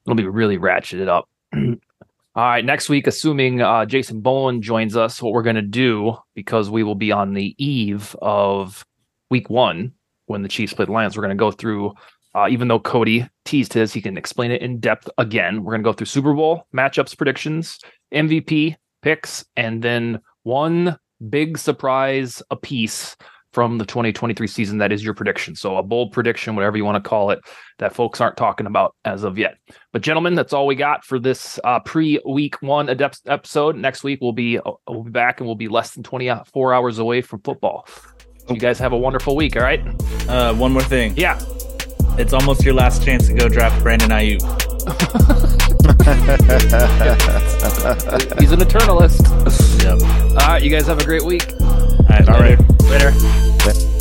it'll 0.06 0.16
be 0.16 0.26
really 0.26 0.56
ratcheted 0.56 1.08
up. 1.08 1.28
All 1.54 1.76
right, 2.34 2.64
next 2.64 2.88
week, 2.88 3.06
assuming 3.06 3.60
uh, 3.60 3.84
Jason 3.84 4.22
Bowen 4.22 4.62
joins 4.62 4.96
us, 4.96 5.20
what 5.20 5.34
we're 5.34 5.42
going 5.42 5.56
to 5.56 5.62
do 5.62 6.16
because 6.34 6.70
we 6.70 6.82
will 6.82 6.94
be 6.94 7.12
on 7.12 7.34
the 7.34 7.54
eve 7.62 8.16
of 8.22 8.82
week 9.28 9.50
one 9.50 9.92
when 10.24 10.40
the 10.40 10.48
Chiefs 10.48 10.72
play 10.72 10.86
the 10.86 10.92
Lions, 10.92 11.14
we're 11.14 11.22
going 11.22 11.36
to 11.36 11.40
go 11.40 11.50
through. 11.50 11.92
Uh, 12.34 12.48
even 12.48 12.68
though 12.68 12.80
Cody 12.80 13.28
teased 13.44 13.74
his, 13.74 13.92
he 13.92 14.00
can 14.00 14.16
explain 14.16 14.50
it 14.50 14.62
in 14.62 14.80
depth 14.80 15.10
again. 15.18 15.62
We're 15.62 15.72
going 15.72 15.82
to 15.82 15.90
go 15.90 15.92
through 15.92 16.06
Super 16.06 16.32
Bowl 16.32 16.66
matchups, 16.74 17.14
predictions, 17.14 17.78
MVP 18.14 18.76
picks, 19.02 19.44
and 19.54 19.82
then 19.82 20.18
one 20.44 20.96
big 21.28 21.58
surprise 21.58 22.42
a 22.50 22.56
piece 22.56 23.16
from 23.52 23.78
the 23.78 23.84
2023 23.84 24.46
season 24.46 24.78
that 24.78 24.92
is 24.92 25.04
your 25.04 25.14
prediction. 25.14 25.54
So 25.54 25.76
a 25.76 25.82
bold 25.82 26.12
prediction, 26.12 26.56
whatever 26.56 26.76
you 26.76 26.84
want 26.84 27.02
to 27.02 27.08
call 27.08 27.30
it, 27.30 27.40
that 27.78 27.94
folks 27.94 28.20
aren't 28.20 28.36
talking 28.36 28.66
about 28.66 28.94
as 29.04 29.24
of 29.24 29.38
yet. 29.38 29.56
But 29.92 30.02
gentlemen, 30.02 30.34
that's 30.34 30.52
all 30.52 30.66
we 30.66 30.74
got 30.74 31.04
for 31.04 31.18
this 31.18 31.60
uh, 31.64 31.80
pre-week 31.80 32.60
one 32.62 32.88
adept 32.88 33.20
episode. 33.26 33.76
Next 33.76 34.04
week 34.04 34.20
we'll 34.22 34.32
be 34.32 34.58
uh, 34.58 34.72
we'll 34.88 35.04
be 35.04 35.10
back 35.10 35.40
and 35.40 35.46
we'll 35.46 35.56
be 35.56 35.68
less 35.68 35.92
than 35.92 36.02
24 36.02 36.74
hours 36.74 36.98
away 36.98 37.20
from 37.20 37.40
football. 37.42 37.86
You 38.48 38.58
guys 38.58 38.78
have 38.78 38.92
a 38.92 38.98
wonderful 38.98 39.36
week. 39.36 39.56
All 39.56 39.62
right. 39.62 39.80
Uh, 40.28 40.54
one 40.54 40.72
more 40.72 40.82
thing. 40.82 41.14
Yeah. 41.16 41.38
It's 42.18 42.32
almost 42.32 42.64
your 42.64 42.74
last 42.74 43.04
chance 43.04 43.26
to 43.28 43.34
go 43.34 43.48
draft 43.48 43.82
Brandon 43.82 44.10
Aiyuk. 44.10 44.42
He's 48.40 48.52
an 48.52 48.60
eternalist. 48.60 49.68
Yep. 49.82 50.00
All 50.02 50.36
right. 50.36 50.62
You 50.62 50.70
guys 50.70 50.86
have 50.86 51.00
a 51.00 51.04
great 51.04 51.24
week. 51.24 51.52
All 51.60 51.68
right. 52.08 52.28
All 52.28 52.40
later. 52.40 52.56
right. 52.56 52.82
Later. 52.82 53.92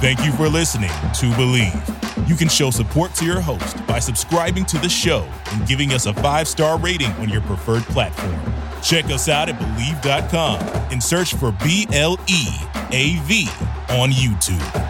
Thank 0.00 0.24
you 0.24 0.32
for 0.32 0.48
listening 0.48 0.88
to 0.88 1.26
Bleav. 1.36 2.28
You 2.28 2.34
can 2.34 2.48
show 2.48 2.70
support 2.70 3.14
to 3.16 3.24
your 3.26 3.40
host 3.40 3.86
by 3.86 3.98
subscribing 3.98 4.64
to 4.66 4.78
the 4.78 4.88
show 4.88 5.28
and 5.52 5.66
giving 5.68 5.92
us 5.92 6.06
a 6.06 6.14
five 6.14 6.48
star 6.48 6.78
rating 6.78 7.10
on 7.12 7.28
your 7.28 7.42
preferred 7.42 7.82
platform. 7.82 8.40
Check 8.82 9.06
us 9.06 9.28
out 9.28 9.50
at 9.50 9.58
Bleav.com 9.58 10.60
and 10.90 11.02
search 11.02 11.34
for 11.34 11.52
B 11.62 11.86
L 11.92 12.18
E 12.28 12.46
A 12.92 13.18
V 13.24 13.46
on 13.90 14.10
YouTube. 14.10 14.89